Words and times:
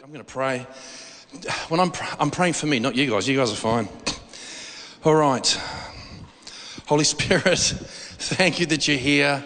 I'm 0.00 0.08
going 0.08 0.24
to 0.24 0.32
pray. 0.32 0.66
When 1.68 1.78
I'm, 1.78 1.92
I'm 2.18 2.30
praying 2.30 2.54
for 2.54 2.64
me, 2.64 2.78
not 2.78 2.96
you 2.96 3.10
guys. 3.10 3.28
You 3.28 3.36
guys 3.36 3.52
are 3.52 3.56
fine. 3.56 3.90
All 5.04 5.14
right. 5.14 5.46
Holy 6.86 7.04
Spirit, 7.04 7.58
thank 7.58 8.58
you 8.58 8.64
that 8.66 8.88
you're 8.88 8.96
here. 8.96 9.44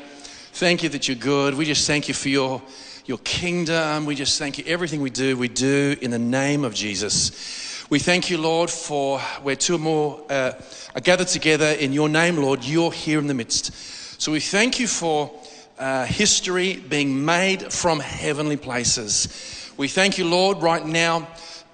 Thank 0.52 0.84
you 0.84 0.88
that 0.90 1.08
you're 1.08 1.16
good. 1.16 1.54
We 1.54 1.64
just 1.64 1.84
thank 1.84 2.06
you 2.06 2.14
for 2.14 2.28
your, 2.28 2.62
your 3.06 3.18
kingdom. 3.18 4.06
We 4.06 4.14
just 4.14 4.38
thank 4.38 4.56
you. 4.56 4.62
Everything 4.68 5.00
we 5.00 5.10
do, 5.10 5.36
we 5.36 5.48
do 5.48 5.96
in 6.00 6.12
the 6.12 6.18
name 6.18 6.62
of 6.62 6.74
Jesus. 6.74 7.84
We 7.90 7.98
thank 7.98 8.30
you, 8.30 8.38
Lord, 8.38 8.70
for 8.70 9.18
where 9.42 9.56
two 9.56 9.74
or 9.74 9.78
more 9.78 10.22
uh, 10.30 10.52
are 10.94 11.00
gathered 11.00 11.26
together 11.26 11.70
in 11.72 11.92
your 11.92 12.08
name, 12.08 12.36
Lord, 12.36 12.62
you're 12.62 12.92
here 12.92 13.18
in 13.18 13.26
the 13.26 13.34
midst. 13.34 13.74
So 14.22 14.30
we 14.30 14.38
thank 14.38 14.78
you 14.78 14.86
for 14.86 15.28
uh, 15.76 16.04
history 16.04 16.76
being 16.76 17.24
made 17.24 17.72
from 17.72 17.98
heavenly 17.98 18.56
places. 18.56 19.55
We 19.76 19.88
thank 19.88 20.16
you, 20.16 20.26
Lord, 20.26 20.62
right 20.62 20.86
now. 20.86 21.28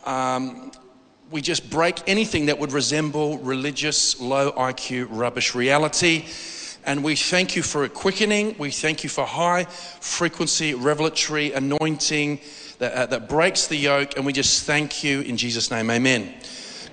Um, 0.05 0.72
we 1.31 1.40
just 1.40 1.71
break 1.71 2.03
anything 2.09 2.46
that 2.46 2.59
would 2.59 2.72
resemble 2.72 3.39
religious, 3.39 4.21
low 4.21 4.50
IQ, 4.50 5.07
rubbish 5.09 5.54
reality. 5.54 6.25
And 6.85 7.04
we 7.04 7.14
thank 7.14 7.54
you 7.54 7.62
for 7.62 7.85
a 7.85 7.89
quickening. 7.89 8.57
We 8.59 8.73
thank 8.73 9.04
you 9.04 9.09
for 9.09 9.25
high 9.25 9.67
frequency, 10.00 10.75
revelatory 10.75 11.53
anointing 11.53 12.40
that, 12.81 12.93
uh, 12.93 13.07
that 13.07 13.29
breaks 13.29 13.68
the 13.68 13.76
yoke. 13.76 14.17
And 14.17 14.26
we 14.26 14.32
just 14.32 14.64
thank 14.64 15.04
you 15.04 15.21
in 15.21 15.37
Jesus' 15.37 15.71
name. 15.71 15.89
Amen. 15.89 16.34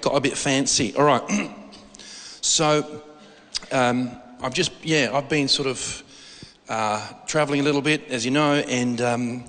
Got 0.01 0.15
a 0.15 0.21
bit 0.21 0.37
fancy. 0.37 0.95
All 0.95 1.05
right. 1.05 1.51
so, 2.41 3.01
um, 3.71 4.11
I've 4.43 4.53
just, 4.53 4.73
yeah, 4.83 5.09
I've 5.11 5.27
been 5.27 5.47
sort 5.47 5.69
of 5.69 6.03
uh, 6.69 7.03
traveling 7.25 7.61
a 7.61 7.63
little 7.63 7.81
bit, 7.81 8.09
as 8.09 8.25
you 8.25 8.29
know, 8.31 8.53
and. 8.53 9.01
Um, 9.01 9.45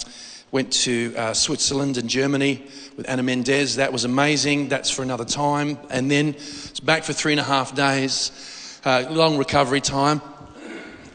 Went 0.53 0.73
to 0.73 1.15
uh, 1.17 1.33
Switzerland 1.33 1.97
and 1.97 2.09
Germany 2.09 2.67
with 2.97 3.09
Anna 3.09 3.23
Mendez. 3.23 3.77
That 3.77 3.93
was 3.93 4.05
amazing. 4.05 4.69
That's 4.69 4.91
for 4.91 5.03
another 5.03 5.25
time. 5.25 5.79
And 5.91 6.11
then 6.11 6.31
it's 6.31 6.81
back 6.81 7.05
for 7.05 7.13
three 7.13 7.33
and 7.33 7.41
a 7.41 7.45
half 7.45 7.75
days, 7.75 8.81
uh, 8.85 9.07
long 9.11 9.39
recovery 9.39 9.81
time. 9.81 10.21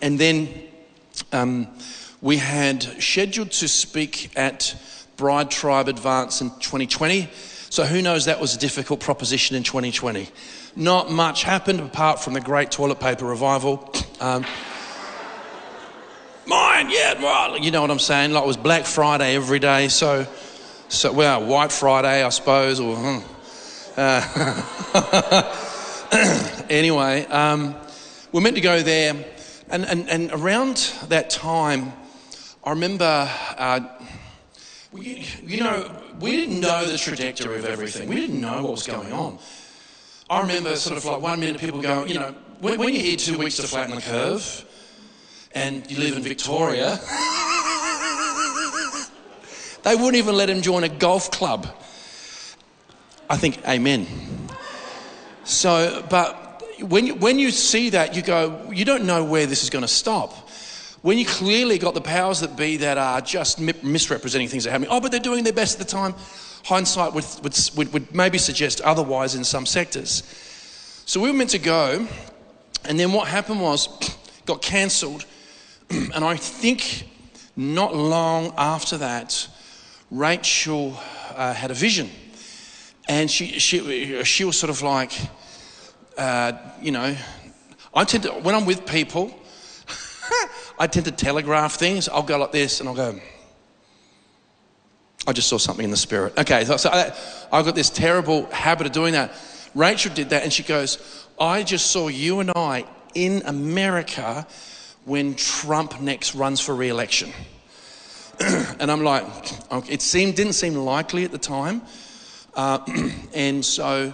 And 0.01 0.17
then 0.17 0.49
um, 1.31 1.67
we 2.21 2.37
had 2.37 2.83
scheduled 3.01 3.51
to 3.51 3.67
speak 3.67 4.31
at 4.37 4.75
Bride 5.17 5.51
Tribe 5.51 5.87
Advance 5.87 6.41
in 6.41 6.49
2020. 6.49 7.29
So 7.69 7.83
who 7.83 8.01
knows 8.01 8.25
that 8.25 8.39
was 8.39 8.55
a 8.55 8.59
difficult 8.59 8.99
proposition 8.99 9.55
in 9.55 9.63
2020. 9.63 10.29
Not 10.77 11.11
much 11.11 11.43
happened 11.43 11.81
apart 11.81 12.19
from 12.19 12.33
the 12.33 12.41
great 12.41 12.71
toilet 12.71 12.99
paper 12.99 13.25
revival. 13.25 13.93
Um, 14.19 14.45
mine, 16.47 16.89
yeah, 16.89 17.21
well, 17.21 17.57
you 17.57 17.71
know 17.71 17.81
what 17.81 17.91
I'm 17.91 17.99
saying? 17.99 18.31
Like 18.31 18.43
it 18.43 18.47
was 18.47 18.57
Black 18.57 18.85
Friday 18.85 19.35
every 19.35 19.59
day, 19.59 19.87
so, 19.87 20.27
so 20.89 21.11
well, 21.11 21.45
White 21.45 21.71
Friday, 21.71 22.23
I 22.23 22.29
suppose, 22.29 22.79
or, 22.79 22.95
hmm. 22.95 23.19
uh, 23.97 24.25
anyway, 26.69 27.25
um, 27.25 27.75
we're 28.31 28.41
meant 28.41 28.55
to 28.55 28.61
go 28.61 28.81
there, 28.81 29.13
and, 29.69 29.85
and, 29.85 30.09
and 30.09 30.31
around 30.31 30.77
that 31.07 31.29
time, 31.29 31.93
I 32.63 32.71
remember, 32.71 33.29
uh, 33.57 33.79
we, 34.91 35.25
you 35.43 35.59
know, 35.59 35.91
we 36.19 36.31
didn't 36.31 36.59
know 36.59 36.85
the 36.85 36.97
trajectory 36.97 37.59
of 37.59 37.65
everything. 37.65 38.07
We 38.07 38.15
didn't 38.15 38.41
know 38.41 38.63
what 38.63 38.71
was 38.71 38.87
going 38.87 39.11
on. 39.11 39.39
I 40.29 40.41
remember 40.41 40.75
sort 40.75 40.97
of 40.97 41.05
like 41.05 41.21
one 41.21 41.39
minute 41.39 41.59
people 41.59 41.81
going, 41.81 42.07
you 42.07 42.15
know, 42.15 42.33
when, 42.59 42.79
when 42.79 42.93
you're 42.93 43.03
here 43.03 43.17
two 43.17 43.37
weeks 43.37 43.57
to 43.57 43.63
flatten 43.63 43.95
the 43.95 44.01
curve, 44.01 44.65
and 45.55 45.89
you 45.89 45.97
live 45.97 46.15
in 46.15 46.21
Victoria, 46.21 46.99
they 49.83 49.95
wouldn't 49.95 50.15
even 50.15 50.35
let 50.35 50.49
him 50.49 50.61
join 50.61 50.83
a 50.83 50.89
golf 50.89 51.31
club. 51.31 51.65
I 53.29 53.37
think, 53.37 53.65
Amen. 53.67 54.05
So, 55.45 56.05
but 56.09 56.61
when 56.81 57.07
you, 57.07 57.15
when 57.15 57.39
you 57.39 57.51
see 57.51 57.89
that, 57.91 58.15
you 58.15 58.21
go, 58.21 58.69
you 58.71 58.85
don't 58.85 59.05
know 59.05 59.23
where 59.23 59.45
this 59.45 59.63
is 59.63 59.69
going 59.69 59.83
to 59.83 59.87
stop. 59.87 60.33
When 61.01 61.17
you 61.17 61.25
clearly 61.25 61.77
got 61.77 61.93
the 61.93 62.01
powers 62.01 62.39
that 62.39 62.57
be 62.57 62.77
that 62.77 62.97
are 62.97 63.21
just 63.21 63.59
misrepresenting 63.59 64.47
things 64.47 64.63
that 64.63 64.71
are 64.71 64.73
happening, 64.73 64.89
oh, 64.91 64.99
but 64.99 65.11
they're 65.11 65.19
doing 65.19 65.43
their 65.43 65.53
best 65.53 65.79
at 65.79 65.87
the 65.87 65.91
time, 65.91 66.15
hindsight 66.63 67.13
would, 67.13 67.25
would, 67.43 67.93
would 67.93 68.13
maybe 68.13 68.39
suggest 68.39 68.81
otherwise 68.81 69.35
in 69.35 69.43
some 69.43 69.67
sectors. 69.67 70.23
So 71.05 71.21
we 71.21 71.29
were 71.29 71.37
meant 71.37 71.51
to 71.51 71.59
go, 71.59 72.07
and 72.85 72.99
then 72.99 73.13
what 73.13 73.27
happened 73.27 73.61
was, 73.61 73.87
got 74.45 74.63
cancelled, 74.63 75.25
and 75.89 76.23
I 76.23 76.35
think 76.35 77.07
not 77.55 77.95
long 77.95 78.53
after 78.57 78.97
that, 78.97 79.47
Rachel 80.11 80.97
uh, 81.35 81.53
had 81.53 81.71
a 81.71 81.73
vision. 81.73 82.09
And 83.07 83.29
she, 83.29 83.59
she, 83.59 84.23
she 84.23 84.43
was 84.43 84.57
sort 84.57 84.69
of 84.69 84.81
like, 84.81 85.13
uh, 86.17 86.53
you 86.81 86.91
know, 86.91 87.15
I 87.93 88.03
tend 88.03 88.23
to, 88.23 88.31
when 88.31 88.55
I'm 88.55 88.65
with 88.65 88.85
people, 88.85 89.33
I 90.79 90.87
tend 90.87 91.05
to 91.05 91.11
telegraph 91.11 91.73
things. 91.73 92.09
I'll 92.09 92.23
go 92.23 92.37
like 92.37 92.51
this 92.51 92.79
and 92.79 92.89
I'll 92.89 92.95
go, 92.95 93.19
I 95.27 95.33
just 95.33 95.47
saw 95.47 95.57
something 95.57 95.83
in 95.83 95.91
the 95.91 95.97
spirit. 95.97 96.37
Okay, 96.37 96.65
so, 96.65 96.77
so 96.77 96.89
I, 96.89 97.15
I've 97.51 97.65
got 97.65 97.75
this 97.75 97.89
terrible 97.89 98.45
habit 98.47 98.87
of 98.87 98.93
doing 98.93 99.13
that. 99.13 99.33
Rachel 99.73 100.13
did 100.13 100.29
that 100.29 100.43
and 100.43 100.51
she 100.51 100.63
goes, 100.63 101.27
I 101.39 101.63
just 101.63 101.91
saw 101.91 102.07
you 102.07 102.39
and 102.39 102.51
I 102.55 102.85
in 103.13 103.43
America 103.45 104.47
when 105.05 105.35
Trump 105.35 106.01
next 106.01 106.35
runs 106.35 106.59
for 106.59 106.75
re 106.75 106.89
election. 106.89 107.31
and 108.39 108.91
I'm 108.91 109.03
like, 109.03 109.25
it 109.89 110.01
seemed, 110.01 110.35
didn't 110.35 110.53
seem 110.53 110.75
likely 110.75 111.23
at 111.23 111.31
the 111.31 111.37
time. 111.37 111.81
Uh, 112.53 112.79
and 113.33 113.63
so, 113.63 114.13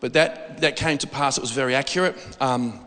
but 0.00 0.12
that, 0.12 0.60
that 0.60 0.76
came 0.76 0.98
to 0.98 1.06
pass, 1.06 1.38
it 1.38 1.40
was 1.40 1.52
very 1.52 1.74
accurate. 1.74 2.16
Um, 2.40 2.80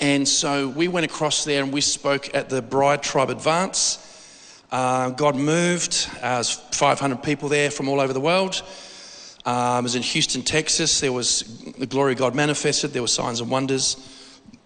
and 0.00 0.28
so 0.28 0.68
we 0.68 0.88
went 0.88 1.06
across 1.06 1.44
there 1.44 1.62
and 1.62 1.72
we 1.72 1.80
spoke 1.80 2.34
at 2.34 2.50
the 2.50 2.60
Bride 2.60 3.02
Tribe 3.02 3.30
Advance. 3.30 4.02
Uh, 4.70 5.10
God 5.10 5.36
moved. 5.36 6.10
Uh, 6.16 6.20
there 6.20 6.38
was 6.38 6.50
500 6.50 7.22
people 7.22 7.48
there 7.48 7.70
from 7.70 7.88
all 7.88 8.00
over 8.00 8.12
the 8.12 8.20
world. 8.20 8.62
Um, 9.46 9.78
it 9.78 9.82
was 9.84 9.94
in 9.94 10.02
Houston, 10.02 10.42
Texas. 10.42 11.00
There 11.00 11.12
was 11.12 11.42
the 11.78 11.86
glory 11.86 12.12
of 12.12 12.18
God 12.18 12.34
manifested. 12.34 12.92
There 12.92 13.00
were 13.00 13.08
signs 13.08 13.40
and 13.40 13.48
wonders. 13.48 13.96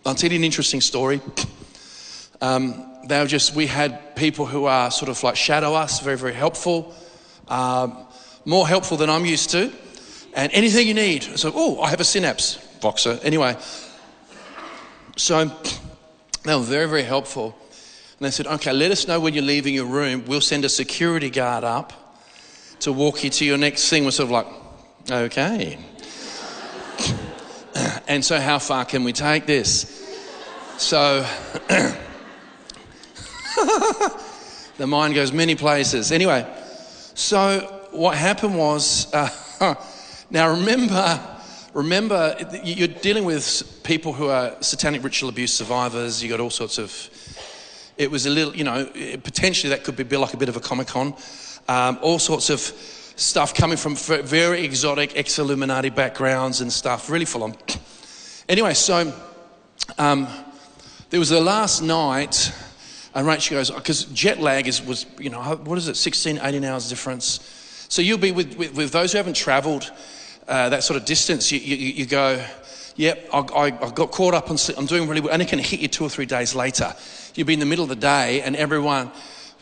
I'll 0.07 0.15
tell 0.15 0.31
you 0.31 0.39
an 0.39 0.45
interesting 0.45 0.81
story. 0.81 1.21
Um, 2.41 2.87
they 3.07 3.19
were 3.21 3.27
just, 3.27 3.55
we 3.55 3.67
had 3.67 4.17
people 4.17 4.47
who 4.47 4.65
are 4.65 4.91
sort 4.91 5.11
of 5.11 5.23
like 5.23 5.37
shadow 5.37 5.75
us, 5.75 6.01
very, 6.01 6.17
very 6.17 6.33
helpful, 6.33 6.95
um, 7.49 8.07
more 8.45 8.67
helpful 8.67 8.97
than 8.97 9.11
I'm 9.11 9.27
used 9.27 9.51
to. 9.51 9.71
And 10.33 10.51
anything 10.53 10.87
you 10.87 10.95
need. 10.95 11.23
So, 11.23 11.53
oh, 11.55 11.81
I 11.81 11.91
have 11.91 12.01
a 12.01 12.05
synapse, 12.05 12.57
Voxer. 12.81 13.23
Anyway, 13.25 13.57
so 15.17 15.51
they 16.45 16.55
were 16.55 16.63
very, 16.63 16.89
very 16.89 17.03
helpful. 17.03 17.57
And 18.19 18.27
they 18.27 18.31
said, 18.31 18.47
okay, 18.47 18.73
let 18.73 18.91
us 18.91 19.07
know 19.07 19.21
when 19.21 19.35
you're 19.35 19.43
leaving 19.43 19.75
your 19.75 19.87
room. 19.87 20.25
We'll 20.27 20.41
send 20.41 20.65
a 20.65 20.69
security 20.69 21.31
guard 21.31 21.65
up 21.65 21.93
to 22.81 22.93
walk 22.93 23.25
you 23.25 23.31
to 23.31 23.45
your 23.45 23.59
next 23.59 23.91
thing. 23.91 24.05
We're 24.05 24.13
sort 24.13 24.27
of 24.27 24.31
like, 24.31 24.47
okay. 25.11 25.79
and 28.09 28.25
so, 28.25 28.41
how 28.41 28.59
far 28.59 28.85
can 28.85 29.05
we 29.05 29.13
take 29.13 29.47
this? 29.47 29.97
So, 30.77 31.27
the 34.77 34.87
mind 34.87 35.15
goes 35.15 35.33
many 35.33 35.55
places. 35.55 36.13
Anyway, 36.13 36.47
so 37.15 37.61
what 37.91 38.17
happened 38.17 38.57
was, 38.57 39.13
uh, 39.13 39.29
now 40.31 40.51
remember, 40.51 41.21
remember, 41.75 42.37
you're 42.65 42.89
dealing 42.89 43.25
with 43.25 43.81
people 43.83 44.13
who 44.13 44.29
are 44.29 44.57
satanic 44.61 45.03
ritual 45.03 45.29
abuse 45.29 45.53
survivors. 45.53 46.23
You 46.23 46.29
got 46.29 46.41
all 46.41 46.51
sorts 46.51 46.79
of. 46.79 47.09
It 47.97 48.11
was 48.11 48.25
a 48.25 48.31
little, 48.31 48.57
you 48.57 48.65
know, 48.65 48.87
potentially 49.23 49.71
that 49.71 49.85
could 49.85 49.97
be 49.97 50.17
like 50.17 50.33
a 50.33 50.39
bit 50.39 50.49
of 50.49 50.57
a 50.57 50.61
comic 50.61 50.87
con. 50.89 51.15
Um, 51.69 51.99
all 52.01 52.19
sorts 52.19 52.49
of 52.49 52.73
stuff 53.21 53.55
coming 53.55 53.77
from 53.77 53.97
very 53.97 54.65
exotic 54.65 55.17
ex 55.17 55.39
Illuminati 55.39 55.91
backgrounds 55.91 56.61
and 56.61 56.73
stuff, 56.73 57.11
really 57.11 57.25
full 57.25 57.43
on. 57.43 57.55
Anyway, 58.49 58.75
so 58.75 59.13
um, 59.99 60.27
there 61.11 61.21
was 61.21 61.29
the 61.29 61.41
last 61.41 61.83
night, 61.83 62.53
and 63.15 63.27
Rachel 63.27 63.59
goes, 63.59 63.71
because 63.71 64.05
jet 64.05 64.39
lag 64.39 64.67
is, 64.67 64.83
was, 64.83 65.07
you 65.19 65.31
know, 65.31 65.41
what 65.65 65.77
is 65.77 65.89
it, 65.89 65.97
16, 65.97 66.41
18 66.43 66.65
hours 66.65 66.89
difference. 66.89 67.87
So 67.89 68.03
you'll 68.03 68.19
be 68.19 68.33
with, 68.33 68.57
with, 68.57 68.75
with 68.75 68.93
those 68.93 69.13
who 69.13 69.19
haven't 69.19 69.37
traveled 69.37 69.91
uh, 70.49 70.69
that 70.71 70.83
sort 70.83 70.99
of 70.99 71.05
distance, 71.05 71.53
you, 71.53 71.59
you, 71.59 71.77
you 71.77 72.07
go, 72.07 72.45
yep, 72.97 73.29
I, 73.33 73.39
I, 73.39 73.65
I, 73.67 73.91
got 73.91 74.11
caught 74.11 74.35
up 74.35 74.51
on 74.51 74.57
I'm 74.77 74.87
doing 74.87 75.09
really 75.09 75.21
well, 75.21 75.33
and 75.33 75.43
it 75.43 75.49
can 75.49 75.59
hit 75.59 75.81
you 75.81 75.89
two 75.89 76.05
or 76.05 76.11
three 76.11 76.27
days 76.27 76.55
later. 76.55 76.95
You'll 77.35 77.47
be 77.47 77.55
in 77.55 77.61
the 77.61 77.67
middle 77.67 77.85
of 77.85 77.89
the 77.89 77.97
day, 77.97 78.43
and 78.43 78.57
everyone 78.57 79.11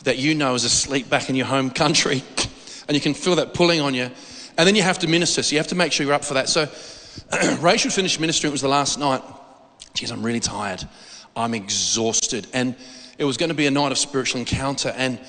that 0.04 0.18
you 0.18 0.34
know 0.34 0.54
is 0.54 0.64
asleep 0.64 1.10
back 1.10 1.28
in 1.28 1.36
your 1.36 1.46
home 1.46 1.70
country, 1.70 2.22
and 2.88 2.94
you 2.94 3.00
can 3.00 3.14
feel 3.14 3.36
that 3.36 3.54
pulling 3.54 3.80
on 3.80 3.94
you. 3.94 4.10
And 4.56 4.66
then 4.66 4.74
you 4.74 4.82
have 4.82 4.98
to 5.00 5.06
minister, 5.06 5.42
so 5.42 5.52
you 5.52 5.58
have 5.58 5.68
to 5.68 5.76
make 5.76 5.92
sure 5.92 6.04
you're 6.04 6.14
up 6.14 6.24
for 6.24 6.34
that. 6.34 6.48
So 6.48 6.68
Rachel 7.60 7.90
finished 7.90 8.18
ministering, 8.18 8.50
it 8.50 8.52
was 8.52 8.62
the 8.62 8.68
last 8.68 8.98
night. 8.98 9.22
Geez, 9.94 10.10
I'm 10.10 10.24
really 10.24 10.40
tired. 10.40 10.82
I'm 11.36 11.54
exhausted. 11.54 12.46
And 12.52 12.74
it 13.18 13.24
was 13.24 13.36
going 13.36 13.50
to 13.50 13.54
be 13.54 13.66
a 13.66 13.70
night 13.70 13.92
of 13.92 13.98
spiritual 13.98 14.40
encounter. 14.40 14.92
And 14.96 15.20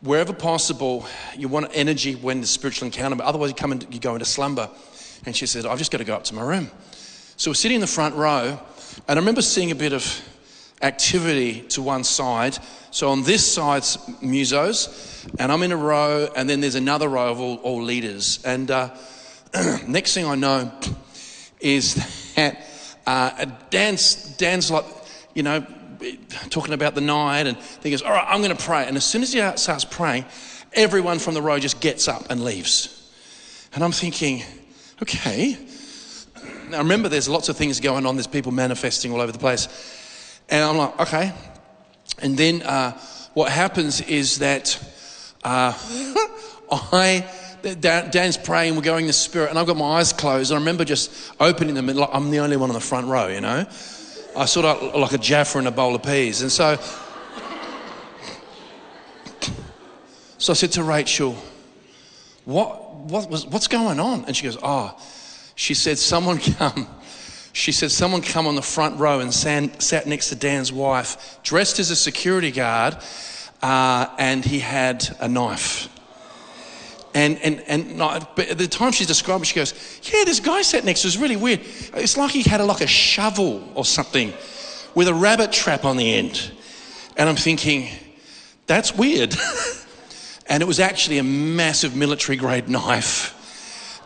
wherever 0.00 0.32
possible, 0.32 1.06
you 1.36 1.48
want 1.48 1.70
energy 1.74 2.14
when 2.14 2.40
the 2.40 2.46
spiritual 2.46 2.86
encounter, 2.86 3.16
but 3.16 3.26
otherwise 3.26 3.50
you 3.50 3.54
come 3.54 3.72
and 3.72 3.86
you 3.92 4.00
go 4.00 4.14
into 4.14 4.24
slumber. 4.24 4.70
And 5.26 5.36
she 5.36 5.46
said, 5.46 5.66
I've 5.66 5.78
just 5.78 5.92
got 5.92 5.98
to 5.98 6.04
go 6.04 6.14
up 6.14 6.24
to 6.24 6.34
my 6.34 6.42
room. 6.42 6.70
So 7.36 7.50
we're 7.50 7.54
sitting 7.54 7.76
in 7.76 7.80
the 7.80 7.86
front 7.86 8.14
row, 8.14 8.58
and 9.08 9.18
I 9.18 9.20
remember 9.20 9.42
seeing 9.42 9.70
a 9.70 9.74
bit 9.74 9.92
of 9.92 10.02
activity 10.82 11.62
to 11.62 11.82
one 11.82 12.04
side. 12.04 12.58
So 12.90 13.10
on 13.10 13.22
this 13.22 13.50
side's 13.50 13.96
musos, 14.22 15.28
and 15.38 15.50
I'm 15.50 15.62
in 15.62 15.72
a 15.72 15.76
row, 15.76 16.28
and 16.36 16.48
then 16.48 16.60
there's 16.60 16.74
another 16.74 17.08
row 17.08 17.30
of 17.30 17.40
all, 17.40 17.56
all 17.56 17.82
leaders. 17.82 18.40
And 18.44 18.70
uh, 18.70 18.90
next 19.86 20.14
thing 20.14 20.26
I 20.26 20.34
know 20.34 20.72
is 21.60 21.94
that 22.34 22.64
uh, 23.06 23.46
Dan's, 23.70 24.36
Dan's 24.36 24.70
like, 24.70 24.84
you 25.34 25.42
know, 25.42 25.64
talking 26.50 26.74
about 26.74 26.94
the 26.94 27.00
night, 27.00 27.46
and 27.46 27.56
he 27.82 27.90
goes, 27.90 28.02
All 28.02 28.12
right, 28.12 28.26
I'm 28.28 28.42
going 28.42 28.56
to 28.56 28.62
pray. 28.62 28.86
And 28.86 28.96
as 28.96 29.04
soon 29.04 29.22
as 29.22 29.32
he 29.32 29.40
starts 29.56 29.84
praying, 29.84 30.24
everyone 30.72 31.18
from 31.18 31.34
the 31.34 31.42
row 31.42 31.58
just 31.58 31.80
gets 31.80 32.08
up 32.08 32.26
and 32.30 32.44
leaves. 32.44 32.92
And 33.74 33.82
I'm 33.82 33.92
thinking, 33.92 34.42
Okay. 35.02 35.58
Now 36.70 36.78
remember, 36.78 37.08
there's 37.08 37.28
lots 37.28 37.48
of 37.48 37.56
things 37.56 37.80
going 37.80 38.06
on, 38.06 38.16
there's 38.16 38.26
people 38.26 38.50
manifesting 38.52 39.12
all 39.12 39.20
over 39.20 39.32
the 39.32 39.38
place. 39.38 39.68
And 40.48 40.64
I'm 40.64 40.76
like, 40.76 41.00
Okay. 41.00 41.32
And 42.22 42.36
then 42.36 42.62
uh, 42.62 42.92
what 43.34 43.50
happens 43.52 44.00
is 44.00 44.38
that 44.38 44.78
uh, 45.44 45.72
I. 46.70 47.28
Dan's 47.80 48.36
praying, 48.36 48.76
we're 48.76 48.82
going 48.82 49.06
in 49.06 49.06
the 49.08 49.12
spirit, 49.12 49.50
and 49.50 49.58
I've 49.58 49.66
got 49.66 49.76
my 49.76 49.98
eyes 49.98 50.12
closed. 50.12 50.52
And 50.52 50.58
I 50.58 50.60
remember 50.60 50.84
just 50.84 51.32
opening 51.40 51.74
them, 51.74 51.88
and 51.88 51.98
like 51.98 52.10
I'm 52.12 52.30
the 52.30 52.38
only 52.38 52.56
one 52.56 52.70
on 52.70 52.74
the 52.74 52.80
front 52.80 53.08
row, 53.08 53.26
you 53.26 53.40
know. 53.40 53.66
I 54.36 54.44
sort 54.44 54.66
of 54.66 54.94
like 54.94 55.12
a 55.12 55.18
Jaffa 55.18 55.58
in 55.58 55.66
a 55.66 55.70
bowl 55.70 55.94
of 55.94 56.02
peas. 56.02 56.42
And 56.42 56.52
so, 56.52 56.76
so 60.38 60.52
I 60.52 60.54
said 60.54 60.72
to 60.72 60.82
Rachel, 60.84 61.34
what, 62.44 62.94
what 62.94 63.30
was, 63.30 63.46
what's 63.46 63.66
going 63.66 63.98
on? 63.98 64.26
And 64.26 64.36
she 64.36 64.44
goes, 64.44 64.58
oh, 64.62 64.94
she 65.54 65.72
said, 65.72 65.96
someone 65.98 66.38
come. 66.58 66.86
She 67.56 67.72
said, 67.72 67.90
someone 67.90 68.20
come 68.20 68.46
on 68.46 68.54
the 68.54 68.60
front 68.60 69.00
row 69.00 69.20
and 69.20 69.32
sat 69.32 70.06
next 70.06 70.28
to 70.28 70.34
Dan's 70.34 70.70
wife, 70.70 71.40
dressed 71.42 71.78
as 71.78 71.90
a 71.90 71.96
security 71.96 72.50
guard, 72.50 72.98
uh, 73.62 74.08
and 74.18 74.44
he 74.44 74.58
had 74.58 75.08
a 75.20 75.26
knife. 75.26 75.88
And, 77.14 77.38
and, 77.38 77.60
and 77.60 77.96
not, 77.96 78.36
but 78.36 78.48
at 78.48 78.58
the 78.58 78.68
time 78.68 78.92
she's 78.92 79.06
describing 79.06 79.44
she 79.44 79.54
goes, 79.54 79.72
Yeah, 80.02 80.24
this 80.24 80.38
guy 80.38 80.60
sat 80.60 80.84
next 80.84 81.00
to 81.00 81.08
us, 81.08 81.16
really 81.16 81.36
weird. 81.36 81.60
It's 81.94 82.18
like 82.18 82.32
he 82.32 82.42
had 82.42 82.60
a, 82.60 82.64
like 82.64 82.82
a 82.82 82.86
shovel 82.86 83.66
or 83.74 83.86
something 83.86 84.34
with 84.94 85.08
a 85.08 85.14
rabbit 85.14 85.50
trap 85.50 85.86
on 85.86 85.96
the 85.96 86.12
end. 86.12 86.52
And 87.16 87.26
I'm 87.26 87.36
thinking, 87.36 87.88
That's 88.66 88.94
weird. 88.94 89.34
and 90.46 90.62
it 90.62 90.66
was 90.66 90.78
actually 90.78 91.16
a 91.16 91.24
massive 91.24 91.96
military 91.96 92.36
grade 92.36 92.68
knife. 92.68 93.32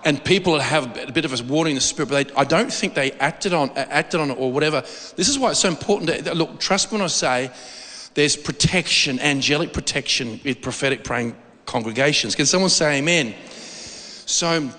And 0.03 0.25
people 0.25 0.59
have 0.59 0.97
a 1.09 1.13
bit 1.13 1.27
of 1.27 1.39
a 1.39 1.45
warning 1.45 1.73
in 1.73 1.75
the 1.75 1.83
spirit, 1.83 2.09
but 2.09 2.29
they, 2.29 2.35
I 2.35 2.45
don't 2.45 2.73
think 2.73 2.95
they 2.95 3.13
acted 3.13 3.53
on, 3.53 3.71
acted 3.77 4.21
on 4.21 4.31
it 4.31 4.39
or 4.39 4.51
whatever. 4.51 4.81
This 5.17 5.29
is 5.29 5.39
why 5.39 5.51
it's 5.51 5.61
so 5.61 5.69
important. 5.69 6.25
To, 6.25 6.35
look, 6.35 6.59
trust 6.59 6.91
me 6.91 6.97
when 6.97 7.05
I 7.05 7.09
say 7.09 7.51
there's 8.15 8.37
protection, 8.37 9.21
angelic 9.21 9.73
protection 9.73 10.41
with 10.43 10.63
prophetic 10.63 11.05
praying 11.05 11.37
congregations. 11.67 12.35
Can 12.35 12.47
someone 12.47 12.71
say 12.71 12.99
amen? 12.99 13.35
So 14.27 14.71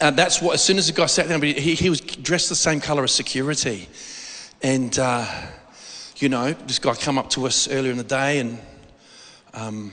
uh, 0.00 0.10
that's 0.10 0.42
what, 0.42 0.54
as 0.54 0.62
soon 0.62 0.76
as 0.78 0.88
the 0.88 0.92
guy 0.92 1.06
sat 1.06 1.28
down, 1.28 1.40
he, 1.40 1.74
he 1.74 1.88
was 1.88 2.00
dressed 2.00 2.48
the 2.48 2.54
same 2.54 2.80
color 2.80 3.04
as 3.04 3.12
security. 3.12 3.88
And, 4.60 4.98
uh, 4.98 5.24
you 6.16 6.28
know, 6.28 6.52
this 6.52 6.80
guy 6.80 6.94
come 6.94 7.16
up 7.16 7.30
to 7.30 7.46
us 7.46 7.68
earlier 7.68 7.92
in 7.92 7.98
the 7.98 8.04
day 8.04 8.40
and 8.40 8.58
um, 9.54 9.92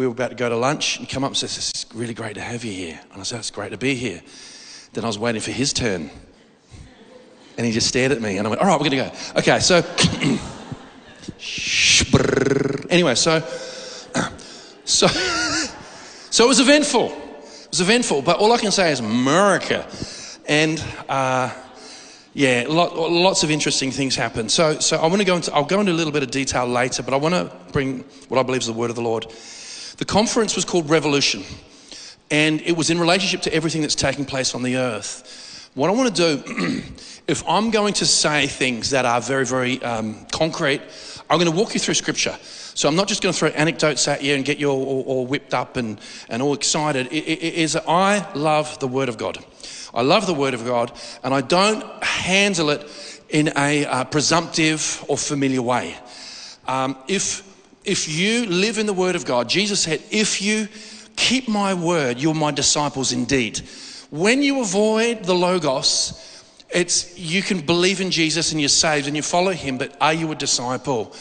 we 0.00 0.06
were 0.06 0.12
about 0.12 0.30
to 0.30 0.34
go 0.34 0.48
to 0.48 0.56
lunch 0.56 0.98
and 0.98 1.06
come 1.06 1.24
up 1.24 1.28
and 1.28 1.36
says, 1.36 1.58
it's 1.58 1.84
really 1.94 2.14
great 2.14 2.32
to 2.32 2.40
have 2.40 2.64
you 2.64 2.72
here. 2.72 2.98
And 3.12 3.20
I 3.20 3.22
said, 3.22 3.40
it's 3.40 3.50
great 3.50 3.72
to 3.72 3.76
be 3.76 3.94
here. 3.94 4.22
Then 4.94 5.04
I 5.04 5.06
was 5.06 5.18
waiting 5.18 5.42
for 5.42 5.50
his 5.50 5.74
turn. 5.74 6.08
And 7.58 7.66
he 7.66 7.72
just 7.72 7.86
stared 7.86 8.10
at 8.10 8.22
me 8.22 8.38
and 8.38 8.46
I 8.46 8.48
went, 8.48 8.62
all 8.62 8.66
right, 8.66 8.80
we're 8.80 8.88
going 8.88 9.10
to 9.10 9.10
go. 9.10 9.40
Okay, 9.40 9.60
so, 9.60 9.82
anyway, 12.88 13.14
so, 13.14 13.40
so, 14.86 15.06
so 16.30 16.44
it 16.44 16.48
was 16.48 16.60
eventful. 16.60 17.08
It 17.10 17.68
was 17.70 17.82
eventful, 17.82 18.22
but 18.22 18.38
all 18.38 18.52
I 18.52 18.56
can 18.56 18.70
say 18.70 18.92
is 18.92 19.00
America. 19.00 19.86
And 20.48 20.82
uh, 21.10 21.54
yeah, 22.32 22.64
lot, 22.66 22.96
lots 22.96 23.42
of 23.42 23.50
interesting 23.50 23.90
things 23.90 24.16
happen. 24.16 24.48
So, 24.48 24.78
so 24.78 24.96
I 24.96 25.08
want 25.08 25.18
to 25.18 25.26
go 25.26 25.36
into, 25.36 25.52
I'll 25.52 25.66
go 25.66 25.80
into 25.80 25.92
a 25.92 25.98
little 26.00 26.12
bit 26.14 26.22
of 26.22 26.30
detail 26.30 26.66
later, 26.66 27.02
but 27.02 27.12
I 27.12 27.18
want 27.18 27.34
to 27.34 27.54
bring 27.70 27.98
what 28.28 28.40
I 28.40 28.42
believe 28.42 28.62
is 28.62 28.66
the 28.66 28.72
word 28.72 28.88
of 28.88 28.96
the 28.96 29.02
Lord. 29.02 29.26
The 30.00 30.06
conference 30.06 30.56
was 30.56 30.64
called 30.64 30.88
Revolution, 30.88 31.44
and 32.30 32.62
it 32.62 32.74
was 32.74 32.88
in 32.88 32.98
relationship 32.98 33.42
to 33.42 33.52
everything 33.52 33.82
that's 33.82 33.94
taking 33.94 34.24
place 34.24 34.54
on 34.54 34.62
the 34.62 34.78
earth. 34.78 35.70
What 35.74 35.90
I 35.90 35.92
want 35.92 36.16
to 36.16 36.42
do, 36.42 36.82
if 37.28 37.46
I'm 37.46 37.70
going 37.70 37.92
to 37.92 38.06
say 38.06 38.46
things 38.46 38.88
that 38.90 39.04
are 39.04 39.20
very, 39.20 39.44
very 39.44 39.82
um, 39.82 40.24
concrete, 40.32 40.80
I'm 41.28 41.38
going 41.38 41.50
to 41.50 41.56
walk 41.56 41.74
you 41.74 41.80
through 41.80 41.92
scripture. 41.94 42.34
So 42.40 42.88
I'm 42.88 42.96
not 42.96 43.08
just 43.08 43.22
going 43.22 43.34
to 43.34 43.38
throw 43.38 43.50
anecdotes 43.50 44.08
at 44.08 44.22
you 44.22 44.34
and 44.34 44.42
get 44.42 44.58
you 44.58 44.70
all, 44.70 45.02
all 45.02 45.26
whipped 45.26 45.52
up 45.52 45.76
and, 45.76 46.00
and 46.30 46.40
all 46.40 46.54
excited. 46.54 47.08
It, 47.08 47.24
it, 47.24 47.42
it 47.42 47.54
is 47.56 47.76
I 47.76 48.26
love 48.32 48.78
the 48.78 48.88
Word 48.88 49.10
of 49.10 49.18
God. 49.18 49.36
I 49.92 50.00
love 50.00 50.26
the 50.26 50.32
Word 50.32 50.54
of 50.54 50.64
God, 50.64 50.98
and 51.22 51.34
I 51.34 51.42
don't 51.42 51.84
handle 52.02 52.70
it 52.70 53.22
in 53.28 53.52
a 53.54 53.84
uh, 53.84 54.04
presumptive 54.04 55.04
or 55.08 55.18
familiar 55.18 55.60
way. 55.60 55.94
Um, 56.66 56.96
if 57.06 57.49
if 57.84 58.08
you 58.08 58.46
live 58.46 58.78
in 58.78 58.86
the 58.86 58.92
Word 58.92 59.16
of 59.16 59.24
God, 59.24 59.48
Jesus 59.48 59.80
said, 59.80 60.02
"If 60.10 60.42
you 60.42 60.68
keep 61.16 61.48
my 61.48 61.74
word, 61.74 62.18
you're 62.18 62.34
my 62.34 62.50
disciples 62.50 63.12
indeed." 63.12 63.60
When 64.10 64.42
you 64.42 64.60
avoid 64.60 65.24
the 65.24 65.34
logos, 65.34 66.14
it's 66.70 67.16
you 67.18 67.42
can 67.42 67.60
believe 67.60 68.00
in 68.00 68.10
Jesus 68.10 68.52
and 68.52 68.60
you're 68.60 68.68
saved 68.68 69.06
and 69.06 69.16
you 69.16 69.22
follow 69.22 69.52
Him, 69.52 69.78
but 69.78 69.96
are 70.00 70.12
you 70.12 70.30
a 70.32 70.34
disciple? 70.34 71.14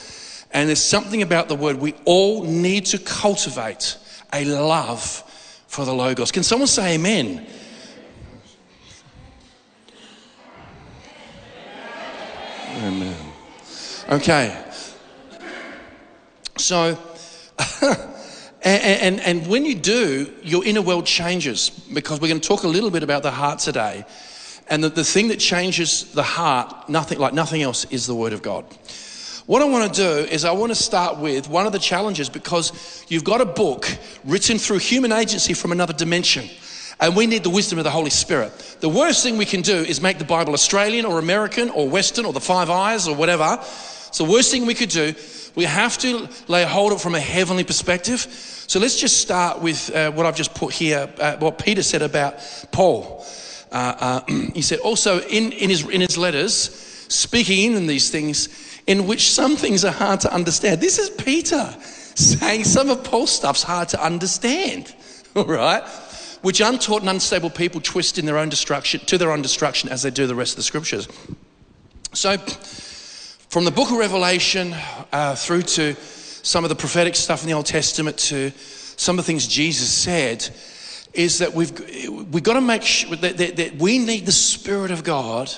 And 0.52 0.68
there's 0.68 0.84
something 0.84 1.22
about 1.22 1.48
the 1.48 1.56
word 1.56 1.80
we 1.80 1.94
all 2.06 2.44
need 2.44 2.86
to 2.88 2.98
cultivate 2.98 3.98
a 4.34 4.46
love 4.46 5.24
for 5.68 5.86
the 5.86 5.94
Logos. 5.94 6.32
Can 6.32 6.44
someone 6.44 6.68
say 6.68 6.96
amen? 6.96 7.46
Amen. 12.82 13.18
Okay. 14.10 14.69
So, 16.60 16.98
and, 17.82 18.02
and, 18.64 19.20
and, 19.22 19.48
when 19.48 19.66
you 19.66 19.76
do, 19.76 20.34
your 20.44 20.66
inner 20.66 20.82
world 20.82 21.06
changes 21.06 21.70
because 21.70 22.20
we're 22.20 22.28
going 22.28 22.42
to 22.42 22.48
talk 22.48 22.64
a 22.64 22.68
little 22.68 22.92
bit 22.92 23.04
about 23.04 23.24
the 23.24 23.32
heart 23.32 23.60
today. 23.60 24.06
And 24.68 24.84
the, 24.84 24.90
the 24.90 25.04
thing 25.04 25.30
that 25.30 25.40
changes 25.40 26.12
the 26.12 26.24
heart, 26.24 26.90
nothing 26.90 27.18
like 27.18 27.34
nothing 27.34 27.62
else, 27.62 27.86
is 27.86 28.06
the 28.06 28.16
Word 28.16 28.34
of 28.34 28.42
God. 28.42 28.66
What 29.46 29.62
I 29.62 29.66
want 29.66 29.92
to 29.94 30.02
do 30.02 30.32
is 30.32 30.46
I 30.46 30.52
want 30.52 30.72
to 30.72 30.76
start 30.76 31.18
with 31.18 31.50
one 31.50 31.66
of 31.66 31.72
the 31.72 31.80
challenges 31.80 32.30
because 32.30 33.04
you've 33.08 33.24
got 33.24 33.42
a 33.42 33.46
book 33.46 33.88
written 34.24 34.60
through 34.60 34.78
human 34.78 35.12
agency 35.12 35.54
from 35.54 35.72
another 35.72 35.94
dimension. 35.94 36.48
And 37.00 37.16
we 37.16 37.26
need 37.26 37.44
the 37.44 37.50
wisdom 37.50 37.80
of 37.80 37.86
the 37.86 37.90
Holy 37.90 38.10
Spirit. 38.10 38.52
The 38.82 38.90
worst 38.90 39.24
thing 39.24 39.38
we 39.38 39.46
can 39.46 39.62
do 39.62 39.78
is 39.78 40.02
make 40.02 40.20
the 40.20 40.26
Bible 40.26 40.54
Australian 40.54 41.06
or 41.06 41.18
American 41.18 41.70
or 41.70 41.90
Western 41.90 42.26
or 42.26 42.34
the 42.34 42.42
Five 42.42 42.70
Eyes 42.70 43.08
or 43.08 43.16
whatever. 43.16 43.58
It's 44.10 44.18
the 44.18 44.26
worst 44.26 44.52
thing 44.52 44.66
we 44.66 44.74
could 44.74 44.90
do. 44.90 45.16
We 45.60 45.66
have 45.66 45.98
to 45.98 46.30
lay 46.48 46.64
hold 46.64 46.94
of 46.94 47.00
it 47.00 47.02
from 47.02 47.16
a 47.16 47.20
heavenly 47.20 47.66
perspective. 47.66 48.22
So 48.22 48.80
let's 48.80 48.98
just 48.98 49.18
start 49.18 49.62
with 49.62 49.94
uh, 49.94 50.10
what 50.10 50.26
I've 50.26 50.38
just 50.38 50.54
put 50.54 50.72
here, 50.72 51.14
uh, 51.20 51.36
what 51.36 51.60
Peter 51.60 51.84
said 51.84 52.02
about 52.02 52.36
Paul. 52.72 53.26
Uh, 53.70 53.76
uh 53.76 54.26
he 54.56 54.62
said 54.62 54.80
also 54.80 55.20
in, 55.20 55.52
in, 55.52 55.70
his, 55.70 55.86
in 55.90 56.00
his 56.00 56.18
letters, 56.18 56.54
speaking 57.10 57.74
in 57.74 57.88
these 57.88 58.10
things, 58.10 58.48
in 58.88 59.06
which 59.06 59.30
some 59.30 59.58
things 59.58 59.84
are 59.84 59.92
hard 59.92 60.22
to 60.22 60.34
understand. 60.34 60.80
This 60.80 60.98
is 60.98 61.10
Peter 61.10 61.76
saying 61.82 62.64
some 62.64 62.90
of 62.90 63.04
Paul's 63.04 63.34
stuff's 63.34 63.64
hard 63.64 63.90
to 63.90 64.02
understand, 64.02 64.96
all 65.36 65.44
right? 65.44 65.84
Which 66.42 66.62
untaught 66.62 67.02
and 67.02 67.10
unstable 67.10 67.50
people 67.50 67.82
twist 67.82 68.18
in 68.18 68.26
their 68.26 68.38
own 68.38 68.48
destruction, 68.48 69.02
to 69.08 69.18
their 69.18 69.34
own 69.34 69.42
destruction 69.42 69.90
as 69.90 70.04
they 70.04 70.10
do 70.10 70.26
the 70.26 70.36
rest 70.36 70.54
of 70.54 70.56
the 70.56 70.64
scriptures. 70.64 71.10
So, 72.14 72.38
from 73.50 73.66
the 73.66 73.72
book 73.72 73.92
of 73.92 73.98
Revelation 73.98 74.74
uh, 75.12 75.36
through 75.36 75.64
to 75.64 75.96
some 75.96 76.64
of 76.64 76.70
the 76.70 76.76
prophetic 76.76 77.16
stuff 77.16 77.42
in 77.42 77.50
the 77.50 77.54
Old 77.54 77.66
Testament 77.66 78.18
to 78.18 78.52
some 78.96 79.20
of 79.20 79.26
the 79.26 79.32
things 79.32 79.48
Jesus 79.48 79.92
said, 79.92 80.48
is 81.14 81.40
that 81.40 81.54
we've, 81.54 81.72
we've 82.32 82.44
got 82.44 82.54
to 82.54 82.62
make 82.62 82.84
sure 82.84 83.16
that, 83.16 83.38
that, 83.38 83.58
that 83.58 83.76
we 83.76 83.98
need 83.98 84.26
the 84.26 84.32
Spirit 84.32 84.92
of 84.92 85.04
God 85.04 85.52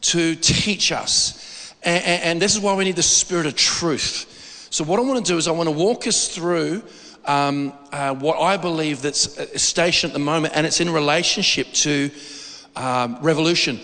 to 0.00 0.34
teach 0.34 0.90
us 0.92 1.40
and, 1.82 2.04
and 2.04 2.42
this 2.42 2.54
is 2.54 2.60
why 2.60 2.74
we 2.74 2.84
need 2.84 2.96
the 2.96 3.02
spirit 3.02 3.46
of 3.46 3.56
truth. 3.56 4.68
So, 4.70 4.84
what 4.84 4.98
I 4.98 5.02
want 5.02 5.24
to 5.24 5.32
do 5.32 5.38
is, 5.38 5.48
I 5.48 5.52
want 5.52 5.68
to 5.68 5.74
walk 5.74 6.06
us 6.06 6.28
through 6.28 6.82
um, 7.24 7.72
uh, 7.92 8.14
what 8.14 8.38
I 8.38 8.56
believe 8.56 9.02
that's 9.02 9.38
a 9.38 9.58
station 9.58 10.10
at 10.10 10.14
the 10.14 10.20
moment, 10.20 10.54
and 10.56 10.66
it's 10.66 10.80
in 10.80 10.90
relationship 10.90 11.72
to 11.72 12.10
um, 12.76 13.18
revolution. 13.22 13.80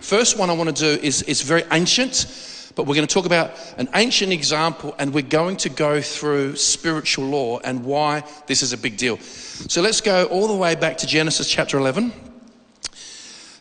First 0.00 0.38
one 0.38 0.50
I 0.50 0.52
want 0.52 0.74
to 0.74 0.96
do 0.96 1.02
is, 1.02 1.22
is 1.22 1.42
very 1.42 1.64
ancient, 1.72 2.72
but 2.76 2.84
we're 2.84 2.94
going 2.94 3.06
to 3.06 3.12
talk 3.12 3.26
about 3.26 3.52
an 3.76 3.88
ancient 3.94 4.32
example 4.32 4.94
and 4.98 5.12
we're 5.12 5.22
going 5.22 5.56
to 5.58 5.68
go 5.68 6.00
through 6.00 6.56
spiritual 6.56 7.26
law 7.26 7.58
and 7.60 7.84
why 7.84 8.22
this 8.46 8.62
is 8.62 8.72
a 8.72 8.78
big 8.78 8.96
deal. 8.96 9.18
So 9.18 9.82
let's 9.82 10.00
go 10.00 10.26
all 10.26 10.46
the 10.46 10.56
way 10.56 10.76
back 10.76 10.98
to 10.98 11.06
Genesis 11.06 11.50
chapter 11.50 11.78
11. 11.78 12.12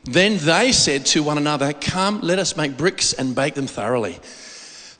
Then 0.03 0.38
they 0.38 0.72
said 0.72 1.06
to 1.08 1.24
one 1.24 1.38
another, 1.38 1.74
Come, 1.74 2.22
let 2.22 2.39
us 2.39 2.56
make 2.56 2.77
bricks 2.77 3.13
and 3.13 3.36
bake 3.36 3.56
them 3.56 3.67
thoroughly. 3.67 4.20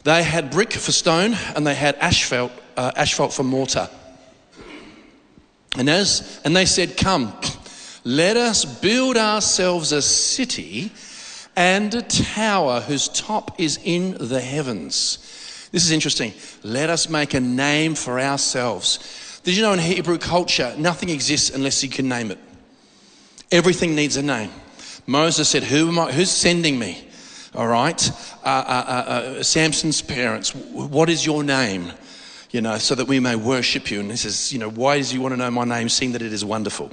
They 0.03 0.24
had 0.24 0.51
brick 0.51 0.74
for 0.74 0.91
stone 0.91 1.36
and 1.56 1.65
they 1.65 1.75
had 1.75 1.96
asphalt, 1.96 2.51
uh, 2.75 2.91
asphalt 2.96 3.34
for 3.34 3.44
mortar. 3.44 3.89
And, 5.77 5.89
as, 5.89 6.41
and 6.44 6.56
they 6.56 6.65
said, 6.65 6.98
Come, 6.98 7.34
let 8.03 8.36
us 8.36 8.65
build 8.65 9.15
ourselves 9.15 9.91
a 9.91 10.01
city 10.01 10.91
and 11.57 11.93
a 11.95 12.03
tower 12.03 12.81
whose 12.81 13.09
top 13.09 13.59
is 13.59 13.79
in 13.83 14.15
the 14.19 14.39
heavens. 14.39 15.17
This 15.71 15.83
is 15.83 15.91
interesting. 15.91 16.33
Let 16.63 16.91
us 16.91 17.09
make 17.09 17.33
a 17.33 17.39
name 17.39 17.95
for 17.95 18.19
ourselves. 18.19 19.41
Did 19.43 19.57
you 19.57 19.63
know 19.63 19.73
in 19.73 19.79
Hebrew 19.79 20.19
culture, 20.19 20.73
nothing 20.77 21.09
exists 21.09 21.49
unless 21.49 21.83
you 21.83 21.89
can 21.89 22.07
name 22.07 22.29
it? 22.29 22.37
Everything 23.51 23.95
needs 23.95 24.17
a 24.17 24.21
name. 24.21 24.51
Moses 25.07 25.49
said, 25.49 25.63
Who 25.63 25.87
am 25.87 25.97
I, 25.97 26.11
Who's 26.11 26.29
sending 26.29 26.77
me? 26.77 27.03
All 27.55 27.67
right. 27.67 28.11
Uh, 28.43 28.45
uh, 28.45 28.49
uh, 28.49 29.11
uh, 29.39 29.43
Samson's 29.43 30.01
parents, 30.01 30.53
what 30.53 31.09
is 31.09 31.25
your 31.25 31.43
name? 31.43 31.91
You 32.51 32.61
know, 32.61 32.77
so 32.77 32.93
that 32.93 33.07
we 33.07 33.19
may 33.19 33.35
worship 33.35 33.89
you. 33.89 33.99
And 33.99 34.11
he 34.11 34.17
says, 34.17 34.53
You 34.53 34.59
know, 34.59 34.69
why 34.69 34.97
does 34.97 35.11
you 35.11 35.21
want 35.21 35.33
to 35.33 35.37
know 35.37 35.49
my 35.49 35.63
name, 35.63 35.89
seeing 35.89 36.11
that 36.11 36.21
it 36.21 36.33
is 36.33 36.45
wonderful? 36.45 36.91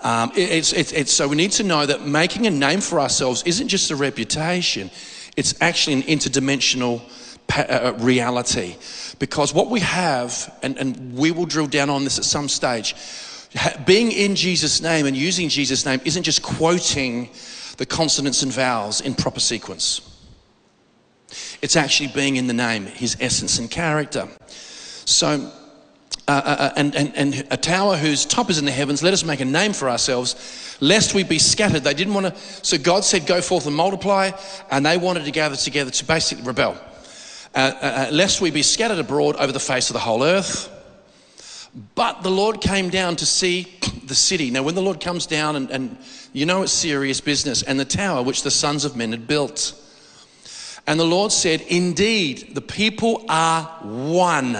Um, 0.00 0.30
it, 0.32 0.50
it's, 0.50 0.72
it's, 0.72 0.92
it's, 0.92 1.12
so 1.12 1.26
we 1.28 1.36
need 1.36 1.52
to 1.52 1.64
know 1.64 1.86
that 1.86 2.06
making 2.06 2.46
a 2.46 2.50
name 2.50 2.80
for 2.80 3.00
ourselves 3.00 3.42
isn't 3.44 3.68
just 3.68 3.90
a 3.90 3.96
reputation, 3.96 4.90
it's 5.36 5.54
actually 5.60 5.94
an 5.94 6.02
interdimensional 6.02 7.02
uh, 7.56 7.62
uh, 7.62 7.94
reality. 7.98 8.76
Because 9.18 9.54
what 9.54 9.70
we 9.70 9.80
have, 9.80 10.54
and, 10.62 10.76
and 10.76 11.16
we 11.16 11.30
will 11.30 11.46
drill 11.46 11.66
down 11.66 11.90
on 11.90 12.04
this 12.04 12.18
at 12.18 12.24
some 12.24 12.48
stage, 12.48 12.94
being 13.86 14.12
in 14.12 14.36
Jesus' 14.36 14.82
name 14.82 15.06
and 15.06 15.16
using 15.16 15.48
Jesus' 15.48 15.86
name 15.86 16.00
isn't 16.04 16.24
just 16.24 16.42
quoting 16.42 17.30
the 17.78 17.86
consonants 17.86 18.42
and 18.42 18.52
vowels 18.52 19.00
in 19.00 19.14
proper 19.14 19.40
sequence. 19.40 20.00
It's 21.62 21.76
actually 21.76 22.08
being 22.08 22.36
in 22.36 22.46
the 22.46 22.52
name, 22.52 22.86
his 22.86 23.16
essence 23.20 23.58
and 23.58 23.70
character. 23.70 24.28
So, 25.04 25.50
uh, 26.28 26.32
uh, 26.32 26.48
uh 26.48 26.72
and, 26.76 26.94
and, 26.94 27.16
and 27.16 27.46
a 27.50 27.56
tower 27.56 27.96
whose 27.96 28.24
top 28.24 28.50
is 28.50 28.58
in 28.58 28.64
the 28.64 28.70
heavens, 28.70 29.02
let 29.02 29.12
us 29.12 29.24
make 29.24 29.40
a 29.40 29.44
name 29.44 29.72
for 29.72 29.88
ourselves, 29.88 30.76
lest 30.80 31.14
we 31.14 31.22
be 31.22 31.38
scattered. 31.38 31.84
They 31.84 31.94
didn't 31.94 32.14
want 32.14 32.34
to, 32.34 32.40
so 32.64 32.78
God 32.78 33.04
said, 33.04 33.26
Go 33.26 33.40
forth 33.40 33.66
and 33.66 33.76
multiply, 33.76 34.32
and 34.70 34.84
they 34.84 34.98
wanted 34.98 35.24
to 35.24 35.30
gather 35.30 35.56
together 35.56 35.90
to 35.90 36.04
basically 36.04 36.44
rebel. 36.44 36.76
Uh, 37.54 37.58
uh, 37.80 38.08
lest 38.12 38.40
we 38.40 38.50
be 38.50 38.62
scattered 38.62 38.98
abroad 38.98 39.36
over 39.36 39.50
the 39.50 39.60
face 39.60 39.88
of 39.88 39.94
the 39.94 40.00
whole 40.00 40.22
earth. 40.22 40.70
But 41.94 42.22
the 42.22 42.30
Lord 42.30 42.60
came 42.60 42.90
down 42.90 43.16
to 43.16 43.26
see 43.26 43.78
the 44.04 44.14
city. 44.14 44.50
Now, 44.50 44.62
when 44.62 44.74
the 44.74 44.82
Lord 44.82 45.00
comes 45.00 45.26
down, 45.26 45.56
and, 45.56 45.70
and 45.70 45.98
you 46.32 46.46
know 46.46 46.62
it's 46.62 46.72
serious 46.72 47.20
business, 47.20 47.62
and 47.62 47.78
the 47.78 47.84
tower 47.84 48.22
which 48.22 48.42
the 48.42 48.50
sons 48.50 48.84
of 48.84 48.96
men 48.96 49.10
had 49.10 49.26
built. 49.26 49.74
And 50.86 51.00
the 51.00 51.04
Lord 51.04 51.32
said, 51.32 51.62
Indeed, 51.62 52.54
the 52.54 52.60
people 52.60 53.24
are 53.28 53.64
one, 53.82 54.52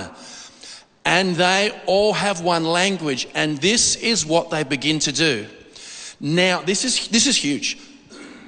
and 1.07 1.37
they 1.37 1.71
all 1.87 2.13
have 2.13 2.41
one 2.41 2.65
language, 2.65 3.29
and 3.33 3.59
this 3.59 3.95
is 3.95 4.27
what 4.27 4.51
they 4.51 4.65
begin 4.65 4.99
to 4.99 5.13
do. 5.13 5.47
Now, 6.19 6.63
this 6.63 6.85
is, 6.85 7.07
this 7.09 7.29
is 7.29 7.37
huge. 7.37 7.79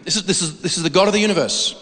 This 0.03 0.17
is, 0.17 0.25
this, 0.25 0.43
is, 0.43 0.61
this 0.61 0.77
is 0.77 0.83
the 0.83 0.91
God 0.91 1.07
of 1.07 1.15
the 1.15 1.21
universe. 1.21 1.77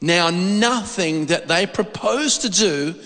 Now, 0.00 0.30
nothing 0.30 1.26
that 1.26 1.46
they 1.46 1.64
propose 1.64 2.38
to 2.38 2.50
do 2.50 2.96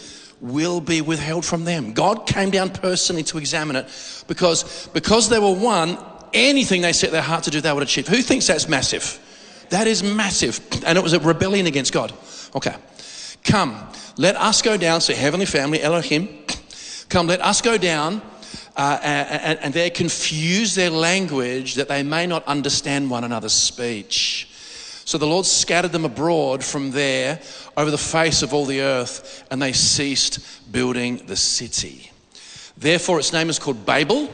will 0.41 0.81
be 0.81 1.03
withheld 1.03 1.45
from 1.45 1.65
them. 1.65 1.93
God 1.93 2.27
came 2.27 2.51
down 2.51 2.71
personally 2.71 3.23
to 3.25 3.37
examine 3.37 3.77
it 3.77 4.25
because, 4.27 4.89
because 4.95 5.29
they 5.29 5.39
were 5.39 5.55
one, 5.55 5.99
anything 6.33 6.81
they 6.81 6.95
set 6.95 7.11
their 7.11 7.21
heart 7.21 7.45
to 7.45 7.51
do, 7.51 7.61
they 7.61 7.73
would 7.73 7.83
achieve. 7.83 8.09
Who 8.09 8.23
thinks 8.23 8.47
that's 8.47 8.67
massive? 8.67 9.19
That 9.69 9.87
is 9.87 10.03
massive. 10.03 10.59
And 10.87 10.97
it 10.97 11.03
was 11.03 11.13
a 11.13 11.21
rebellion 11.21 11.67
against 11.67 11.93
God. 11.93 12.15
Okay. 12.57 12.75
Come, 13.45 13.77
let 14.21 14.37
us 14.37 14.61
go 14.61 14.77
down. 14.77 15.01
So, 15.01 15.15
Heavenly 15.15 15.47
Family, 15.47 15.83
Elohim, 15.83 16.29
come, 17.09 17.27
let 17.27 17.41
us 17.41 17.63
go 17.63 17.79
down. 17.79 18.21
Uh, 18.77 18.99
and, 19.03 19.59
and 19.61 19.75
they 19.75 19.89
confuse 19.89 20.75
their 20.75 20.91
language 20.91 21.75
that 21.77 21.89
they 21.89 22.03
may 22.03 22.27
not 22.27 22.47
understand 22.47 23.11
one 23.11 23.25
another's 23.25 23.55
speech. 23.55 24.47
So 25.07 25.17
the 25.17 25.27
Lord 25.27 25.47
scattered 25.47 25.93
them 25.93 26.05
abroad 26.05 26.63
from 26.63 26.91
there 26.91 27.41
over 27.79 27.91
the 27.91 27.99
face 27.99 28.43
of 28.43 28.53
all 28.53 28.67
the 28.67 28.83
earth, 28.83 29.43
and 29.51 29.61
they 29.61 29.73
ceased 29.73 30.39
building 30.71 31.25
the 31.27 31.37
city. 31.37 32.13
Therefore, 32.77 33.19
its 33.19 33.33
name 33.33 33.49
is 33.49 33.59
called 33.59 33.87
Babel, 33.87 34.31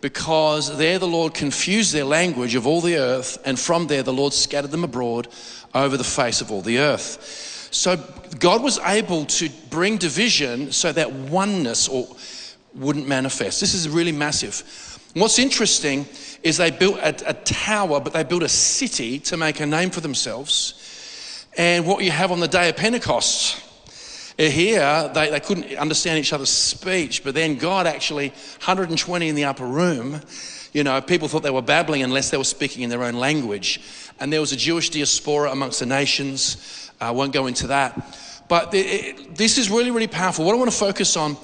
because 0.00 0.76
there 0.78 0.98
the 0.98 1.06
Lord 1.06 1.34
confused 1.34 1.92
their 1.92 2.04
language 2.04 2.54
of 2.54 2.66
all 2.66 2.80
the 2.80 2.96
earth, 2.96 3.38
and 3.44 3.58
from 3.58 3.86
there 3.86 4.02
the 4.02 4.14
Lord 4.14 4.32
scattered 4.32 4.70
them 4.70 4.84
abroad 4.84 5.28
over 5.74 5.98
the 5.98 6.04
face 6.04 6.40
of 6.40 6.50
all 6.50 6.62
the 6.62 6.78
earth. 6.78 7.49
So 7.70 7.96
God 8.38 8.62
was 8.62 8.78
able 8.80 9.26
to 9.26 9.48
bring 9.70 9.96
division 9.96 10.72
so 10.72 10.92
that 10.92 11.12
oneness 11.12 11.88
or 11.88 12.08
wouldn't 12.74 13.06
manifest. 13.06 13.60
This 13.60 13.74
is 13.74 13.88
really 13.88 14.12
massive. 14.12 14.62
What's 15.14 15.38
interesting 15.38 16.06
is 16.42 16.56
they 16.56 16.70
built 16.70 16.98
a, 16.98 17.30
a, 17.30 17.34
tower, 17.34 18.00
but 18.00 18.12
they 18.12 18.22
built 18.22 18.42
a 18.42 18.48
city 18.48 19.18
to 19.20 19.36
make 19.36 19.60
a 19.60 19.66
name 19.66 19.90
for 19.90 20.00
themselves. 20.00 21.46
And 21.56 21.84
what 21.86 22.04
you 22.04 22.12
have 22.12 22.30
on 22.30 22.40
the 22.40 22.48
day 22.48 22.68
of 22.68 22.76
Pentecost, 22.76 23.60
eh, 24.38 24.48
here 24.48 25.10
they, 25.12 25.30
they 25.30 25.40
couldn't 25.40 25.76
understand 25.76 26.18
each 26.18 26.32
other's 26.32 26.50
speech, 26.50 27.24
but 27.24 27.34
then 27.34 27.56
God 27.56 27.86
actually, 27.86 28.28
120 28.28 29.28
in 29.28 29.34
the 29.34 29.44
upper 29.44 29.66
room, 29.66 30.20
you 30.72 30.84
know, 30.84 31.00
people 31.00 31.26
thought 31.26 31.42
they 31.42 31.50
were 31.50 31.62
babbling 31.62 32.02
unless 32.02 32.30
they 32.30 32.36
were 32.36 32.44
speaking 32.44 32.82
in 32.84 32.90
their 32.90 33.02
own 33.02 33.14
language. 33.14 33.80
And 34.20 34.32
there 34.32 34.40
was 34.40 34.52
a 34.52 34.56
Jewish 34.56 34.90
diaspora 34.90 35.50
amongst 35.50 35.80
the 35.80 35.86
nations. 35.86 36.89
I 37.00 37.12
won't 37.12 37.32
go 37.32 37.46
into 37.46 37.68
that. 37.68 38.16
But 38.48 38.74
it, 38.74 39.36
this 39.36 39.58
is 39.58 39.70
really, 39.70 39.90
really 39.90 40.08
powerful. 40.08 40.44
What 40.44 40.54
I 40.54 40.58
want 40.58 40.70
to 40.70 40.76
focus 40.76 41.16
on 41.16 41.36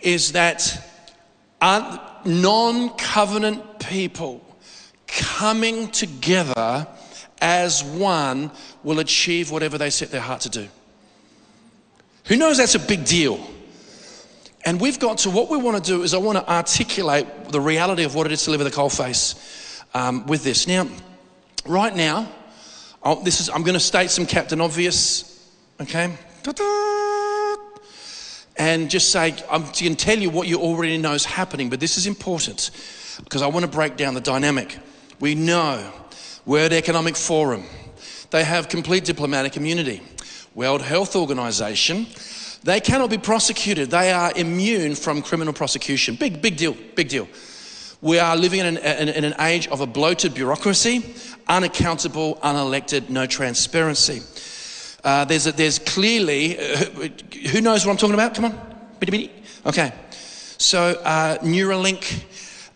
is 0.00 0.32
that 0.32 0.88
non 1.60 2.90
covenant 2.90 3.80
people 3.80 4.44
coming 5.06 5.88
together 5.88 6.86
as 7.40 7.82
one 7.82 8.50
will 8.84 9.00
achieve 9.00 9.50
whatever 9.50 9.76
they 9.76 9.90
set 9.90 10.10
their 10.10 10.20
heart 10.20 10.42
to 10.42 10.48
do. 10.48 10.68
Who 12.26 12.36
knows 12.36 12.56
that's 12.56 12.76
a 12.76 12.78
big 12.78 13.04
deal? 13.04 13.44
And 14.64 14.80
we've 14.80 15.00
got 15.00 15.18
to, 15.18 15.30
what 15.30 15.50
we 15.50 15.58
want 15.58 15.84
to 15.84 15.90
do 15.90 16.02
is 16.04 16.14
I 16.14 16.18
want 16.18 16.38
to 16.38 16.48
articulate 16.48 17.26
the 17.48 17.60
reality 17.60 18.04
of 18.04 18.14
what 18.14 18.26
it 18.26 18.32
is 18.32 18.44
to 18.44 18.52
live 18.52 18.60
with 18.60 18.68
a 18.68 18.74
cold 18.74 18.92
face 18.92 19.82
um, 19.92 20.26
with 20.26 20.44
this. 20.44 20.68
Now, 20.68 20.86
right 21.66 21.94
now, 21.94 22.28
I'll, 23.04 23.16
this 23.16 23.40
is, 23.40 23.48
I'm 23.48 23.62
going 23.62 23.74
to 23.74 23.80
state 23.80 24.10
some 24.10 24.26
Captain 24.26 24.60
Obvious, 24.60 25.50
okay? 25.80 26.16
And 28.56 28.90
just 28.90 29.10
say, 29.10 29.34
I'm 29.50 29.62
going 29.62 29.72
to 29.72 29.94
tell 29.94 30.18
you 30.18 30.30
what 30.30 30.46
you 30.46 30.58
already 30.60 30.98
know 30.98 31.12
is 31.12 31.24
happening, 31.24 31.68
but 31.68 31.80
this 31.80 31.98
is 31.98 32.06
important 32.06 32.70
because 33.24 33.42
I 33.42 33.48
want 33.48 33.64
to 33.64 33.70
break 33.70 33.96
down 33.96 34.14
the 34.14 34.20
dynamic. 34.20 34.78
We 35.18 35.34
know 35.34 35.92
World 36.46 36.72
Economic 36.72 37.16
Forum, 37.16 37.64
they 38.30 38.44
have 38.44 38.68
complete 38.68 39.04
diplomatic 39.04 39.56
immunity. 39.56 40.02
World 40.54 40.82
Health 40.82 41.16
Organization, 41.16 42.06
they 42.62 42.80
cannot 42.80 43.10
be 43.10 43.18
prosecuted. 43.18 43.90
They 43.90 44.12
are 44.12 44.32
immune 44.36 44.94
from 44.94 45.22
criminal 45.22 45.52
prosecution. 45.52 46.14
Big, 46.14 46.42
big 46.42 46.56
deal, 46.56 46.76
big 46.94 47.08
deal. 47.08 47.26
We 48.02 48.18
are 48.18 48.36
living 48.36 48.60
in 48.60 48.78
an, 48.78 49.08
in 49.08 49.24
an 49.24 49.34
age 49.40 49.68
of 49.68 49.80
a 49.80 49.86
bloated 49.86 50.34
bureaucracy, 50.34 51.14
unaccountable, 51.48 52.38
unelected, 52.40 53.10
no 53.10 53.26
transparency. 53.26 54.22
Uh, 55.04 55.24
there's, 55.24 55.46
a, 55.46 55.52
there's 55.52 55.78
clearly, 55.78 56.58
uh, 56.58 57.08
who 57.50 57.60
knows 57.60 57.84
what 57.84 57.92
I'm 57.92 57.98
talking 57.98 58.14
about? 58.14 58.34
Come 58.34 58.46
on. 58.46 58.60
Okay. 59.66 59.92
So, 60.58 61.00
uh, 61.04 61.38
Neuralink, 61.38 62.24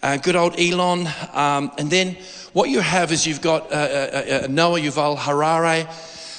uh, 0.03 0.17
good 0.17 0.35
old 0.35 0.59
Elon. 0.59 1.07
Um, 1.33 1.71
and 1.79 1.91
then 1.91 2.17
what 2.53 2.69
you 2.69 2.81
have 2.81 3.13
is 3.13 3.27
you've 3.27 3.43
got 3.43 3.71
uh, 3.73 4.47
Noah 4.49 4.81
Yuval 4.81 5.19
Harari, 5.19 5.87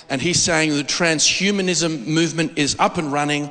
and 0.10 0.22
he's 0.22 0.42
saying 0.42 0.72
the 0.72 0.84
transhumanism 0.84 2.06
movement 2.06 2.58
is 2.58 2.76
up 2.80 2.98
and 2.98 3.14
running, 3.14 3.50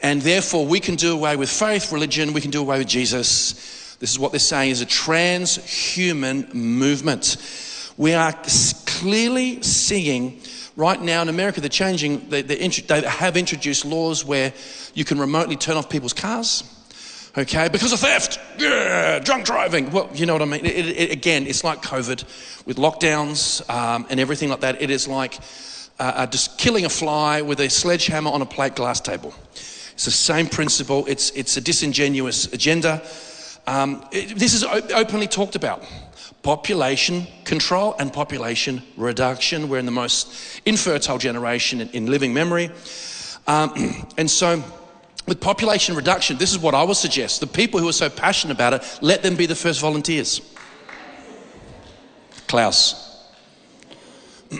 and 0.00 0.20
therefore 0.20 0.66
we 0.66 0.80
can 0.80 0.96
do 0.96 1.14
away 1.14 1.36
with 1.36 1.48
faith, 1.48 1.92
religion, 1.92 2.32
we 2.32 2.40
can 2.40 2.50
do 2.50 2.60
away 2.60 2.78
with 2.78 2.88
Jesus. 2.88 3.96
This 4.00 4.10
is 4.10 4.18
what 4.18 4.32
they're 4.32 4.40
saying 4.40 4.72
is 4.72 4.82
a 4.82 4.86
transhuman 4.86 6.52
movement. 6.52 7.36
We 8.02 8.14
are 8.14 8.32
clearly 8.84 9.62
seeing 9.62 10.40
right 10.74 11.00
now 11.00 11.22
in 11.22 11.28
America, 11.28 11.60
they're 11.60 11.68
changing, 11.68 12.30
they, 12.30 12.42
they 12.42 13.00
have 13.02 13.36
introduced 13.36 13.84
laws 13.84 14.24
where 14.24 14.52
you 14.92 15.04
can 15.04 15.20
remotely 15.20 15.54
turn 15.54 15.76
off 15.76 15.88
people's 15.88 16.12
cars 16.12 16.64
okay, 17.38 17.68
because 17.68 17.92
of 17.92 18.00
theft, 18.00 18.40
yeah, 18.58 19.20
drunk 19.20 19.44
driving. 19.44 19.92
Well, 19.92 20.10
you 20.14 20.26
know 20.26 20.32
what 20.32 20.42
I 20.42 20.46
mean? 20.46 20.66
It, 20.66 20.88
it, 20.88 21.12
again, 21.12 21.46
it's 21.46 21.62
like 21.62 21.80
COVID 21.80 22.66
with 22.66 22.76
lockdowns 22.76 23.70
um, 23.70 24.04
and 24.10 24.18
everything 24.18 24.48
like 24.48 24.62
that. 24.62 24.82
It 24.82 24.90
is 24.90 25.06
like 25.06 25.38
uh, 26.00 26.26
just 26.26 26.58
killing 26.58 26.84
a 26.84 26.88
fly 26.90 27.42
with 27.42 27.60
a 27.60 27.70
sledgehammer 27.70 28.32
on 28.32 28.42
a 28.42 28.46
plate 28.46 28.74
glass 28.74 29.00
table. 29.00 29.32
It's 29.92 30.06
the 30.06 30.10
same 30.10 30.48
principle. 30.48 31.04
It's, 31.06 31.30
it's 31.36 31.56
a 31.56 31.60
disingenuous 31.60 32.52
agenda. 32.52 33.00
Um, 33.68 34.04
it, 34.10 34.36
this 34.36 34.54
is 34.54 34.64
openly 34.64 35.28
talked 35.28 35.54
about. 35.54 35.84
Population 36.42 37.26
control 37.44 37.94
and 37.98 38.12
population 38.12 38.82
reduction. 38.96 39.68
We're 39.68 39.78
in 39.78 39.86
the 39.86 39.92
most 39.92 40.60
infertile 40.66 41.18
generation 41.18 41.80
in, 41.80 41.88
in 41.90 42.06
living 42.06 42.34
memory. 42.34 42.70
Um, 43.46 44.06
and 44.18 44.30
so, 44.30 44.62
with 45.26 45.40
population 45.40 45.94
reduction, 45.94 46.36
this 46.38 46.50
is 46.50 46.58
what 46.58 46.74
I 46.74 46.82
would 46.82 46.96
suggest. 46.96 47.40
The 47.40 47.46
people 47.46 47.78
who 47.78 47.88
are 47.88 47.92
so 47.92 48.10
passionate 48.10 48.54
about 48.54 48.72
it, 48.74 48.98
let 49.00 49.22
them 49.22 49.36
be 49.36 49.46
the 49.46 49.54
first 49.54 49.80
volunteers. 49.80 50.40
Klaus. 52.48 53.08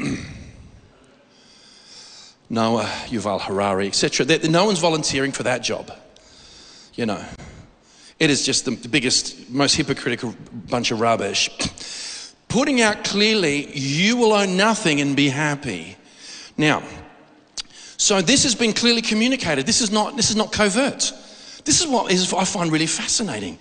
Noah, 2.49 2.85
Yuval 3.07 3.41
Harari, 3.41 3.87
etc. 3.87 4.27
No 4.49 4.67
one's 4.67 4.79
volunteering 4.79 5.33
for 5.33 5.43
that 5.45 5.63
job. 5.63 5.91
You 6.95 7.07
know, 7.07 7.25
it 8.23 8.31
is 8.31 8.47
just 8.47 8.65
the, 8.67 8.89
biggest, 8.89 9.51
most 9.51 9.75
hypocritical 9.75 10.33
bunch 10.69 10.93
of 10.93 11.01
rubbish. 11.01 11.51
Putting 12.47 12.81
out 12.81 13.03
clearly, 13.03 13.77
you 13.77 14.17
will 14.17 14.33
own 14.33 14.57
nothing 14.57 15.01
and 15.01 15.17
be 15.17 15.29
happy. 15.29 15.97
Now, 16.57 16.85
so 17.97 18.23
this 18.23 18.45
has 18.45 18.55
been 18.55 18.75
clearly 18.75 19.03
communicated. 19.03 19.67
This 19.67 19.81
is 19.81 19.91
not, 19.91 20.15
this 20.15 20.31
is 20.31 20.37
not 20.37 20.53
covert. 20.53 21.13
This 21.65 21.81
is 21.81 21.89
what 21.89 22.13
is, 22.13 22.33
I 22.33 22.45
find 22.45 22.71
really 22.71 22.87
fascinating. 22.87 23.59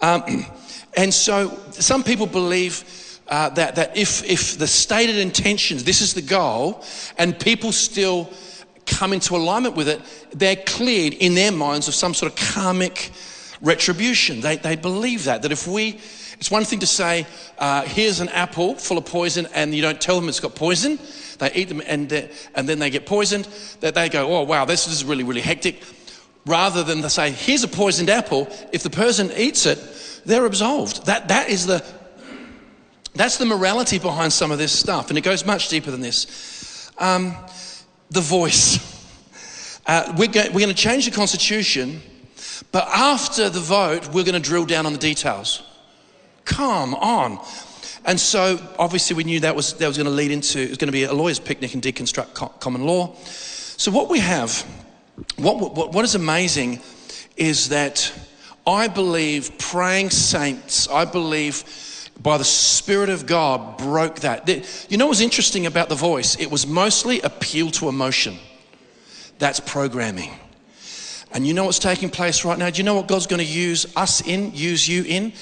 Um, 0.00 0.46
and 0.96 1.12
so 1.12 1.58
some 1.72 2.04
people 2.04 2.26
believe 2.26 3.18
uh, 3.26 3.48
that, 3.50 3.74
that 3.74 3.96
if, 3.96 4.22
if 4.22 4.56
the 4.56 4.68
stated 4.68 5.16
intentions, 5.16 5.82
this 5.82 6.00
is 6.00 6.14
the 6.14 6.22
goal, 6.22 6.84
and 7.18 7.36
people 7.40 7.72
still 7.72 8.30
come 8.86 9.12
into 9.12 9.34
alignment 9.34 9.74
with 9.74 9.88
it, 9.88 10.00
they're 10.30 10.54
cleared 10.54 11.14
in 11.14 11.34
their 11.34 11.50
minds 11.50 11.88
of 11.88 11.94
some 11.94 12.14
sort 12.14 12.30
of 12.30 12.38
karmic 12.54 13.10
retribution. 13.60 14.40
They, 14.40 14.56
they 14.56 14.76
believe 14.76 15.24
that, 15.24 15.42
that 15.42 15.52
if 15.52 15.66
we, 15.66 15.98
it's 16.38 16.50
one 16.50 16.64
thing 16.64 16.80
to 16.80 16.86
say, 16.86 17.26
uh, 17.58 17.82
here's 17.82 18.20
an 18.20 18.28
apple 18.28 18.74
full 18.74 18.98
of 18.98 19.06
poison, 19.06 19.46
and 19.54 19.74
you 19.74 19.82
don't 19.82 20.00
tell 20.00 20.20
them 20.20 20.28
it's 20.28 20.40
got 20.40 20.54
poison. 20.54 20.98
They 21.38 21.52
eat 21.52 21.68
them, 21.68 21.82
and, 21.86 22.12
and 22.54 22.68
then 22.68 22.78
they 22.78 22.90
get 22.90 23.06
poisoned. 23.06 23.46
That 23.80 23.94
they 23.94 24.08
go, 24.08 24.36
oh, 24.36 24.42
wow, 24.42 24.64
this 24.64 24.86
is 24.86 25.04
really, 25.04 25.24
really 25.24 25.40
hectic. 25.40 25.82
Rather 26.44 26.84
than 26.84 27.00
they 27.00 27.08
say, 27.08 27.30
here's 27.30 27.64
a 27.64 27.68
poisoned 27.68 28.10
apple. 28.10 28.48
If 28.72 28.82
the 28.82 28.90
person 28.90 29.32
eats 29.36 29.66
it, 29.66 29.78
they're 30.24 30.46
absolved. 30.46 31.06
That, 31.06 31.28
that 31.28 31.48
is 31.48 31.66
the, 31.66 31.84
that's 33.14 33.38
the 33.38 33.46
morality 33.46 33.98
behind 33.98 34.32
some 34.32 34.50
of 34.50 34.58
this 34.58 34.72
stuff, 34.72 35.08
and 35.08 35.18
it 35.18 35.22
goes 35.22 35.44
much 35.44 35.68
deeper 35.68 35.90
than 35.90 36.00
this. 36.00 36.90
Um, 36.98 37.34
the 38.10 38.20
voice. 38.20 38.78
Uh, 39.86 40.14
we're, 40.18 40.28
we're 40.28 40.60
going 40.60 40.68
to 40.68 40.74
change 40.74 41.04
the 41.04 41.10
Constitution, 41.10 42.02
but 42.72 42.88
after 42.88 43.48
the 43.50 43.60
vote, 43.60 44.08
we're 44.08 44.24
going 44.24 44.40
to 44.40 44.40
drill 44.40 44.66
down 44.66 44.86
on 44.86 44.92
the 44.92 44.98
details. 44.98 45.62
Come 46.44 46.94
on. 46.94 47.40
And 48.04 48.20
so, 48.20 48.60
obviously, 48.78 49.16
we 49.16 49.24
knew 49.24 49.40
that 49.40 49.56
was, 49.56 49.74
that 49.74 49.86
was 49.88 49.96
going 49.96 50.06
to 50.06 50.12
lead 50.12 50.30
into, 50.30 50.60
it 50.60 50.68
was 50.68 50.78
going 50.78 50.88
to 50.88 50.92
be 50.92 51.04
a 51.04 51.12
lawyer's 51.12 51.40
picnic 51.40 51.74
and 51.74 51.82
deconstruct 51.82 52.34
co- 52.34 52.48
common 52.60 52.86
law. 52.86 53.14
So, 53.16 53.90
what 53.90 54.08
we 54.08 54.20
have, 54.20 54.64
what, 55.36 55.58
what, 55.58 55.92
what 55.92 56.04
is 56.04 56.14
amazing 56.14 56.80
is 57.36 57.70
that 57.70 58.12
I 58.66 58.86
believe 58.86 59.58
praying 59.58 60.10
saints, 60.10 60.88
I 60.88 61.04
believe 61.04 61.64
by 62.22 62.38
the 62.38 62.44
Spirit 62.44 63.10
of 63.10 63.26
God, 63.26 63.76
broke 63.76 64.20
that. 64.20 64.48
You 64.88 64.96
know 64.96 65.06
what's 65.06 65.20
interesting 65.20 65.66
about 65.66 65.88
the 65.88 65.94
voice? 65.94 66.36
It 66.36 66.50
was 66.50 66.66
mostly 66.66 67.20
appeal 67.20 67.70
to 67.72 67.88
emotion. 67.88 68.38
That's 69.38 69.60
programming. 69.60 70.30
And 71.32 71.46
you 71.46 71.54
know 71.54 71.64
what's 71.64 71.78
taking 71.78 72.10
place 72.10 72.44
right 72.44 72.58
now? 72.58 72.70
Do 72.70 72.78
you 72.78 72.84
know 72.84 72.94
what 72.94 73.08
God's 73.08 73.26
going 73.26 73.44
to 73.44 73.52
use 73.52 73.86
us 73.96 74.26
in, 74.26 74.52
use 74.54 74.88
you 74.88 75.04
in? 75.04 75.32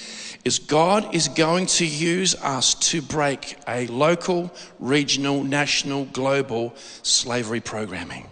Is 0.45 0.59
God 0.59 1.15
is 1.15 1.29
going 1.29 1.67
to 1.67 1.87
use 1.87 2.35
us 2.37 2.75
to 2.91 3.01
break 3.01 3.57
a 3.67 3.87
local, 3.87 4.55
regional, 4.79 5.43
national, 5.43 6.05
global 6.07 6.75
slavery 7.03 7.61
programming. 7.61 8.29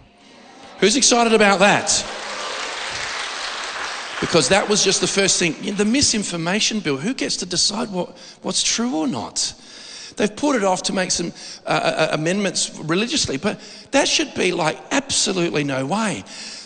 Who's 0.79 0.95
excited 0.95 1.33
about 1.33 1.59
that? 1.59 1.89
because 4.23 4.47
that 4.47 4.69
was 4.69 4.85
just 4.85 5.01
the 5.01 5.07
first 5.07 5.37
thing. 5.37 5.75
The 5.75 5.83
misinformation 5.83 6.79
bill, 6.79 6.95
who 6.95 7.13
gets 7.13 7.35
to 7.37 7.45
decide 7.45 7.91
what, 7.91 8.15
what's 8.41 8.63
true 8.63 8.95
or 8.95 9.05
not? 9.05 9.53
They've 10.15 10.33
put 10.33 10.55
it 10.55 10.63
off 10.63 10.83
to 10.83 10.93
make 10.93 11.11
some 11.11 11.33
uh, 11.65 11.69
uh, 11.69 12.07
amendments 12.11 12.79
religiously, 12.79 13.35
but 13.35 13.59
that 13.91 14.07
should 14.07 14.33
be 14.33 14.53
like 14.53 14.79
absolutely 14.91 15.65
no 15.65 15.85
way. 15.85 16.23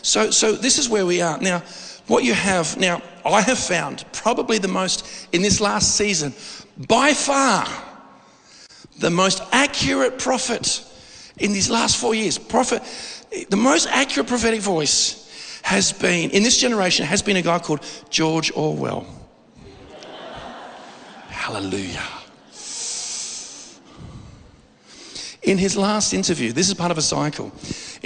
So, 0.07 0.31
so 0.31 0.53
this 0.53 0.77
is 0.79 0.87
where 0.87 1.05
we 1.05 1.21
are. 1.21 1.37
Now, 1.39 1.59
what 2.07 2.23
you 2.23 2.33
have, 2.33 2.77
now, 2.77 3.01
I 3.25 3.41
have 3.41 3.59
found 3.59 4.05
probably 4.13 4.57
the 4.57 4.69
most, 4.69 5.27
in 5.33 5.41
this 5.41 5.59
last 5.59 5.97
season, 5.97 6.33
by 6.87 7.13
far, 7.13 7.67
the 8.99 9.09
most 9.09 9.43
accurate 9.51 10.17
prophet 10.17 10.81
in 11.39 11.51
these 11.51 11.69
last 11.69 11.97
four 11.97 12.15
years. 12.15 12.37
Prophet, 12.37 12.81
the 13.49 13.57
most 13.57 13.87
accurate 13.87 14.27
prophetic 14.27 14.61
voice 14.61 15.59
has 15.63 15.91
been, 15.91 16.29
in 16.29 16.41
this 16.41 16.57
generation, 16.57 17.05
has 17.05 17.21
been 17.21 17.35
a 17.35 17.41
guy 17.41 17.59
called 17.59 17.81
George 18.09 18.49
Orwell. 18.55 19.05
Hallelujah. 21.27 22.07
In 25.43 25.57
his 25.57 25.75
last 25.75 26.13
interview, 26.13 26.53
this 26.53 26.69
is 26.69 26.73
part 26.75 26.91
of 26.91 26.97
a 26.97 27.01
cycle. 27.01 27.51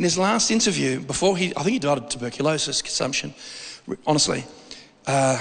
In 0.02 0.04
his 0.04 0.18
last 0.18 0.50
interview, 0.50 1.00
before 1.00 1.38
he, 1.38 1.56
I 1.56 1.62
think 1.62 1.74
he 1.74 1.78
died 1.78 2.00
of 2.00 2.10
tuberculosis 2.10 2.82
consumption, 2.82 3.36
honestly. 4.08 4.44
Uh, 5.06 5.40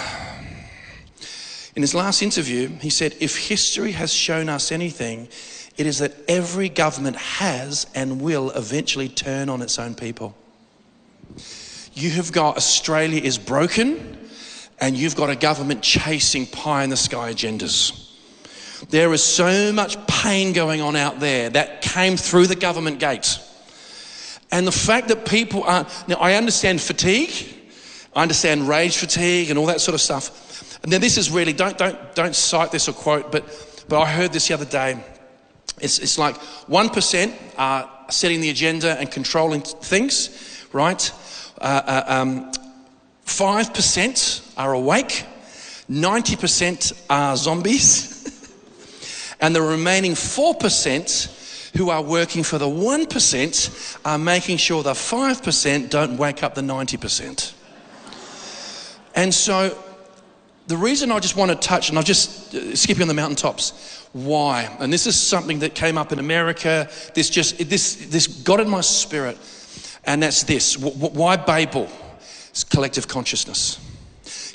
in 1.75 1.81
his 1.81 1.95
last 1.95 2.21
interview, 2.21 2.69
he 2.69 2.91
said, 2.91 3.17
If 3.21 3.49
history 3.49 3.93
has 3.93 4.13
shown 4.13 4.51
us 4.51 4.71
anything, 4.71 5.29
it 5.79 5.87
is 5.87 6.01
that 6.01 6.13
every 6.29 6.69
government 6.69 7.17
has 7.17 7.87
and 7.95 8.21
will 8.21 8.51
eventually 8.51 9.09
turn 9.09 9.49
on 9.49 9.63
its 9.63 9.79
own 9.79 9.95
people. 9.95 10.37
You 11.95 12.11
have 12.11 12.31
got 12.31 12.59
Australia 12.59 13.23
is 13.23 13.39
broken, 13.39 14.29
and 14.79 14.95
you've 14.95 15.17
got 15.17 15.31
a 15.31 15.37
government 15.37 15.81
chasing 15.81 16.47
pie 16.47 16.85
in 16.85 16.91
the 16.91 16.99
sky 16.99 17.33
agendas. 17.33 18.11
There 18.91 19.15
is 19.15 19.25
so 19.25 19.73
much 19.73 19.97
pain 20.07 20.53
going 20.53 20.83
on 20.83 20.97
out 20.97 21.19
there 21.19 21.49
that 21.49 21.81
came 21.81 22.19
through 22.19 22.49
the 22.49 22.57
government 22.57 22.99
gate. 22.99 23.39
And 24.53 24.67
the 24.67 24.73
fact 24.73 25.09
that 25.09 25.27
people 25.27 25.63
are 25.65 25.87
now, 26.09 26.17
I 26.17 26.35
understand 26.35 26.81
fatigue, 26.81 27.31
I 28.15 28.23
understand 28.23 28.69
rage 28.69 28.97
fatigue 28.97 29.51
and 29.51 29.59
all 29.59 29.67
that 29.67 29.81
sort 29.81 29.95
of 29.95 30.01
stuff. 30.01 30.79
And 30.83 30.93
then 30.93 31.01
this 31.01 31.19
is 31.19 31.31
really 31.31 31.53
don't 31.53 31.79
don't 31.79 32.15
don't 32.15 32.35
cite 32.35 32.73
this 32.73 32.89
or 32.89 32.93
quote, 32.93 33.31
but 33.31 33.85
but 33.89 34.01
I 34.01 34.11
heard 34.11 34.33
this 34.33 34.49
the 34.49 34.55
other 34.55 34.65
day. 34.65 34.99
It's 35.81 35.99
it's 35.99 36.19
like 36.19 36.37
one 36.69 36.89
percent 36.89 37.35
are 37.57 37.89
setting 38.09 38.41
the 38.41 38.51
agenda 38.51 38.99
and 38.99 39.11
controlling 39.11 39.61
things, 39.61 40.67
right? 40.73 41.13
Uh, 41.61 41.83
uh, 41.87 42.05
um, 42.07 42.53
5% 43.27 44.55
are 44.57 44.73
awake, 44.73 45.25
90% 45.89 47.05
are 47.09 47.37
zombies, 47.37 48.51
and 49.41 49.55
the 49.55 49.63
remaining 49.63 50.13
4% 50.13 51.40
who 51.77 51.91
are 51.91 52.03
working 52.03 52.43
for 52.43 52.59
the 52.59 52.67
1% 52.67 53.99
are 54.05 54.19
making 54.19 54.57
sure 54.57 54.83
the 54.83 54.93
5% 54.93 55.91
don't 55.91 56.17
wake 56.17 56.43
up 56.43 56.55
the 56.55 56.61
90%. 56.61 57.53
And 59.15 59.33
so 59.33 59.77
the 60.67 60.77
reason 60.77 61.11
I 61.11 61.19
just 61.19 61.37
want 61.37 61.51
to 61.51 61.57
touch, 61.57 61.89
and 61.89 61.99
I'll 61.99 62.05
just 62.05 62.55
uh, 62.55 62.77
skip 62.77 63.01
on 63.01 63.09
the 63.09 63.15
mountaintops, 63.15 64.07
why? 64.13 64.75
And 64.81 64.93
this 64.93 65.07
is 65.07 65.21
something 65.21 65.61
that 65.61 65.75
came 65.75 65.99
up 65.99 66.13
in 66.13 66.19
America. 66.19 66.89
This 67.15 67.31
just, 67.31 67.59
this, 67.69 67.97
this 68.07 68.27
got 68.27 68.61
in 68.61 68.69
my 68.69 68.81
spirit. 68.81 69.39
And 70.05 70.23
that's 70.23 70.45
this 70.45 70.79
why 70.79 71.37
Babel? 71.37 71.89
It's 72.51 72.65
collective 72.65 73.07
consciousness. 73.07 73.79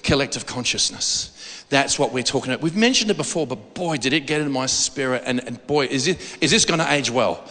Collective 0.03 0.45
consciousness. 0.45 1.34
That's 1.75 1.99
what 1.99 2.13
we're 2.13 2.23
talking 2.23 2.53
about. 2.53 2.63
We've 2.63 2.77
mentioned 2.77 3.11
it 3.11 3.17
before, 3.17 3.45
but 3.45 3.73
boy, 3.73 3.97
did 3.97 4.13
it 4.13 4.21
get 4.21 4.39
in 4.39 4.49
my 4.49 4.65
spirit. 4.65 5.23
And, 5.25 5.45
and 5.45 5.67
boy, 5.67 5.87
is, 5.87 6.07
it, 6.07 6.37
is 6.39 6.49
this 6.49 6.63
going 6.63 6.79
to 6.79 6.89
age 6.89 7.11
well? 7.11 7.43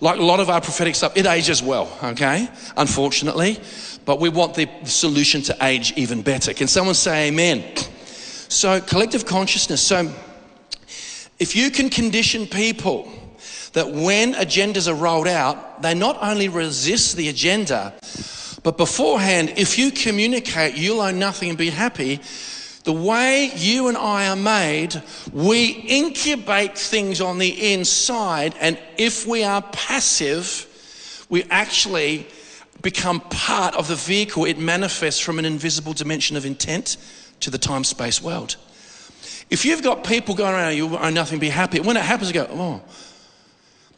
Like 0.00 0.18
a 0.18 0.24
lot 0.24 0.40
of 0.40 0.50
our 0.50 0.60
prophetic 0.60 0.96
stuff, 0.96 1.16
it 1.16 1.24
ages 1.24 1.62
well, 1.62 1.96
okay? 2.02 2.48
Unfortunately. 2.76 3.60
But 4.04 4.18
we 4.18 4.28
want 4.28 4.54
the 4.54 4.68
solution 4.86 5.42
to 5.42 5.56
age 5.62 5.92
even 5.94 6.20
better. 6.22 6.52
Can 6.52 6.66
someone 6.66 6.96
say 6.96 7.28
amen? 7.28 7.76
So, 8.48 8.80
collective 8.80 9.24
consciousness. 9.24 9.80
So, 9.80 10.12
if 11.38 11.54
you 11.54 11.70
can 11.70 11.90
condition 11.90 12.48
people 12.48 13.08
that 13.74 13.88
when 13.88 14.34
agendas 14.34 14.88
are 14.88 14.96
rolled 14.96 15.28
out, 15.28 15.80
they 15.80 15.94
not 15.94 16.18
only 16.20 16.48
resist 16.48 17.16
the 17.16 17.28
agenda, 17.28 17.94
but 18.64 18.76
beforehand, 18.76 19.54
if 19.56 19.78
you 19.78 19.92
communicate, 19.92 20.76
you'll 20.76 21.00
own 21.00 21.20
nothing 21.20 21.50
and 21.50 21.56
be 21.56 21.70
happy, 21.70 22.20
The 22.84 22.92
way 22.92 23.52
you 23.54 23.88
and 23.88 23.96
I 23.96 24.28
are 24.28 24.36
made, 24.36 25.02
we 25.32 25.68
incubate 25.68 26.78
things 26.78 27.20
on 27.20 27.38
the 27.38 27.74
inside, 27.74 28.54
and 28.58 28.78
if 28.96 29.26
we 29.26 29.44
are 29.44 29.60
passive, 29.60 30.66
we 31.28 31.44
actually 31.44 32.26
become 32.80 33.20
part 33.20 33.74
of 33.74 33.86
the 33.88 33.96
vehicle. 33.96 34.46
It 34.46 34.58
manifests 34.58 35.20
from 35.20 35.38
an 35.38 35.44
invisible 35.44 35.92
dimension 35.92 36.36
of 36.36 36.46
intent 36.46 36.96
to 37.40 37.50
the 37.50 37.58
time 37.58 37.84
space 37.84 38.22
world. 38.22 38.56
If 39.50 39.64
you've 39.64 39.82
got 39.82 40.04
people 40.04 40.34
going 40.34 40.54
around, 40.54 40.76
you 40.76 40.96
are 40.96 41.10
nothing 41.10 41.38
be 41.38 41.48
happy. 41.48 41.80
When 41.80 41.96
it 41.96 42.02
happens, 42.02 42.30
you 42.30 42.34
go, 42.34 42.46
oh, 42.50 42.82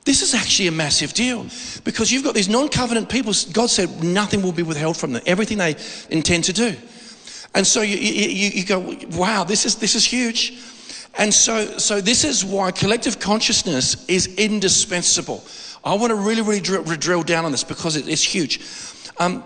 this 0.05 0.23
is 0.23 0.35
actually 0.35 0.69
a 0.69 0.73
massive 0.73 1.13
deal 1.13 1.47
because 1.85 2.11
you've 2.11 2.25
got 2.25 2.35
these 2.35 2.49
non 2.49 2.69
covenant 2.69 3.09
people. 3.09 3.33
God 3.53 3.71
said 3.71 4.03
nothing 4.03 4.43
will 4.43 4.53
be 4.53 4.65
withheld 4.65 4.97
from 4.97 5.13
them, 5.13 5.23
everything 5.27 5.59
they 5.59 5.77
intend 6.11 6.45
to 6.45 6.53
do. 6.53 6.75
And 7.55 7.67
so 7.67 7.83
you, 7.83 7.97
you, 7.97 8.51
you 8.51 8.65
go, 8.65 8.97
wow, 9.11 9.45
this 9.45 9.67
is, 9.67 9.77
this 9.77 9.95
is 9.95 10.05
huge. 10.05 10.59
And 11.19 11.33
so, 11.33 11.67
so 11.79 12.01
this 12.01 12.25
is 12.25 12.45
why 12.45 12.71
collective 12.71 13.21
consciousness 13.21 14.07
is 14.09 14.35
indispensable. 14.37 15.45
I 15.85 15.95
want 15.95 16.11
to 16.11 16.15
really, 16.15 16.43
really 16.43 16.61
drill, 16.61 16.85
drill 16.85 17.23
down 17.23 17.45
on 17.45 17.53
this 17.53 17.65
because 17.65 17.97
it, 17.97 18.09
it's 18.09 18.23
huge. 18.23 18.61
Um, 19.19 19.45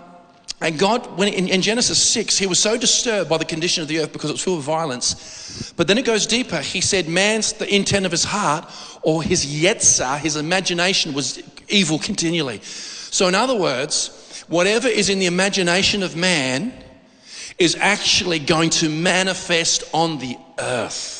and 0.61 0.79
God, 0.79 1.17
when 1.17 1.27
in, 1.27 1.49
in, 1.49 1.61
Genesis 1.61 2.01
6, 2.01 2.37
he 2.37 2.47
was 2.47 2.57
so 2.57 2.77
disturbed 2.77 3.29
by 3.29 3.37
the 3.37 3.45
condition 3.45 3.83
of 3.83 3.87
the 3.87 3.99
earth 3.99 4.11
because 4.11 4.29
it 4.29 4.33
was 4.33 4.43
full 4.43 4.57
of 4.57 4.63
violence. 4.63 5.71
But 5.75 5.87
then 5.87 5.97
it 5.97 6.05
goes 6.05 6.25
deeper. 6.25 6.59
He 6.61 6.81
said, 6.81 7.07
man's 7.07 7.53
the 7.53 7.73
intent 7.73 8.05
of 8.05 8.11
his 8.11 8.23
heart 8.23 8.65
or 9.03 9.21
his 9.21 9.45
yetzer, 9.45 10.17
his 10.17 10.35
imagination 10.35 11.13
was 11.13 11.43
evil 11.67 11.99
continually. 11.99 12.61
So, 12.61 13.27
in 13.27 13.35
other 13.35 13.55
words, 13.55 14.43
whatever 14.47 14.87
is 14.87 15.09
in 15.09 15.19
the 15.19 15.27
imagination 15.27 16.01
of 16.01 16.15
man 16.15 16.73
is 17.57 17.75
actually 17.75 18.39
going 18.39 18.69
to 18.69 18.89
manifest 18.89 19.83
on 19.93 20.19
the 20.19 20.37
earth. 20.59 21.17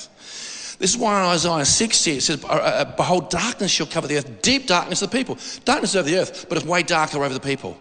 This 0.80 0.92
is 0.92 0.98
why 0.98 1.20
in 1.20 1.26
Isaiah 1.26 1.66
60 1.66 2.12
it 2.12 2.22
says, 2.22 2.44
uh, 2.44 2.48
uh, 2.48 2.96
Behold, 2.96 3.32
darkness 3.32 3.72
shall 3.72 3.88
cover 3.88 4.08
the 4.08 4.18
earth, 4.18 4.42
deep 4.42 4.68
darkness 4.68 5.02
of 5.02 5.10
the 5.10 5.18
people. 5.18 5.38
Darkness 5.66 5.96
over 5.96 6.08
the 6.08 6.18
earth, 6.20 6.46
but 6.48 6.58
it's 6.58 6.68
way 6.68 6.84
darker 6.84 7.24
over 7.24 7.34
the 7.34 7.40
people. 7.40 7.78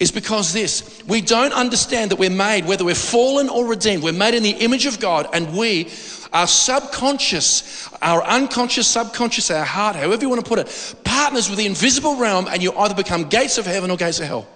It's 0.00 0.10
because 0.10 0.52
this, 0.52 1.02
we 1.06 1.20
don't 1.20 1.52
understand 1.52 2.10
that 2.10 2.18
we're 2.18 2.30
made, 2.30 2.64
whether 2.64 2.84
we're 2.84 2.94
fallen 2.94 3.48
or 3.48 3.66
redeemed, 3.66 4.02
we're 4.02 4.12
made 4.12 4.34
in 4.34 4.42
the 4.42 4.50
image 4.50 4.86
of 4.86 4.98
God, 4.98 5.28
and 5.32 5.54
we 5.56 5.90
our 6.32 6.46
subconscious, 6.46 7.88
our 8.00 8.24
unconscious, 8.24 8.88
subconscious, 8.88 9.50
our 9.50 9.64
heart, 9.64 9.96
however 9.96 10.22
you 10.22 10.30
want 10.30 10.42
to 10.42 10.48
put 10.48 10.58
it, 10.58 10.94
partners 11.04 11.50
with 11.50 11.58
the 11.58 11.66
invisible 11.66 12.16
realm, 12.16 12.48
and 12.48 12.62
you 12.62 12.72
either 12.72 12.94
become 12.94 13.28
gates 13.28 13.58
of 13.58 13.66
heaven 13.66 13.90
or 13.90 13.98
gates 13.98 14.18
of 14.18 14.26
hell. 14.26 14.48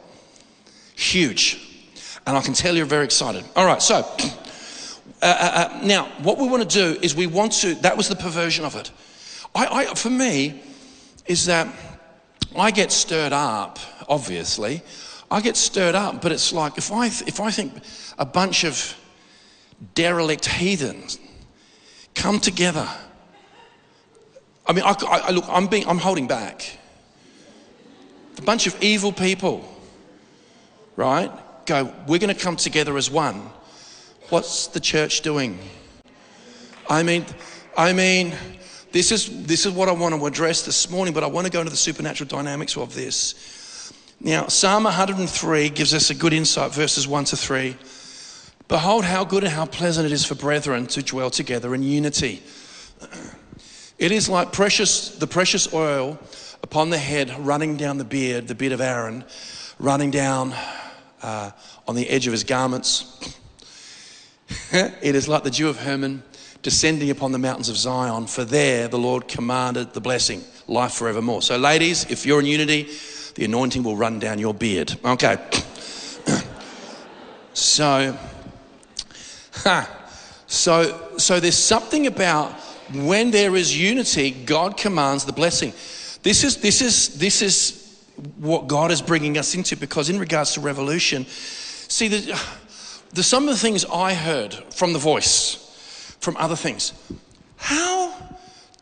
Huge. 0.94 1.66
And 2.27 2.37
I 2.37 2.41
can 2.41 2.55
tell 2.55 2.77
you're 2.77 2.87
very 2.87 3.05
excited. 3.05 3.45
All 3.55 3.65
right, 3.65 3.81
so 3.81 3.95
uh, 3.97 4.01
uh, 5.23 5.23
uh, 5.23 5.81
now 5.85 6.07
what 6.23 6.39
we 6.39 6.49
want 6.49 6.69
to 6.69 6.95
do 6.95 6.99
is 7.01 7.15
we 7.15 7.27
want 7.27 7.53
to, 7.61 7.75
that 7.77 7.97
was 7.97 8.09
the 8.09 8.17
perversion 8.17 8.65
of 8.65 8.75
it. 8.75 8.91
I, 9.55 9.67
I, 9.67 9.95
for 9.95 10.11
me, 10.11 10.61
is 11.27 11.47
that 11.47 11.69
I 12.57 12.71
get 12.71 12.91
stirred 12.91 13.33
up, 13.33 13.79
obviously. 14.09 14.83
I 15.31 15.41
get 15.41 15.57
stirred 15.57 15.95
up, 15.95 16.21
but 16.21 16.33
it's 16.33 16.53
like 16.53 16.79
if 16.79 16.93
I, 16.93 17.07
if 17.07 17.41
I 17.41 17.51
think 17.51 17.73
a 18.19 18.27
bunch 18.27 18.65
of 18.65 18.97
derelict 19.95 20.47
heathens 20.47 21.19
come 22.15 22.41
together. 22.41 22.89
I 24.67 24.73
mean, 24.73 24.85
I, 24.85 24.95
I, 25.07 25.31
look, 25.31 25.45
I'm, 25.49 25.69
being, 25.69 25.87
I'm 25.87 25.99
holding 25.99 26.27
back. 26.27 26.79
A 28.39 28.43
bunch 28.43 28.67
of 28.67 28.83
evil 28.83 29.12
people, 29.12 29.65
right? 30.97 31.31
Go, 31.67 31.93
we're 32.07 32.19
going 32.19 32.35
to 32.35 32.41
come 32.41 32.57
together 32.57 32.97
as 32.97 33.11
one. 33.11 33.51
What's 34.29 34.69
the 34.69 34.81
church 34.81 35.21
doing? 35.21 35.59
I 36.89 37.03
mean, 37.03 37.27
I 37.77 37.93
mean, 37.93 38.35
this 38.93 39.13
is, 39.13 39.47
this 39.47 39.67
is 39.67 39.73
what 39.73 39.89
I 39.89 39.93
want 39.93 40.15
to 40.15 40.27
address 40.27 40.63
this 40.63 40.89
morning, 40.91 41.13
but 41.13 41.23
I 41.23 41.27
want 41.27 41.47
to 41.47 41.53
go 41.53 41.61
into 41.61 41.71
the 41.71 41.77
supernatural 41.77 42.29
dynamics 42.29 42.77
of 42.77 42.95
this. 42.95 43.93
Now, 44.21 44.47
Psalm 44.47 44.85
103 44.85 45.69
gives 45.71 45.93
us 45.93 46.11
a 46.11 46.15
good 46.15 46.33
insight, 46.33 46.73
verses 46.73 47.07
1 47.07 47.25
to 47.27 47.37
3. 47.37 47.77
Behold, 48.69 49.05
how 49.05 49.25
good 49.25 49.45
and 49.45 49.53
how 49.53 49.67
pleasant 49.67 50.07
it 50.07 50.13
is 50.13 50.25
for 50.25 50.35
brethren 50.35 50.87
to 50.89 51.03
dwell 51.03 51.31
together 51.31 51.75
in 51.75 51.83
unity. 51.83 52.43
It 53.99 54.13
is 54.13 54.29
like 54.29 54.53
precious, 54.53 55.17
the 55.17 55.27
precious 55.27 55.73
oil 55.73 56.19
upon 56.63 56.91
the 56.91 56.99
head 56.99 57.33
running 57.39 57.77
down 57.77 57.99
the 57.99 58.05
beard, 58.05 58.49
the 58.49 58.55
beard 58.55 58.73
of 58.73 58.81
Aaron, 58.81 59.25
running 59.79 60.11
down 60.11 60.55
uh, 61.27 61.51
on 61.89 61.97
the 61.97 62.09
edge 62.09 62.27
of 62.29 62.33
his 62.33 62.45
garments. 62.45 63.35
it 64.73 65.17
is 65.17 65.27
like 65.29 65.43
the 65.43 65.51
dew 65.51 65.69
of 65.69 65.77
Hermon 65.79 66.23
descending 66.62 67.11
upon 67.11 67.33
the 67.33 67.39
mountains 67.39 67.69
of 67.69 67.77
Zion, 67.77 68.27
for 68.27 68.45
there 68.45 68.87
the 68.89 68.99
Lord 68.99 69.27
commanded 69.27 69.93
the 69.93 70.01
blessing, 70.01 70.43
life 70.69 70.93
forevermore. 70.93 71.43
So, 71.43 71.57
ladies, 71.57 72.07
if 72.11 72.25
you're 72.25 72.41
in 72.41 72.47
unity, 72.47 72.89
the 73.35 73.45
anointing 73.45 73.83
will 73.83 73.97
run 73.97 74.21
down 74.21 74.39
your 74.39 74.55
beard. 74.55 74.97
Okay. 75.05 75.37
so, 77.53 78.17
so, 80.47 81.11
so 81.19 81.41
there's 81.41 81.59
something 81.59 82.07
about 82.07 82.53
when 82.93 83.33
there 83.33 83.57
is 83.57 83.77
unity, 83.77 84.31
God 84.31 84.77
commands 84.77 85.25
the 85.25 85.33
blessing. 85.33 85.73
This 86.23 86.45
is, 86.45 86.59
this 86.59 86.81
is, 86.81 87.19
this 87.19 87.43
is 87.43 87.86
what 88.37 88.67
God 88.67 88.91
is 88.91 89.03
bringing 89.03 89.39
us 89.39 89.55
into 89.55 89.77
because, 89.77 90.09
in 90.09 90.19
regards 90.19 90.55
to 90.55 90.61
revolution, 90.61 91.27
see, 91.27 92.09
the, 92.09 92.41
the, 93.13 93.23
some 93.23 93.45
of 93.45 93.51
the 93.51 93.61
things 93.61 93.85
I 93.85 94.15
heard 94.15 94.55
from 94.75 94.93
the 94.93 94.99
voice, 94.99 96.17
from 96.21 96.37
other 96.37 96.57
things, 96.57 96.93
how 97.57 98.15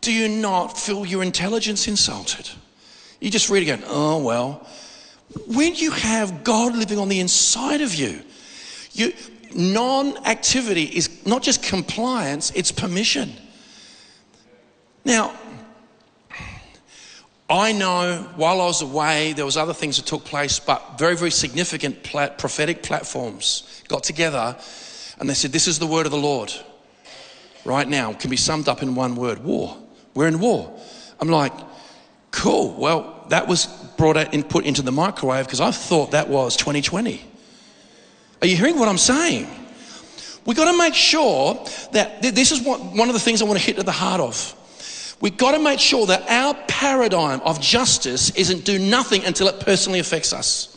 do 0.00 0.12
you 0.12 0.28
not 0.28 0.78
feel 0.78 1.04
your 1.04 1.22
intelligence 1.22 1.88
insulted? 1.88 2.48
You 3.20 3.30
just 3.30 3.48
read 3.50 3.62
again, 3.62 3.82
oh, 3.86 4.22
well. 4.22 4.66
When 5.46 5.74
you 5.74 5.90
have 5.90 6.44
God 6.44 6.76
living 6.76 6.98
on 6.98 7.08
the 7.08 7.20
inside 7.20 7.80
of 7.80 7.94
you, 7.94 8.22
you 8.92 9.12
non 9.54 10.16
activity 10.26 10.84
is 10.84 11.24
not 11.26 11.42
just 11.42 11.62
compliance, 11.62 12.50
it's 12.54 12.70
permission. 12.70 13.32
Now, 15.04 15.34
I 17.54 17.70
know 17.70 18.28
while 18.34 18.60
I 18.60 18.64
was 18.64 18.82
away, 18.82 19.32
there 19.32 19.44
was 19.44 19.56
other 19.56 19.72
things 19.72 19.96
that 19.98 20.06
took 20.06 20.24
place, 20.24 20.58
but 20.58 20.98
very, 20.98 21.16
very 21.16 21.30
significant 21.30 22.02
plat- 22.02 22.36
prophetic 22.36 22.82
platforms 22.82 23.82
got 23.86 24.02
together 24.02 24.56
and 25.20 25.30
they 25.30 25.34
said, 25.34 25.52
this 25.52 25.68
is 25.68 25.78
the 25.78 25.86
word 25.86 26.04
of 26.04 26.10
the 26.10 26.18
Lord. 26.18 26.52
Right 27.64 27.86
now, 27.86 28.12
can 28.12 28.28
be 28.28 28.36
summed 28.36 28.68
up 28.68 28.82
in 28.82 28.96
one 28.96 29.14
word, 29.14 29.38
war. 29.38 29.78
We're 30.14 30.26
in 30.26 30.40
war. 30.40 30.76
I'm 31.20 31.28
like, 31.28 31.52
cool. 32.32 32.74
Well, 32.74 33.24
that 33.28 33.46
was 33.46 33.66
brought 33.96 34.16
out 34.16 34.34
and 34.34 34.46
put 34.48 34.64
into 34.64 34.82
the 34.82 34.90
microwave 34.90 35.46
because 35.46 35.60
I 35.60 35.70
thought 35.70 36.10
that 36.10 36.28
was 36.28 36.56
2020. 36.56 37.24
Are 38.42 38.48
you 38.48 38.56
hearing 38.56 38.80
what 38.80 38.88
I'm 38.88 38.98
saying? 38.98 39.46
We've 40.44 40.56
got 40.56 40.70
to 40.72 40.76
make 40.76 40.94
sure 40.94 41.54
that 41.92 42.20
this 42.20 42.50
is 42.50 42.62
what, 42.62 42.80
one 42.80 43.08
of 43.08 43.14
the 43.14 43.20
things 43.20 43.40
I 43.40 43.44
want 43.44 43.60
to 43.60 43.64
hit 43.64 43.78
at 43.78 43.86
the 43.86 43.92
heart 43.92 44.20
of. 44.20 44.56
We've 45.20 45.36
got 45.36 45.52
to 45.52 45.58
make 45.58 45.80
sure 45.80 46.06
that 46.06 46.28
our 46.28 46.54
paradigm 46.68 47.40
of 47.40 47.60
justice 47.60 48.30
isn't 48.36 48.64
do 48.64 48.78
nothing 48.78 49.24
until 49.24 49.48
it 49.48 49.60
personally 49.60 49.98
affects 49.98 50.32
us. 50.32 50.70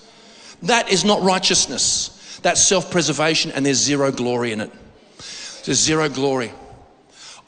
That 0.63 0.89
is 0.89 1.03
not 1.03 1.21
righteousness. 1.21 2.39
That's 2.43 2.61
self 2.61 2.91
preservation, 2.91 3.51
and 3.51 3.65
there's 3.65 3.77
zero 3.77 4.11
glory 4.11 4.51
in 4.51 4.61
it. 4.61 4.71
There's 5.65 5.79
zero 5.79 6.07
glory. 6.07 6.51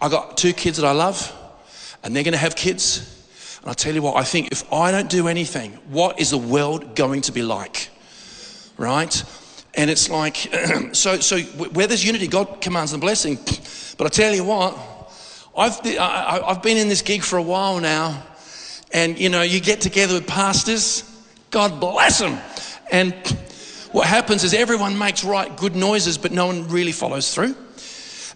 I 0.02 0.10
got 0.10 0.38
two 0.38 0.54
kids 0.54 0.78
that 0.78 0.86
I 0.86 0.91
love, 0.91 1.34
and 2.04 2.15
they're 2.15 2.23
going 2.23 2.34
to 2.34 2.38
have 2.38 2.56
kids. 2.56 3.15
And 3.62 3.69
I 3.69 3.73
tell 3.73 3.93
you 3.93 4.02
what, 4.02 4.15
I 4.15 4.23
think 4.23 4.52
if 4.52 4.71
I 4.71 4.91
don't 4.91 5.10
do 5.10 5.28
anything, 5.28 5.73
what 5.89 6.19
is 6.19 6.32
the 6.32 6.38
world 6.38 6.95
going 6.95 7.21
to 7.21 7.32
be 7.32 7.43
like? 7.43 7.89
Right? 8.78 9.23
And 9.73 9.89
it's 9.89 10.10
like, 10.10 10.36
so, 10.93 11.19
so 11.19 11.39
where 11.39 11.88
there's 11.88 12.04
unity, 12.04 12.28
God 12.28 12.62
commands 12.62 12.91
the 12.91 12.97
blessing. 12.97 13.38
But 13.97 14.08
I 14.08 14.10
tell 14.10 14.34
you 14.34 14.43
what, 14.43 14.78
I've, 15.57 15.79
I've 15.97 16.62
been 16.62 16.77
in 16.77 16.88
this 16.88 17.01
gig 17.01 17.23
for 17.23 17.38
a 17.38 17.43
while 17.43 17.79
now, 17.79 18.23
and 18.91 19.19
you 19.19 19.29
know, 19.29 19.41
you 19.41 19.59
get 19.59 19.81
together 19.81 20.13
with 20.15 20.27
pastors, 20.27 21.03
God 21.51 21.79
bless 21.79 22.19
them. 22.19 22.38
And 22.91 23.13
what 23.91 24.07
happens 24.07 24.43
is 24.43 24.53
everyone 24.53 24.97
makes 24.97 25.23
right 25.23 25.55
good 25.57 25.75
noises, 25.75 26.17
but 26.17 26.31
no 26.31 26.47
one 26.47 26.67
really 26.69 26.91
follows 26.91 27.33
through. 27.33 27.55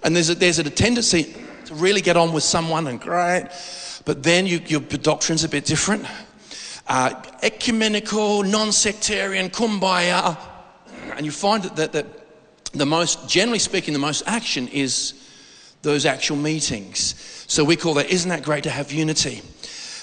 And 0.03 0.15
there's 0.15 0.29
a, 0.29 0.35
there's 0.35 0.59
a 0.59 0.69
tendency 0.69 1.35
to 1.65 1.75
really 1.75 2.01
get 2.01 2.17
on 2.17 2.33
with 2.33 2.43
someone 2.43 2.87
and 2.87 2.99
great, 2.99 3.47
but 4.05 4.23
then 4.23 4.45
you, 4.45 4.59
your 4.65 4.81
doctrine's 4.81 5.43
a 5.43 5.49
bit 5.49 5.65
different. 5.65 6.05
Uh, 6.87 7.21
ecumenical, 7.41 8.43
non 8.43 8.71
sectarian, 8.71 9.49
kumbaya. 9.49 10.37
And 11.15 11.25
you 11.25 11.31
find 11.31 11.63
that, 11.63 11.75
that, 11.77 11.91
that 11.93 12.05
the 12.73 12.85
most, 12.85 13.29
generally 13.29 13.59
speaking, 13.59 13.93
the 13.93 13.99
most 13.99 14.23
action 14.25 14.67
is 14.67 15.13
those 15.83 16.05
actual 16.05 16.37
meetings. 16.37 17.15
So 17.47 17.63
we 17.63 17.75
call 17.75 17.93
that, 17.95 18.09
isn't 18.09 18.29
that 18.29 18.43
great 18.43 18.63
to 18.63 18.71
have 18.71 18.91
unity? 18.91 19.41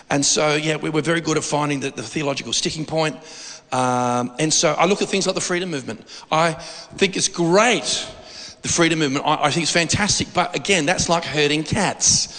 And 0.09 0.25
so, 0.25 0.55
yeah, 0.55 0.77
we 0.77 0.90
were 0.90 1.03
very 1.03 1.21
good 1.21 1.37
at 1.37 1.45
finding 1.45 1.81
the, 1.81 1.90
the 1.90 2.03
theological 2.03 2.53
sticking 2.53 2.85
point. 2.85 3.16
Um, 3.73 4.33
and 4.38 4.53
so 4.53 4.73
I 4.73 4.87
look 4.87 5.03
at 5.03 5.09
things 5.09 5.27
like 5.27 5.35
the 5.35 5.40
freedom 5.40 5.71
movement. 5.71 6.05
I 6.31 6.53
think 6.53 7.16
it's 7.16 7.29
great 7.29 8.07
the 8.62 8.69
freedom 8.69 8.99
movement, 8.99 9.27
I, 9.27 9.45
I 9.45 9.51
think 9.51 9.64
it's 9.64 9.73
fantastic. 9.73 10.29
But 10.35 10.55
again, 10.55 10.87
that's 10.87 11.09
like 11.09 11.25
herding 11.25 11.64
cats. 11.64 12.37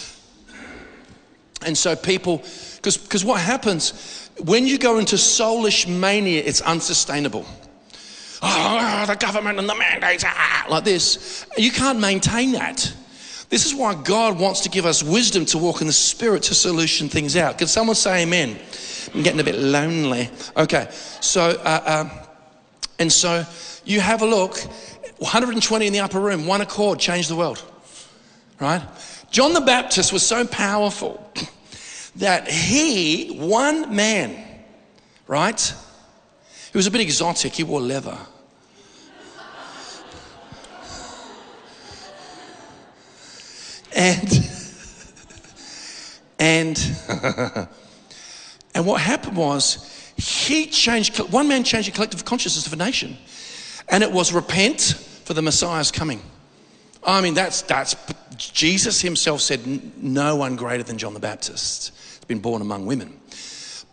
And 1.65 1.77
so 1.77 1.95
people, 1.95 2.43
because 2.81 3.25
what 3.25 3.39
happens 3.41 4.29
when 4.43 4.65
you 4.65 4.77
go 4.77 4.97
into 4.97 5.15
soulish 5.17 5.87
mania, 5.87 6.41
it's 6.43 6.61
unsustainable. 6.61 7.45
Oh, 8.41 9.03
the 9.07 9.15
government 9.15 9.59
and 9.59 9.69
the 9.69 9.75
mandates, 9.75 10.23
ah, 10.25 10.65
like 10.67 10.83
this. 10.83 11.45
You 11.57 11.71
can't 11.71 11.99
maintain 11.99 12.53
that. 12.53 12.91
This 13.51 13.65
is 13.65 13.75
why 13.75 13.93
God 13.95 14.39
wants 14.39 14.61
to 14.61 14.69
give 14.69 14.85
us 14.85 15.03
wisdom 15.03 15.43
to 15.47 15.57
walk 15.57 15.81
in 15.81 15.87
the 15.87 15.93
Spirit 15.93 16.43
to 16.43 16.55
solution 16.55 17.09
things 17.09 17.35
out. 17.35 17.57
Can 17.57 17.67
someone 17.67 17.97
say 17.97 18.23
amen? 18.23 18.57
I'm 19.13 19.23
getting 19.23 19.41
a 19.41 19.43
bit 19.43 19.59
lonely. 19.59 20.29
Okay, 20.55 20.87
so, 20.89 21.49
uh, 21.65 21.81
uh, 21.85 22.09
and 22.97 23.11
so 23.11 23.45
you 23.83 23.99
have 23.99 24.21
a 24.21 24.25
look 24.25 24.57
120 25.17 25.85
in 25.85 25.91
the 25.91 25.99
upper 25.99 26.21
room, 26.21 26.47
one 26.47 26.61
accord 26.61 26.97
changed 26.97 27.29
the 27.29 27.35
world, 27.35 27.61
right? 28.61 28.81
John 29.31 29.51
the 29.51 29.59
Baptist 29.59 30.13
was 30.13 30.25
so 30.25 30.47
powerful 30.47 31.29
that 32.15 32.47
he, 32.47 33.35
one 33.37 33.93
man, 33.93 34.63
right? 35.27 35.73
He 36.71 36.77
was 36.77 36.87
a 36.87 36.91
bit 36.91 37.01
exotic, 37.01 37.51
he 37.51 37.63
wore 37.63 37.81
leather. 37.81 38.17
And, 43.93 44.49
and, 46.39 47.67
and 48.73 48.85
what 48.85 49.01
happened 49.01 49.35
was 49.37 50.13
he 50.17 50.65
changed, 50.67 51.17
one 51.31 51.47
man 51.47 51.63
changed 51.63 51.87
the 51.87 51.91
collective 51.91 52.23
consciousness 52.25 52.67
of 52.67 52.73
a 52.73 52.77
nation. 52.77 53.17
And 53.89 54.03
it 54.03 54.11
was 54.11 54.31
repent 54.31 54.81
for 55.25 55.33
the 55.33 55.41
Messiah's 55.41 55.91
coming. 55.91 56.21
I 57.03 57.21
mean, 57.21 57.33
that's, 57.33 57.63
that's, 57.63 57.95
Jesus 58.37 59.01
himself 59.01 59.41
said, 59.41 59.61
no 60.01 60.35
one 60.35 60.55
greater 60.55 60.83
than 60.83 60.97
John 60.97 61.13
the 61.13 61.19
Baptist 61.19 61.89
has 61.89 62.25
been 62.27 62.39
born 62.39 62.61
among 62.61 62.85
women. 62.85 63.19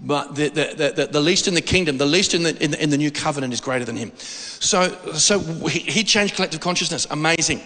But 0.00 0.37
the, 0.37 0.48
the, 0.48 0.92
the, 0.94 1.06
the, 1.06 1.20
least 1.20 1.48
in 1.48 1.54
the 1.54 1.61
kingdom, 1.61 1.98
the 1.98 2.06
least 2.06 2.34
in 2.34 2.44
the, 2.44 2.62
in 2.62 2.70
the, 2.70 2.82
in 2.82 2.90
the 2.90 2.98
new 2.98 3.11
covenant 3.11 3.52
is 3.52 3.61
greater 3.61 3.84
than 3.84 3.96
him. 3.96 4.12
So, 4.16 4.96
so 5.14 5.40
he, 5.40 5.80
he 5.80 6.04
changed 6.04 6.37
collective 6.37 6.61
consciousness. 6.61 7.06
Amazing. 7.11 7.62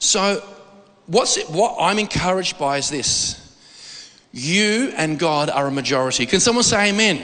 So 0.00 0.42
what's 1.06 1.36
it, 1.36 1.48
what 1.50 1.76
I'm 1.80 1.98
encouraged 1.98 2.58
by 2.58 2.78
is 2.78 2.90
this. 2.90 3.42
You 4.32 4.92
and 4.96 5.18
God 5.18 5.48
are 5.48 5.66
a 5.66 5.70
majority. 5.70 6.26
Can 6.26 6.40
someone 6.40 6.64
say 6.64 6.90
amen? 6.90 7.22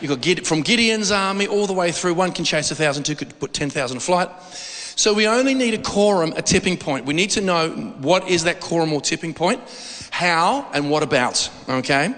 You've 0.00 0.20
got 0.20 0.46
from 0.46 0.62
Gideon's 0.62 1.10
army 1.10 1.46
all 1.46 1.66
the 1.66 1.72
way 1.72 1.92
through. 1.92 2.14
One 2.14 2.32
can 2.32 2.44
chase 2.44 2.70
a 2.70 2.74
thousand, 2.74 3.04
two 3.04 3.14
could 3.14 3.38
put 3.38 3.52
10,000 3.52 4.00
flight 4.00 4.28
So 4.96 5.14
we 5.14 5.26
only 5.26 5.54
need 5.54 5.74
a 5.74 5.82
quorum, 5.82 6.32
a 6.36 6.42
tipping 6.42 6.76
point. 6.76 7.06
We 7.06 7.14
need 7.14 7.30
to 7.30 7.40
know 7.40 7.70
what 8.00 8.28
is 8.28 8.44
that 8.44 8.60
quorum 8.60 8.92
or 8.92 9.00
tipping 9.00 9.34
point, 9.34 9.60
how, 10.10 10.68
and 10.72 10.90
what 10.90 11.02
about. 11.02 11.50
Okay? 11.68 12.14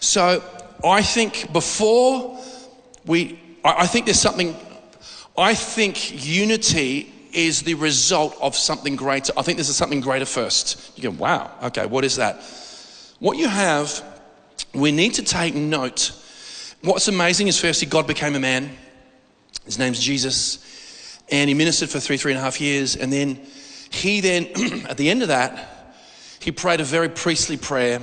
So 0.00 0.42
I 0.84 1.02
think 1.02 1.52
before 1.52 2.38
we, 3.06 3.38
I 3.64 3.86
think 3.86 4.06
there's 4.06 4.20
something, 4.20 4.56
I 5.38 5.54
think 5.54 6.26
unity 6.26 7.12
is 7.36 7.62
the 7.62 7.74
result 7.74 8.34
of 8.40 8.56
something 8.56 8.96
greater. 8.96 9.32
I 9.36 9.42
think 9.42 9.58
this 9.58 9.68
is 9.68 9.76
something 9.76 10.00
greater 10.00 10.24
first. 10.24 10.96
You 10.96 11.10
go, 11.10 11.10
wow, 11.10 11.50
okay, 11.64 11.84
what 11.84 12.04
is 12.04 12.16
that? 12.16 12.42
What 13.18 13.36
you 13.36 13.46
have, 13.46 14.02
we 14.74 14.90
need 14.90 15.14
to 15.14 15.22
take 15.22 15.54
note. 15.54 16.12
What's 16.82 17.08
amazing 17.08 17.48
is 17.48 17.60
firstly, 17.60 17.88
God 17.88 18.06
became 18.06 18.34
a 18.34 18.40
man. 18.40 18.70
His 19.66 19.78
name's 19.78 20.00
Jesus. 20.00 21.20
And 21.30 21.48
he 21.48 21.54
ministered 21.54 21.90
for 21.90 22.00
three, 22.00 22.16
three 22.16 22.32
and 22.32 22.38
a 22.38 22.42
half 22.42 22.60
years. 22.60 22.96
And 22.96 23.12
then 23.12 23.40
he 23.90 24.20
then, 24.20 24.46
at 24.88 24.96
the 24.96 25.10
end 25.10 25.22
of 25.22 25.28
that, 25.28 25.94
he 26.40 26.52
prayed 26.52 26.80
a 26.80 26.84
very 26.84 27.08
priestly 27.08 27.56
prayer. 27.58 28.00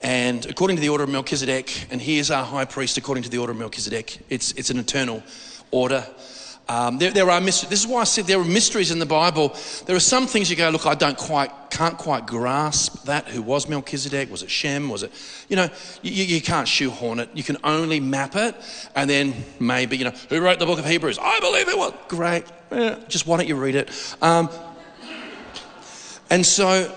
And 0.00 0.46
according 0.46 0.76
to 0.76 0.80
the 0.80 0.88
order 0.88 1.04
of 1.04 1.10
Melchizedek, 1.10 1.88
and 1.90 2.00
he 2.00 2.18
is 2.18 2.30
our 2.30 2.44
high 2.44 2.64
priest 2.64 2.96
according 2.96 3.24
to 3.24 3.30
the 3.30 3.38
order 3.38 3.52
of 3.52 3.58
Melchizedek, 3.58 4.24
it's, 4.30 4.52
it's 4.52 4.70
an 4.70 4.78
eternal 4.78 5.22
order. 5.70 6.06
Um, 6.70 6.98
there, 6.98 7.10
there, 7.10 7.30
are 7.30 7.40
mysteries. 7.40 7.70
This 7.70 7.80
is 7.80 7.86
why 7.86 8.02
I 8.02 8.04
said 8.04 8.26
there 8.26 8.38
are 8.38 8.44
mysteries 8.44 8.90
in 8.90 8.98
the 8.98 9.06
Bible. 9.06 9.56
There 9.86 9.96
are 9.96 10.00
some 10.00 10.26
things 10.26 10.50
you 10.50 10.56
go, 10.56 10.68
look, 10.68 10.84
I 10.84 10.94
don't 10.94 11.16
quite, 11.16 11.50
can't 11.70 11.96
quite 11.96 12.26
grasp 12.26 13.04
that. 13.04 13.26
Who 13.28 13.40
was 13.40 13.66
Melchizedek? 13.70 14.30
Was 14.30 14.42
it 14.42 14.50
Shem? 14.50 14.90
Was 14.90 15.02
it, 15.02 15.12
you 15.48 15.56
know, 15.56 15.70
you, 16.02 16.24
you 16.24 16.42
can't 16.42 16.68
shoehorn 16.68 17.20
it. 17.20 17.30
You 17.32 17.42
can 17.42 17.56
only 17.64 18.00
map 18.00 18.36
it, 18.36 18.54
and 18.94 19.08
then 19.08 19.32
maybe, 19.58 19.96
you 19.96 20.04
know, 20.04 20.12
who 20.28 20.42
wrote 20.42 20.58
the 20.58 20.66
book 20.66 20.78
of 20.78 20.84
Hebrews? 20.84 21.18
I 21.18 21.40
believe 21.40 21.68
it 21.68 21.78
was 21.78 21.94
great. 22.06 22.44
Yeah, 22.70 22.98
just 23.08 23.26
why 23.26 23.38
don't 23.38 23.48
you 23.48 23.56
read 23.56 23.74
it? 23.74 24.16
Um, 24.20 24.50
and 26.28 26.44
so, 26.44 26.94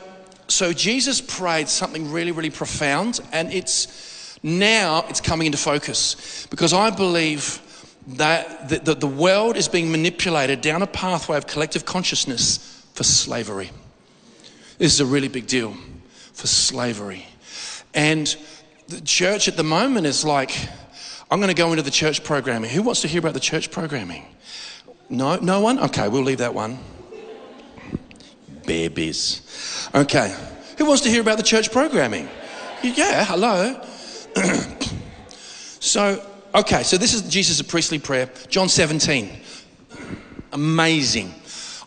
so 0.50 0.74
Jesus 0.74 1.22
prayed 1.22 1.70
something 1.70 2.12
really, 2.12 2.34
really 2.34 2.50
profound, 2.50 3.22
and 3.32 3.54
it's 3.54 4.38
now 4.44 5.06
it's 5.08 5.22
coming 5.22 5.46
into 5.46 5.58
focus 5.58 6.46
because 6.50 6.74
I 6.74 6.90
believe 6.90 7.62
that 8.08 8.70
the, 8.70 8.80
the, 8.80 8.96
the 8.96 9.08
world 9.08 9.56
is 9.56 9.68
being 9.68 9.92
manipulated 9.92 10.62
down 10.62 10.82
a 10.82 10.88
pathway 10.88 11.38
of 11.38 11.48
collective 11.48 11.86
consciousness 11.86 12.86
for 12.94 13.04
slavery. 13.04 13.70
This 14.78 14.94
is 14.94 15.00
a 15.00 15.06
really 15.06 15.28
big 15.28 15.48
deal 15.48 15.76
for 16.34 16.48
slavery. 16.48 17.26
And 17.94 18.36
the 18.88 19.02
church 19.02 19.48
at 19.48 19.58
the 19.58 19.64
moment 19.64 20.08
is 20.08 20.26
like, 20.26 20.58
I'm 21.30 21.40
going 21.40 21.50
to 21.50 21.56
go 21.56 21.72
into 21.72 21.84
the 21.84 21.92
church 21.92 22.24
programming. 22.24 22.72
Who 22.72 22.82
wants 22.82 23.02
to 23.02 23.08
hear 23.08 23.20
about 23.20 23.34
the 23.34 23.40
church 23.40 23.72
programming? 23.72 24.26
No, 25.10 25.36
no 25.38 25.62
one? 25.62 25.80
Okay, 25.80 26.08
we'll 26.08 26.24
leave 26.24 26.40
that 26.40 26.54
one. 26.54 26.80
Babies. 28.66 29.90
Okay. 29.94 30.36
Who 30.78 30.86
wants 30.86 31.04
to 31.04 31.10
hear 31.10 31.22
about 31.22 31.38
the 31.38 31.44
church 31.44 31.72
programming? 31.72 32.28
Yeah, 32.82 33.24
hello. 33.26 33.80
so 35.80 36.26
Okay, 36.54 36.84
so 36.84 36.98
this 36.98 37.14
is 37.14 37.22
Jesus' 37.22 37.62
priestly 37.62 37.98
prayer, 37.98 38.30
John 38.50 38.68
17. 38.68 39.30
Amazing. 40.52 41.34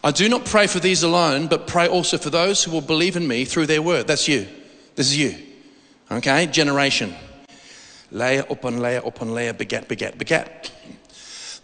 I 0.02 0.10
do 0.10 0.26
not 0.26 0.46
pray 0.46 0.66
for 0.66 0.80
these 0.80 1.02
alone, 1.02 1.48
but 1.48 1.66
pray 1.66 1.86
also 1.86 2.16
for 2.16 2.30
those 2.30 2.64
who 2.64 2.70
will 2.70 2.80
believe 2.80 3.16
in 3.16 3.28
me 3.28 3.44
through 3.44 3.66
their 3.66 3.82
word. 3.82 4.06
That's 4.06 4.26
you. 4.26 4.46
This 4.94 5.08
is 5.08 5.18
you. 5.18 5.36
Okay, 6.10 6.46
generation. 6.46 7.14
Layer 8.10 8.46
upon 8.48 8.78
layer 8.78 9.02
upon 9.04 9.34
layer, 9.34 9.52
beget, 9.52 9.86
beget, 9.86 10.16
beget. 10.16 10.70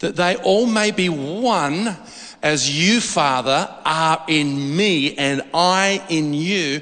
That 0.01 0.17
they 0.17 0.37
all 0.37 0.67
may 0.67 0.91
be 0.91 1.09
one 1.09 1.97
as 2.43 2.69
you, 2.69 3.01
Father, 3.01 3.75
are 3.87 4.23
in 4.29 4.77
me 4.77 5.17
and 5.17 5.41
I 5.55 6.05
in 6.11 6.35
you, 6.35 6.81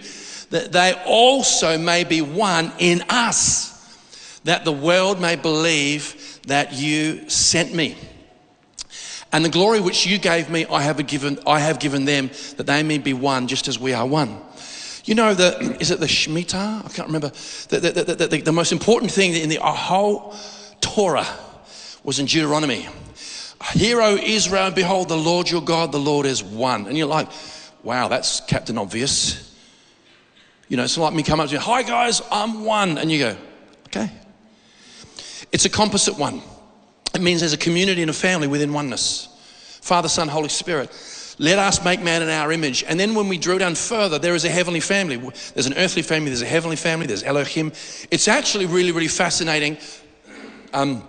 that 0.50 0.72
they 0.72 0.94
also 1.06 1.78
may 1.78 2.02
be 2.02 2.22
one 2.22 2.72
in 2.80 3.04
us 3.08 3.77
that 4.48 4.64
the 4.64 4.72
world 4.72 5.20
may 5.20 5.36
believe 5.36 6.40
that 6.46 6.72
you 6.72 7.28
sent 7.28 7.74
me. 7.74 7.98
And 9.30 9.44
the 9.44 9.50
glory 9.50 9.78
which 9.78 10.06
you 10.06 10.16
gave 10.16 10.48
me, 10.48 10.64
I 10.64 10.80
have 10.80 11.06
given, 11.06 11.38
I 11.46 11.60
have 11.60 11.78
given 11.78 12.06
them, 12.06 12.30
that 12.56 12.66
they 12.66 12.82
may 12.82 12.96
be 12.96 13.12
one, 13.12 13.46
just 13.46 13.68
as 13.68 13.78
we 13.78 13.92
are 13.92 14.06
one. 14.06 14.40
You 15.04 15.16
know, 15.16 15.34
the, 15.34 15.76
is 15.80 15.90
it 15.90 16.00
the 16.00 16.06
Shemitah? 16.06 16.82
I 16.82 16.88
can't 16.88 17.08
remember. 17.08 17.28
The, 17.68 17.80
the, 17.80 18.26
the, 18.26 18.40
the, 18.40 18.52
most 18.52 18.72
important 18.72 19.12
thing 19.12 19.34
in 19.34 19.50
the 19.50 19.60
whole 19.60 20.34
Torah 20.80 21.26
was 22.02 22.18
in 22.18 22.24
Deuteronomy. 22.24 22.88
Hear, 23.72 24.00
O 24.00 24.16
Israel, 24.16 24.70
behold, 24.70 25.10
the 25.10 25.16
Lord 25.16 25.50
your 25.50 25.60
God, 25.60 25.92
the 25.92 26.00
Lord 26.00 26.24
is 26.24 26.42
one. 26.42 26.86
And 26.86 26.96
you're 26.96 27.06
like, 27.06 27.28
wow, 27.82 28.08
that's 28.08 28.40
Captain 28.40 28.78
Obvious. 28.78 29.54
You 30.68 30.78
know, 30.78 30.84
it's 30.84 30.96
like 30.96 31.12
me 31.12 31.22
come 31.22 31.38
up 31.38 31.48
to 31.48 31.54
you, 31.54 31.60
hi 31.60 31.82
guys, 31.82 32.22
I'm 32.32 32.64
one. 32.64 32.96
And 32.96 33.12
you 33.12 33.18
go, 33.18 33.36
okay, 33.88 34.10
it's 35.52 35.64
a 35.64 35.70
composite 35.70 36.18
one. 36.18 36.42
It 37.14 37.20
means 37.20 37.40
there's 37.40 37.52
a 37.52 37.58
community 37.58 38.02
and 38.02 38.10
a 38.10 38.14
family 38.14 38.46
within 38.46 38.72
oneness. 38.72 39.28
Father, 39.80 40.08
Son, 40.08 40.28
Holy 40.28 40.48
Spirit. 40.48 40.90
Let 41.38 41.58
us 41.58 41.84
make 41.84 42.02
man 42.02 42.22
in 42.22 42.28
our 42.28 42.50
image. 42.50 42.84
And 42.84 42.98
then 42.98 43.14
when 43.14 43.28
we 43.28 43.38
drill 43.38 43.58
down 43.58 43.76
further, 43.76 44.18
there 44.18 44.34
is 44.34 44.44
a 44.44 44.48
heavenly 44.48 44.80
family. 44.80 45.16
There's 45.54 45.66
an 45.66 45.74
earthly 45.74 46.02
family, 46.02 46.30
there's 46.30 46.42
a 46.42 46.46
heavenly 46.46 46.76
family, 46.76 47.06
there's 47.06 47.22
Elohim. 47.22 47.72
It's 48.10 48.26
actually 48.26 48.66
really, 48.66 48.90
really 48.90 49.08
fascinating. 49.08 49.78
Um, 50.72 51.06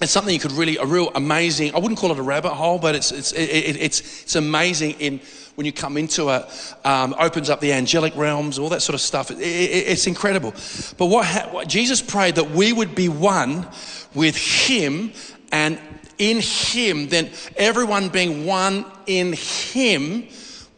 it's 0.00 0.12
something 0.12 0.32
you 0.32 0.40
could 0.40 0.52
really, 0.52 0.76
a 0.76 0.86
real 0.86 1.10
amazing, 1.14 1.74
I 1.74 1.78
wouldn't 1.78 1.98
call 1.98 2.10
it 2.10 2.18
a 2.18 2.22
rabbit 2.22 2.54
hole, 2.54 2.78
but 2.78 2.94
it's, 2.94 3.10
it's, 3.10 3.32
it, 3.32 3.50
it, 3.50 3.76
it's, 3.76 4.22
it's 4.22 4.36
amazing 4.36 4.92
in 4.92 5.20
when 5.54 5.66
you 5.66 5.72
come 5.72 5.96
into 5.96 6.30
it, 6.30 6.74
um, 6.84 7.14
opens 7.18 7.50
up 7.50 7.60
the 7.60 7.72
angelic 7.72 8.16
realms, 8.16 8.58
all 8.58 8.68
that 8.70 8.82
sort 8.82 8.94
of 8.94 9.00
stuff. 9.00 9.30
It, 9.30 9.38
it, 9.38 9.88
it's 9.88 10.06
incredible. 10.06 10.52
But 10.96 11.06
what, 11.06 11.52
what 11.52 11.68
Jesus 11.68 12.00
prayed 12.00 12.36
that 12.36 12.50
we 12.50 12.72
would 12.72 12.94
be 12.94 13.08
one 13.08 13.68
with 14.14 14.36
Him 14.36 15.12
and 15.52 15.78
in 16.18 16.40
Him, 16.40 17.08
then 17.08 17.30
everyone 17.56 18.08
being 18.08 18.46
one 18.46 18.84
in 19.06 19.32
Him 19.32 20.28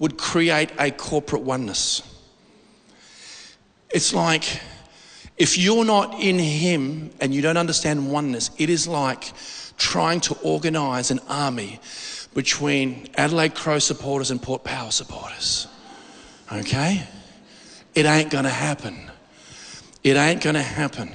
would 0.00 0.16
create 0.16 0.70
a 0.78 0.90
corporate 0.90 1.42
oneness. 1.42 2.02
It's 3.90 4.14
like 4.14 4.60
if 5.36 5.58
you're 5.58 5.84
not 5.84 6.20
in 6.20 6.38
Him 6.38 7.10
and 7.20 7.34
you 7.34 7.42
don't 7.42 7.56
understand 7.56 8.10
oneness, 8.10 8.50
it 8.58 8.70
is 8.70 8.88
like 8.88 9.32
trying 9.76 10.20
to 10.20 10.34
organize 10.42 11.10
an 11.10 11.20
army 11.28 11.80
between 12.34 13.08
Adelaide 13.16 13.54
Crow 13.54 13.78
supporters 13.78 14.30
and 14.30 14.40
Port 14.40 14.64
Power 14.64 14.90
supporters. 14.90 15.66
Okay? 16.50 17.06
It 17.94 18.06
ain't 18.06 18.30
going 18.30 18.44
to 18.44 18.50
happen. 18.50 19.10
It 20.02 20.16
ain't 20.16 20.42
going 20.42 20.54
to 20.54 20.62
happen. 20.62 21.10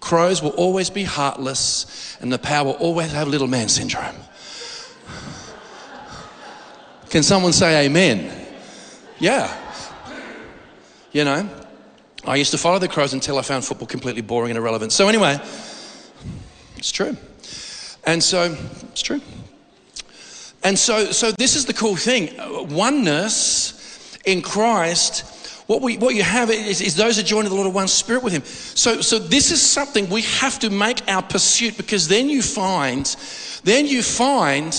Crows 0.00 0.42
will 0.42 0.50
always 0.50 0.88
be 0.88 1.04
heartless, 1.04 2.16
and 2.20 2.32
the 2.32 2.38
power 2.38 2.64
will 2.64 2.72
always 2.72 3.12
have 3.12 3.28
little 3.28 3.46
man 3.46 3.68
syndrome. 3.68 4.16
Can 7.10 7.22
someone 7.22 7.52
say 7.52 7.86
amen? 7.86 8.32
Yeah. 9.18 9.54
You 11.12 11.24
know, 11.24 11.48
I 12.24 12.36
used 12.36 12.52
to 12.52 12.58
follow 12.58 12.78
the 12.78 12.88
Crows 12.88 13.12
until 13.12 13.38
I 13.38 13.42
found 13.42 13.64
football 13.64 13.88
completely 13.88 14.22
boring 14.22 14.50
and 14.50 14.58
irrelevant. 14.58 14.92
So, 14.92 15.08
anyway, 15.08 15.38
it's 16.76 16.92
true. 16.92 17.16
And 18.04 18.22
so, 18.22 18.56
it's 18.92 19.02
true. 19.02 19.20
And 20.62 20.78
so, 20.78 21.06
so 21.12 21.32
this 21.32 21.56
is 21.56 21.66
the 21.66 21.74
cool 21.74 21.96
thing 21.96 22.34
oneness 22.68 24.18
in 24.24 24.42
Christ 24.42 25.24
what, 25.70 25.82
we, 25.82 25.98
what 25.98 26.16
you 26.16 26.24
have 26.24 26.50
is, 26.50 26.80
is 26.80 26.96
those 26.96 27.16
that 27.16 27.26
join 27.26 27.44
the 27.44 27.54
Lord 27.54 27.68
of 27.68 27.72
one 27.72 27.86
spirit 27.86 28.24
with 28.24 28.32
Him. 28.32 28.42
So, 28.42 29.00
so 29.02 29.20
this 29.20 29.52
is 29.52 29.62
something 29.62 30.10
we 30.10 30.22
have 30.22 30.58
to 30.58 30.68
make 30.68 31.06
our 31.06 31.22
pursuit 31.22 31.76
because 31.76 32.08
then 32.08 32.28
you 32.28 32.42
find, 32.42 33.06
then 33.62 33.86
you 33.86 34.02
find 34.02 34.72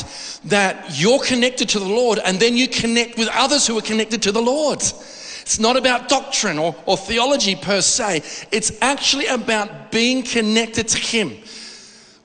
that 0.43 0.99
you're 0.99 1.23
connected 1.23 1.69
to 1.69 1.79
the 1.79 1.87
Lord 1.87 2.19
and 2.19 2.41
then 2.41 2.57
you 2.57 2.67
connect 2.67 3.17
with 3.17 3.29
others 3.31 3.65
who 3.65 3.77
are 3.77 3.81
connected 3.81 4.21
to 4.23 4.33
the 4.33 4.41
Lord. 4.41 4.79
It's 4.79 5.59
not 5.59 5.77
about 5.77 6.09
doctrine 6.09 6.59
or, 6.59 6.75
or 6.85 6.97
theology 6.97 7.55
per 7.55 7.79
se. 7.79 8.23
It's 8.51 8.77
actually 8.81 9.27
about 9.27 9.93
being 9.93 10.23
connected 10.23 10.89
to 10.89 10.99
Him. 10.99 11.37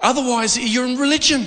Otherwise, 0.01 0.59
you're 0.59 0.87
in 0.87 0.99
religion. 0.99 1.47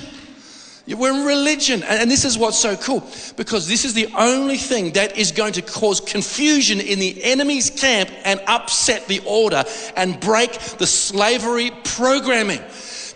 We're 0.96 1.14
in 1.14 1.26
religion. 1.26 1.82
And 1.82 2.10
this 2.10 2.24
is 2.24 2.36
what's 2.36 2.58
so 2.58 2.76
cool 2.76 3.06
because 3.36 3.68
this 3.68 3.84
is 3.84 3.94
the 3.94 4.08
only 4.16 4.56
thing 4.56 4.92
that 4.92 5.16
is 5.16 5.32
going 5.32 5.52
to 5.54 5.62
cause 5.62 6.00
confusion 6.00 6.80
in 6.80 6.98
the 6.98 7.22
enemy's 7.22 7.70
camp 7.70 8.10
and 8.24 8.40
upset 8.46 9.06
the 9.06 9.20
order 9.26 9.64
and 9.96 10.18
break 10.20 10.52
the 10.52 10.86
slavery 10.86 11.70
programming. 11.84 12.60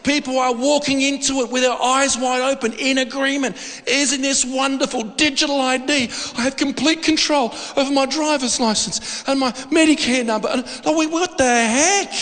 People 0.05 0.39
are 0.39 0.55
walking 0.55 1.01
into 1.01 1.41
it 1.41 1.51
with 1.51 1.63
their 1.63 1.81
eyes 1.81 2.17
wide 2.19 2.43
open 2.43 2.75
in 2.75 2.99
agreement. 2.99 3.57
Isn't 3.87 4.21
this 4.21 4.45
wonderful? 4.45 5.03
Digital 5.03 5.59
ID. 5.61 6.11
I 6.37 6.43
have 6.43 6.57
complete 6.57 7.03
control 7.03 7.55
over 7.75 7.91
my 7.91 8.05
driver's 8.05 8.61
license 8.61 9.27
and 9.27 9.41
my 9.41 9.51
Medicare 9.53 10.25
number. 10.25 10.49
And, 10.49 10.65
oh, 10.85 11.09
what 11.09 11.39
the 11.39 11.45
heck? 11.45 12.13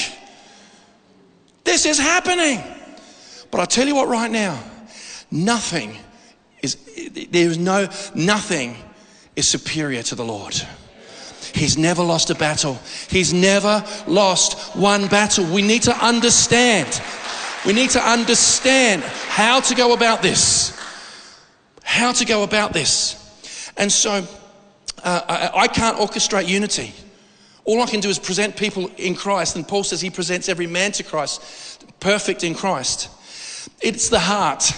This 1.64 1.84
is 1.84 1.98
happening. 1.98 2.62
But 3.50 3.60
I 3.60 3.64
tell 3.64 3.86
you 3.86 3.96
what, 3.96 4.08
right 4.08 4.30
now, 4.30 4.62
Nothing 5.33 5.97
is, 6.62 6.77
there 7.31 7.49
is 7.49 7.59
no, 7.59 7.88
nothing 8.14 8.77
is 9.35 9.49
superior 9.49 10.03
to 10.05 10.14
the 10.14 10.25
Lord. 10.25 10.55
He's 11.55 11.77
never 11.77 12.03
lost 12.03 12.31
a 12.31 12.35
battle. 12.35 12.79
He's 13.09 13.33
never 13.33 13.85
lost 14.07 14.77
one 14.77 15.09
battle. 15.09 15.45
We 15.53 15.62
need 15.62 15.83
to 15.83 16.05
understand. 16.05 17.01
We 17.66 17.73
need 17.73 17.90
to 17.90 18.01
understand 18.01 19.03
how 19.03 19.61
to 19.61 19.75
go 19.75 19.95
about 19.95 20.23
this. 20.23 20.79
How 21.83 22.12
to 22.12 22.25
go 22.25 22.42
about 22.42 22.73
this. 22.73 23.73
And 23.77 23.90
so 23.90 24.27
uh, 25.03 25.51
I, 25.55 25.62
I 25.62 25.68
can't 25.68 25.97
orchestrate 25.97 26.47
unity. 26.47 26.92
All 27.64 27.81
I 27.81 27.87
can 27.87 28.01
do 28.01 28.09
is 28.09 28.18
present 28.18 28.57
people 28.57 28.90
in 28.97 29.14
Christ. 29.14 29.57
And 29.57 29.66
Paul 29.66 29.85
says 29.85 30.01
he 30.01 30.11
presents 30.11 30.49
every 30.49 30.66
man 30.66 30.92
to 30.92 31.03
Christ, 31.03 32.01
perfect 32.01 32.45
in 32.45 32.55
Christ. 32.55 33.09
It's 33.81 34.09
the 34.09 34.21
heart. 34.21 34.73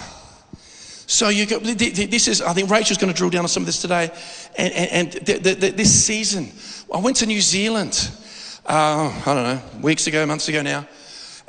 So 1.15 1.29
you 1.29 1.47
go, 1.47 1.61
this 1.61 2.27
is, 2.27 2.43
I 2.43 2.53
think 2.55 2.69
Rachel's 2.69 2.99
going 2.99 3.13
to 3.13 3.17
drill 3.17 3.31
down 3.31 3.43
on 3.43 3.49
some 3.49 3.63
of 3.63 3.67
this 3.67 3.81
today. 3.81 4.11
And, 4.59 4.73
and, 4.73 4.91
and 4.91 5.13
the, 5.25 5.55
the, 5.55 5.71
this 5.71 6.05
season, 6.05 6.51
I 6.93 6.99
went 6.99 7.19
to 7.19 7.27
New 7.27 7.41
Zealand, 7.41 8.11
uh, 8.67 9.23
I 9.25 9.33
don't 9.33 9.45
know, 9.45 9.63
weeks 9.81 10.09
ago, 10.09 10.27
months 10.27 10.49
ago 10.49 10.61
now. 10.61 10.89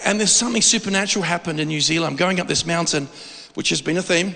And 0.05 0.19
there's 0.19 0.31
something 0.31 0.61
supernatural 0.61 1.25
happened 1.25 1.59
in 1.59 1.67
New 1.67 1.81
Zealand. 1.81 2.11
I'm 2.11 2.15
going 2.15 2.39
up 2.39 2.47
this 2.47 2.67
mountain, 2.67 3.07
which 3.55 3.69
has 3.69 3.81
been 3.81 3.97
a 3.97 4.03
theme. 4.03 4.35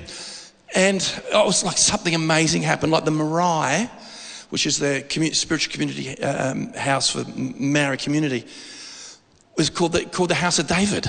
And 0.74 1.22
oh, 1.32 1.44
it 1.44 1.46
was 1.46 1.64
like 1.64 1.78
something 1.78 2.16
amazing 2.16 2.64
happened, 2.64 2.92
like 2.92 3.06
the 3.06 3.12
Marae, 3.12 3.88
which 4.50 4.66
is 4.66 4.80
the 4.80 5.06
spiritual 5.34 5.72
community 5.72 6.20
um, 6.24 6.74
house 6.74 7.12
for 7.12 7.24
Maori 7.36 7.98
community, 7.98 8.46
was 9.56 9.70
called 9.70 9.92
the, 9.92 10.06
called 10.06 10.32
the 10.32 10.36
House 10.36 10.58
of 10.58 10.66
David. 10.66 11.06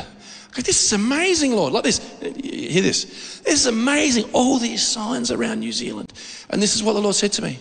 This 0.54 0.84
is 0.84 0.92
amazing, 0.92 1.52
Lord. 1.52 1.72
Like 1.72 1.84
this. 1.84 1.98
Hear 2.20 2.82
this. 2.82 3.40
This 3.40 3.54
is 3.54 3.66
amazing. 3.66 4.30
All 4.32 4.58
these 4.58 4.86
signs 4.86 5.30
around 5.30 5.60
New 5.60 5.72
Zealand. 5.72 6.12
And 6.50 6.60
this 6.60 6.74
is 6.74 6.82
what 6.82 6.94
the 6.94 7.00
Lord 7.00 7.14
said 7.14 7.32
to 7.32 7.42
me. 7.42 7.58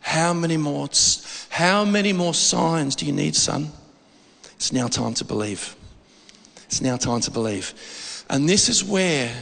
How 0.00 0.32
many 0.32 0.56
more, 0.56 0.88
how 1.50 1.84
many 1.84 2.12
more 2.12 2.32
signs 2.32 2.94
do 2.94 3.06
you 3.06 3.12
need, 3.12 3.34
son? 3.34 3.70
It's 4.54 4.72
now 4.72 4.86
time 4.86 5.14
to 5.14 5.24
believe. 5.24 5.74
It's 6.66 6.80
now 6.80 6.96
time 6.96 7.20
to 7.22 7.30
believe. 7.30 7.74
And 8.30 8.48
this 8.48 8.68
is 8.68 8.84
where, 8.84 9.34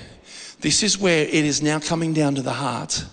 this 0.60 0.82
is 0.82 0.98
where 0.98 1.24
it 1.24 1.34
is 1.34 1.62
now 1.62 1.80
coming 1.80 2.14
down 2.14 2.34
to 2.36 2.42
the 2.42 2.52
heart. 2.52 3.04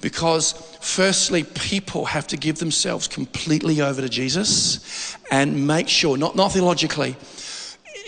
Because 0.00 0.52
firstly, 0.80 1.44
people 1.44 2.04
have 2.04 2.26
to 2.28 2.36
give 2.36 2.58
themselves 2.58 3.08
completely 3.08 3.80
over 3.80 4.00
to 4.00 4.08
Jesus 4.08 5.16
and 5.30 5.66
make 5.66 5.88
sure, 5.88 6.16
not, 6.16 6.36
not 6.36 6.52
theologically, 6.52 7.16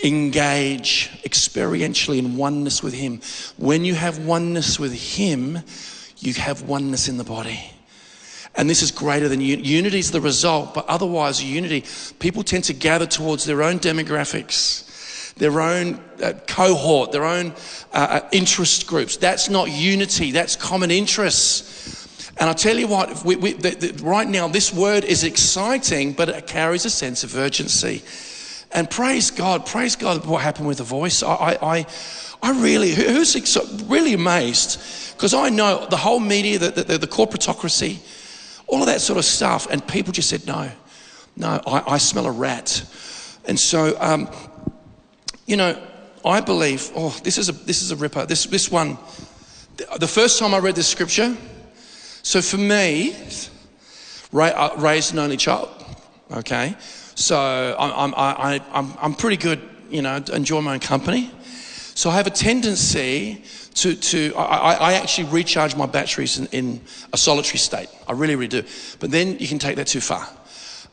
engage 0.03 1.09
experientially 1.23 2.17
in 2.17 2.37
oneness 2.37 2.83
with 2.83 2.93
Him. 2.93 3.21
When 3.57 3.85
you 3.85 3.95
have 3.95 4.19
oneness 4.19 4.79
with 4.79 4.93
Him, 4.93 5.59
you 6.17 6.33
have 6.33 6.63
oneness 6.63 7.07
in 7.07 7.17
the 7.17 7.23
body. 7.23 7.59
And 8.57 8.69
this 8.69 8.81
is 8.81 8.91
greater 8.91 9.27
than 9.27 9.41
unity. 9.41 9.67
Unity 9.67 9.99
is 9.99 10.11
the 10.11 10.21
result, 10.21 10.73
but 10.73 10.85
otherwise, 10.87 11.43
unity, 11.43 11.83
people 12.19 12.43
tend 12.43 12.63
to 12.65 12.73
gather 12.73 13.05
towards 13.05 13.43
their 13.43 13.61
own 13.61 13.79
demographics, 13.79 15.33
their 15.35 15.59
own 15.59 15.99
uh, 16.23 16.33
cohort, 16.47 17.11
their 17.11 17.25
own 17.25 17.51
uh, 17.93 18.21
uh 18.21 18.29
interest 18.31 18.87
groups. 18.87 19.17
That's 19.17 19.49
not 19.49 19.69
unity, 19.69 20.31
that's 20.31 20.55
common 20.55 20.89
interests. 20.89 22.31
And 22.37 22.49
I 22.49 22.53
tell 22.53 22.77
you 22.77 22.87
what, 22.87 23.23
we, 23.23 23.35
we, 23.37 23.53
the, 23.53 23.71
the, 23.71 24.03
right 24.03 24.27
now, 24.27 24.47
this 24.47 24.73
word 24.73 25.05
is 25.05 25.23
exciting, 25.23 26.13
but 26.13 26.27
it 26.29 26.47
carries 26.47 26.85
a 26.85 26.89
sense 26.89 27.23
of 27.23 27.35
urgency. 27.35 28.03
And 28.71 28.89
praise 28.89 29.31
God, 29.31 29.65
praise 29.65 29.95
God 29.95 30.25
what 30.25 30.41
happened 30.41 30.67
with 30.67 30.79
the 30.79 30.83
voice. 30.83 31.23
I, 31.23 31.57
I, 31.61 31.85
I 32.41 32.61
really, 32.61 32.93
who's 32.93 33.57
really 33.85 34.13
amazed? 34.13 35.13
Because 35.15 35.33
I 35.33 35.49
know 35.49 35.87
the 35.89 35.97
whole 35.97 36.19
media, 36.19 36.59
the, 36.59 36.71
the, 36.71 36.97
the, 36.97 37.07
corporatocracy, 37.07 37.99
all 38.67 38.81
of 38.81 38.87
that 38.87 39.01
sort 39.01 39.17
of 39.17 39.25
stuff, 39.25 39.67
and 39.69 39.85
people 39.87 40.11
just 40.11 40.29
said, 40.29 40.45
no, 40.45 40.69
no, 41.37 41.61
I, 41.65 41.93
I 41.93 41.97
smell 41.97 42.25
a 42.25 42.31
rat. 42.31 42.83
And 43.45 43.59
so, 43.59 43.95
um, 44.01 44.29
you 45.45 45.55
know, 45.55 45.81
I 46.25 46.41
believe, 46.41 46.91
oh, 46.95 47.17
this 47.23 47.37
is 47.37 47.49
a, 47.49 47.51
this 47.51 47.81
is 47.81 47.91
a 47.91 47.95
ripper. 47.95 48.25
This, 48.25 48.45
this 48.45 48.71
one, 48.71 48.97
the 49.97 50.07
first 50.07 50.39
time 50.39 50.53
I 50.53 50.57
read 50.57 50.75
this 50.75 50.87
scripture, 50.87 51.35
so 52.23 52.41
for 52.41 52.57
me, 52.57 53.15
uh, 54.33 54.69
raised 54.77 55.13
an 55.13 55.19
only 55.19 55.37
child, 55.37 55.69
okay? 56.31 56.75
So 57.15 57.75
I'm, 57.79 58.13
I'm, 58.13 58.61
I'm, 58.71 58.93
I'm 59.01 59.13
pretty 59.13 59.37
good, 59.37 59.61
you 59.89 60.01
know, 60.01 60.17
enjoy 60.33 60.61
my 60.61 60.73
own 60.73 60.79
company. 60.81 61.31
So 61.95 62.09
I 62.09 62.15
have 62.15 62.27
a 62.27 62.31
tendency 62.31 63.41
to, 63.75 63.95
to 63.95 64.33
I, 64.35 64.73
I 64.73 64.93
actually 64.93 65.29
recharge 65.29 65.77
my 65.77 65.85
batteries 65.85 66.37
in, 66.37 66.47
in, 66.47 66.81
a 67.13 67.17
solitary 67.17 67.57
state. 67.57 67.87
I 68.05 68.11
really, 68.11 68.35
really 68.35 68.49
do. 68.49 68.63
But 68.99 69.11
then 69.11 69.39
you 69.39 69.47
can 69.47 69.59
take 69.59 69.77
that 69.77 69.87
too 69.87 70.01
far. 70.01 70.27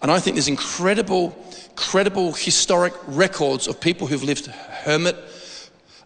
And 0.01 0.13
I 0.13 0.21
think 0.21 0.37
there's 0.37 0.49
incredible, 0.49 1.37
credible 1.75 2.33
historic 2.33 2.95
records 3.07 3.67
of 3.67 3.81
people 3.81 4.07
who've 4.07 4.23
lived 4.23 4.47
hermit, 4.47 5.17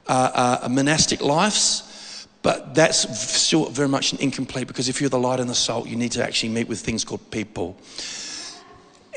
uh, 0.06 0.58
uh, 0.62 0.68
monastic 0.70 1.22
lives. 1.22 2.26
But 2.40 2.74
that's 2.74 2.98
still 3.18 3.68
very 3.70 3.88
much 3.88 4.14
incomplete 4.14 4.66
because 4.66 4.88
if 4.88 5.00
you're 5.00 5.10
the 5.10 5.18
light 5.18 5.40
and 5.40 5.50
the 5.50 5.54
salt, 5.54 5.88
you 5.88 5.96
need 5.96 6.12
to 6.12 6.24
actually 6.24 6.50
meet 6.50 6.68
with 6.68 6.80
things 6.80 7.04
called 7.04 7.30
people. 7.30 7.76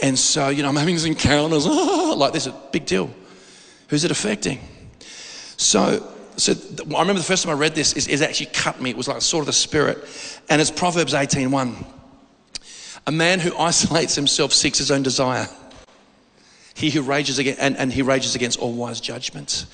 And 0.02 0.18
so, 0.18 0.50
you 0.50 0.64
know, 0.64 0.70
I'm 0.70 0.76
having 0.76 0.96
these 0.96 1.06
encounters, 1.06 1.66
oh, 1.68 2.16
like 2.18 2.34
this, 2.34 2.48
a 2.48 2.56
big 2.72 2.86
deal. 2.86 3.10
Who's 3.90 4.04
it 4.04 4.12
affecting? 4.12 4.60
So, 5.58 6.08
so 6.38 6.54
I 6.54 7.02
remember 7.02 7.16
the 7.16 7.24
first 7.24 7.44
time 7.44 7.52
I 7.52 7.60
read 7.60 7.76
this, 7.76 8.08
it, 8.08 8.22
actually 8.22 8.48
cut 8.48 8.82
me. 8.82 8.92
It 8.92 8.98
was 8.98 9.08
like 9.08 9.22
sort 9.22 9.42
of 9.42 9.48
the 9.48 9.54
spirit. 9.54 9.98
And 10.50 10.62
it's 10.62 10.72
Proverbs 10.72 11.14
18.1. 11.14 11.86
A 13.08 13.12
man 13.12 13.40
who 13.40 13.56
isolates 13.60 14.16
himself 14.16 14.54
seeks 14.54 14.78
his 14.78 14.92
own 14.92 15.04
desire. 15.04 15.48
He 16.76 16.90
who 16.92 17.02
rages 17.02 17.40
against, 17.40 17.60
and, 17.60 17.76
and 17.76 17.92
he 17.92 18.02
rages 18.02 18.36
against 18.36 18.60
all 18.60 18.72
wise 18.72 19.02
judgments. 19.02 19.66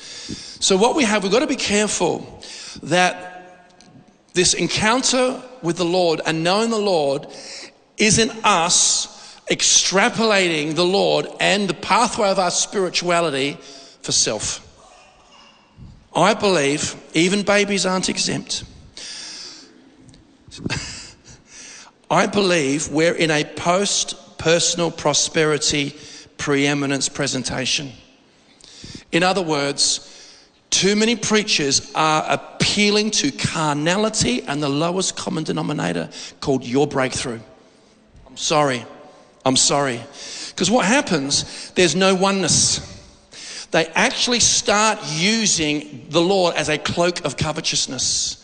So 0.60 0.76
what 0.76 0.96
we 0.96 1.04
have, 1.04 1.22
we've 1.22 1.32
got 1.32 1.42
to 1.42 1.48
be 1.48 1.56
careful 1.56 2.42
that 2.82 3.36
this 4.34 4.56
encounter 4.56 5.42
with 5.62 5.78
the 5.78 5.86
Lord 5.86 6.20
and 6.26 6.44
knowing 6.44 6.72
the 6.72 6.78
Lord 6.78 7.28
isn't 7.98 8.32
us 8.44 9.15
extrapolating 9.50 10.76
the 10.76 10.86
Lord 10.86 11.28
and 11.40 11.70
the 11.70 11.74
pathway 11.74 12.30
of 12.30 12.40
our 12.40 12.52
spirituality 12.52 13.58
for 14.02 14.12
self. 14.12 14.62
I 16.16 16.34
believe 16.34 16.96
even 17.14 17.44
babies 17.44 17.86
aren't 17.86 18.10
exempt. 18.10 18.64
I 22.10 22.28
believe 22.28 22.90
we're 22.90 23.16
in 23.16 23.32
a 23.32 23.44
post 23.44 24.38
personal 24.38 24.92
prosperity 24.92 25.96
preeminence 26.38 27.10
presentation. 27.10 27.92
In 29.12 29.24
other 29.24 29.42
words, 29.42 30.12
too 30.70 30.96
many 30.96 31.16
preachers 31.16 31.92
are 31.96 32.26
appealing 32.28 33.12
to 33.12 33.32
carnality 33.32 34.44
and 34.44 34.62
the 34.62 34.70
lowest 34.70 35.16
common 35.16 35.44
denominator 35.44 36.10
called 36.42 36.64
your 36.64 36.88
breakthrough. 36.88 37.40
I'm 38.28 38.38
sorry. 38.38 38.86
I'm 39.46 39.56
sorry. 39.56 40.02
Because 40.50 40.72
what 40.72 40.86
happens, 40.86 41.72
there's 41.72 41.96
no 41.96 42.16
oneness. 42.16 42.92
They 43.72 43.86
actually 43.88 44.40
start 44.40 45.00
using 45.14 46.08
the 46.10 46.22
Lord 46.22 46.56
as 46.56 46.70
a 46.70 46.78
cloak 46.78 47.24
of 47.26 47.38
covetousness. 47.38 48.42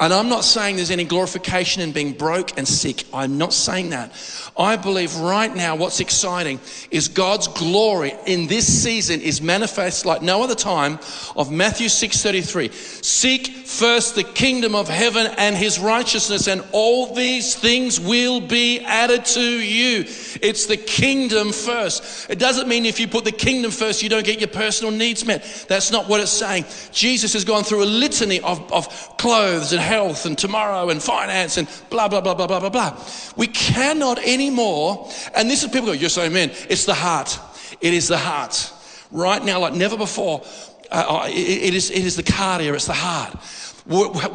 And 0.00 0.14
I'm 0.14 0.28
not 0.28 0.44
saying 0.44 0.76
there's 0.76 0.92
any 0.92 1.04
glorification 1.04 1.82
in 1.82 1.90
being 1.90 2.12
broke 2.12 2.56
and 2.56 2.68
sick. 2.68 3.04
I'm 3.12 3.36
not 3.36 3.52
saying 3.52 3.90
that. 3.90 4.12
I 4.56 4.76
believe 4.76 5.14
right 5.16 5.54
now 5.54 5.74
what's 5.74 5.98
exciting 5.98 6.60
is 6.92 7.08
God's 7.08 7.48
glory 7.48 8.14
in 8.26 8.46
this 8.46 8.82
season 8.82 9.20
is 9.20 9.42
manifest 9.42 10.06
like 10.06 10.22
no 10.22 10.42
other 10.42 10.54
time 10.54 11.00
of 11.36 11.50
Matthew 11.50 11.88
6:33. 11.88 12.72
Seek 13.04 13.66
first 13.66 14.14
the 14.14 14.22
kingdom 14.22 14.76
of 14.76 14.88
heaven 14.88 15.26
and 15.36 15.56
his 15.56 15.80
righteousness 15.80 16.46
and 16.46 16.62
all 16.70 17.14
these 17.14 17.56
things 17.56 17.98
will 17.98 18.40
be 18.40 18.80
added 18.80 19.24
to 19.24 19.40
you. 19.40 20.04
It's 20.42 20.66
the 20.66 20.76
kingdom 20.76 21.52
first. 21.52 22.30
It 22.30 22.38
doesn't 22.38 22.68
mean 22.68 22.86
if 22.86 23.00
you 23.00 23.08
put 23.08 23.24
the 23.24 23.32
kingdom 23.32 23.72
first 23.72 24.02
you 24.02 24.08
don't 24.08 24.24
get 24.24 24.40
your 24.40 24.48
personal 24.48 24.92
needs 24.92 25.24
met. 25.24 25.66
That's 25.68 25.90
not 25.90 26.08
what 26.08 26.20
it's 26.20 26.30
saying. 26.30 26.66
Jesus 26.92 27.32
has 27.32 27.44
gone 27.44 27.64
through 27.64 27.82
a 27.82 27.86
litany 27.86 28.40
of, 28.40 28.72
of 28.72 29.16
clothes 29.18 29.72
and 29.72 29.87
health 29.88 30.26
and 30.26 30.36
tomorrow 30.36 30.90
and 30.90 31.02
finance 31.02 31.56
and 31.56 31.66
blah, 31.90 32.06
blah, 32.08 32.20
blah, 32.20 32.34
blah, 32.34 32.46
blah, 32.46 32.60
blah, 32.60 32.68
blah. 32.68 33.04
We 33.36 33.46
cannot 33.46 34.18
anymore, 34.18 35.10
and 35.34 35.50
this 35.50 35.64
is 35.64 35.70
people 35.70 35.86
go, 35.86 35.92
yes, 35.92 36.18
amen. 36.18 36.50
It's 36.68 36.84
the 36.84 36.94
heart. 36.94 37.38
It 37.80 37.94
is 37.94 38.08
the 38.08 38.18
heart. 38.18 38.72
Right 39.10 39.42
now, 39.42 39.60
like 39.60 39.74
never 39.74 39.96
before, 39.96 40.42
uh, 40.90 41.22
uh 41.24 41.26
it, 41.28 41.32
it, 41.68 41.74
is, 41.74 41.90
it 41.90 42.04
is 42.04 42.16
the 42.16 42.22
cardia, 42.22 42.74
it's 42.74 42.86
the 42.86 42.92
heart. 42.92 43.34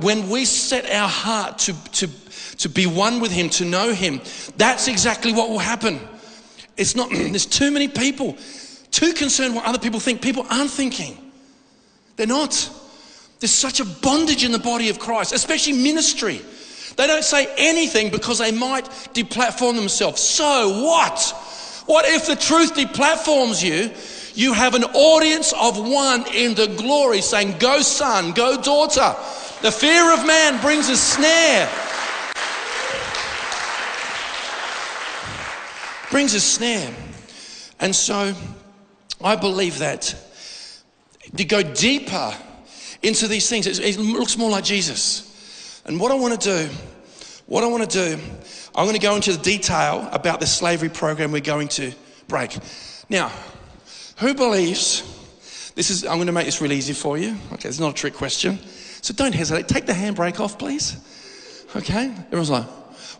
When 0.03 0.29
we 0.29 0.45
set 0.45 0.89
our 0.89 1.07
heart 1.07 1.59
to, 1.59 1.73
to, 1.91 2.07
to 2.57 2.69
be 2.69 2.87
one 2.87 3.19
with 3.19 3.31
Him, 3.31 3.49
to 3.51 3.65
know 3.65 3.93
Him, 3.93 4.19
that's 4.57 4.87
exactly 4.87 5.31
what 5.31 5.49
will 5.49 5.59
happen. 5.59 5.99
It's 6.75 6.95
not, 6.95 7.09
there's 7.11 7.45
too 7.45 7.69
many 7.69 7.87
people, 7.87 8.35
too 8.89 9.13
concerned 9.13 9.55
what 9.55 9.65
other 9.65 9.79
people 9.79 9.99
think. 9.99 10.21
People 10.21 10.45
aren't 10.49 10.71
thinking. 10.71 11.17
They're 12.15 12.27
not. 12.27 12.69
There's 13.43 13.51
such 13.51 13.81
a 13.81 13.85
bondage 13.85 14.45
in 14.45 14.53
the 14.53 14.57
body 14.57 14.87
of 14.87 14.99
Christ, 14.99 15.33
especially 15.33 15.73
ministry. 15.73 16.39
They 16.95 17.07
don't 17.07 17.25
say 17.25 17.53
anything 17.57 18.09
because 18.09 18.37
they 18.37 18.53
might 18.53 18.85
deplatform 19.13 19.75
themselves. 19.75 20.21
So 20.21 20.81
what? 20.81 21.19
What 21.85 22.05
if 22.05 22.25
the 22.25 22.37
truth 22.37 22.73
deplatforms 22.73 23.61
you? 23.61 23.91
You 24.33 24.53
have 24.53 24.75
an 24.75 24.85
audience 24.85 25.51
of 25.59 25.77
one 25.77 26.25
in 26.33 26.53
the 26.53 26.67
glory 26.67 27.19
saying, 27.19 27.57
Go, 27.59 27.81
son, 27.81 28.31
go, 28.31 28.61
daughter. 28.61 29.13
The 29.61 29.73
fear 29.73 30.13
of 30.13 30.25
man 30.25 30.61
brings 30.61 30.87
a 30.87 30.95
snare. 30.95 31.69
Brings 36.11 36.33
a 36.33 36.39
snare. 36.39 36.95
And 37.81 37.93
so 37.93 38.33
I 39.21 39.35
believe 39.35 39.79
that 39.79 40.15
to 41.35 41.43
go 41.43 41.61
deeper 41.61 42.33
into 43.03 43.27
these 43.27 43.49
things. 43.49 43.67
It, 43.67 43.97
looks 43.97 44.37
more 44.37 44.49
like 44.49 44.63
Jesus. 44.63 45.81
And 45.85 45.99
what 45.99 46.11
I 46.11 46.15
want 46.15 46.41
to 46.41 46.67
do, 46.67 46.73
what 47.45 47.63
I 47.63 47.67
want 47.67 47.89
to 47.89 48.15
do, 48.15 48.21
I'm 48.73 48.85
going 48.85 48.95
to 48.95 49.01
go 49.01 49.15
into 49.15 49.33
the 49.33 49.43
detail 49.43 50.07
about 50.11 50.39
the 50.39 50.47
slavery 50.47 50.89
program 50.89 51.31
we're 51.31 51.41
going 51.41 51.67
to 51.69 51.91
break. 52.27 52.57
Now, 53.09 53.31
who 54.17 54.33
believes 54.33 55.03
this 55.75 55.89
is, 55.89 56.05
I'm 56.05 56.15
going 56.15 56.27
to 56.27 56.33
make 56.33 56.45
this 56.45 56.61
really 56.61 56.75
easy 56.75 56.93
for 56.93 57.17
you. 57.17 57.35
Okay, 57.53 57.67
it's 57.67 57.79
not 57.79 57.91
a 57.91 57.93
trick 57.93 58.13
question. 58.13 58.59
So 59.01 59.13
don't 59.13 59.33
hesitate. 59.33 59.67
Take 59.67 59.85
the 59.85 59.93
handbrake 59.93 60.39
off, 60.39 60.57
please. 60.57 60.97
Okay? 61.75 62.05
Everyone's 62.27 62.51
like, 62.51 62.67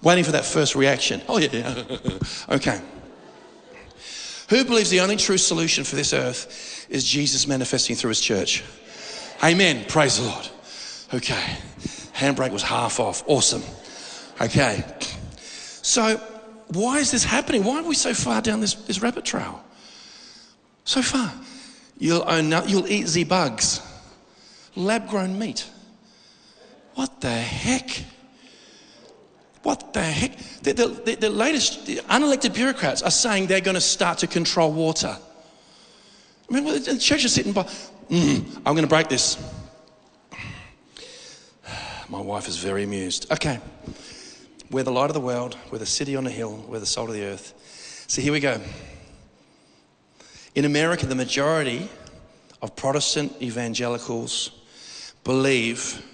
waiting 0.04 0.24
for 0.24 0.34
that 0.34 0.46
first 0.46 0.76
reaction. 0.76 1.22
Oh, 1.28 1.40
yeah, 1.40 1.50
yeah. 1.52 1.84
okay. 2.56 2.80
Who 4.50 4.64
believes 4.66 4.92
the 4.92 5.00
only 5.00 5.16
true 5.16 5.38
solution 5.38 5.84
for 5.84 5.96
this 5.96 6.14
earth 6.14 6.86
is 6.90 7.04
Jesus 7.04 7.48
manifesting 7.48 7.96
through 7.96 8.10
his 8.10 8.22
church? 8.22 8.64
Amen. 9.44 9.84
Praise 9.90 10.20
the 10.20 10.26
Lord. 10.26 10.48
Okay. 11.14 11.58
Handbrake 12.14 12.52
was 12.52 12.64
half 12.64 13.02
off. 13.02 13.24
Awesome. 13.28 13.62
Okay. 14.40 14.84
So, 15.82 16.16
why 16.70 17.00
is 17.00 17.12
this 17.12 17.26
happening? 17.26 17.66
Why 17.66 17.80
are 17.80 17.84
we 17.84 17.96
so 17.96 18.14
far 18.14 18.42
down 18.42 18.62
this, 18.62 18.74
this 18.74 19.02
rabbit 19.02 19.26
trail? 19.26 19.62
So 20.86 21.02
far. 21.02 21.34
You'll, 21.98 22.24
own, 22.26 22.52
you'll 22.68 22.88
eat 22.88 23.08
the 23.08 23.26
bugs. 23.26 23.82
Lab 24.76 25.10
grown 25.10 25.38
meat. 25.38 25.70
What 26.96 27.20
the 27.20 27.30
heck? 27.30 28.04
What 29.64 29.94
the 29.94 30.04
heck? 30.04 30.38
The, 30.62 30.74
the, 30.74 30.88
the, 30.88 31.16
the 31.16 31.30
latest 31.30 31.86
the 31.86 31.98
unelected 31.98 32.54
bureaucrats 32.54 33.02
are 33.02 33.12
saying 33.12 33.48
they're 33.48 33.62
going 33.62 33.76
to 33.76 33.82
start 33.82 34.20
to 34.20 34.28
control 34.28 34.72
water. 34.72 35.18
I 36.50 36.54
mean, 36.54 36.84
the 36.84 36.98
church 36.98 37.26
is 37.26 37.34
sitting 37.34 37.54
by, 37.54 37.68
Mm, 38.10 38.58
I'm 38.58 38.74
going 38.74 38.84
to 38.84 38.88
break 38.88 39.08
this. 39.08 39.38
My 42.10 42.22
wife 42.22 42.48
is 42.48 42.58
very 42.58 42.84
amused. 42.84 43.32
Okay. 43.32 43.60
We're 44.70 44.84
the 44.84 44.92
light 44.92 45.10
of 45.10 45.14
the 45.14 45.22
world. 45.22 45.58
We're 45.72 45.80
the 45.80 45.86
city 45.86 46.16
on 46.16 46.28
a 46.28 46.30
hill. 46.30 46.64
We're 46.68 46.80
the 46.80 46.86
salt 46.86 47.10
of 47.10 47.16
the 47.16 47.24
earth. 47.26 47.54
So 48.08 48.22
here 48.22 48.32
we 48.34 48.40
go. 48.40 48.60
In 50.56 50.66
America, 50.66 51.06
the 51.06 51.16
majority 51.16 51.90
of 52.62 52.76
Protestant 52.76 53.42
evangelicals 53.42 54.52
believe. 55.24 56.06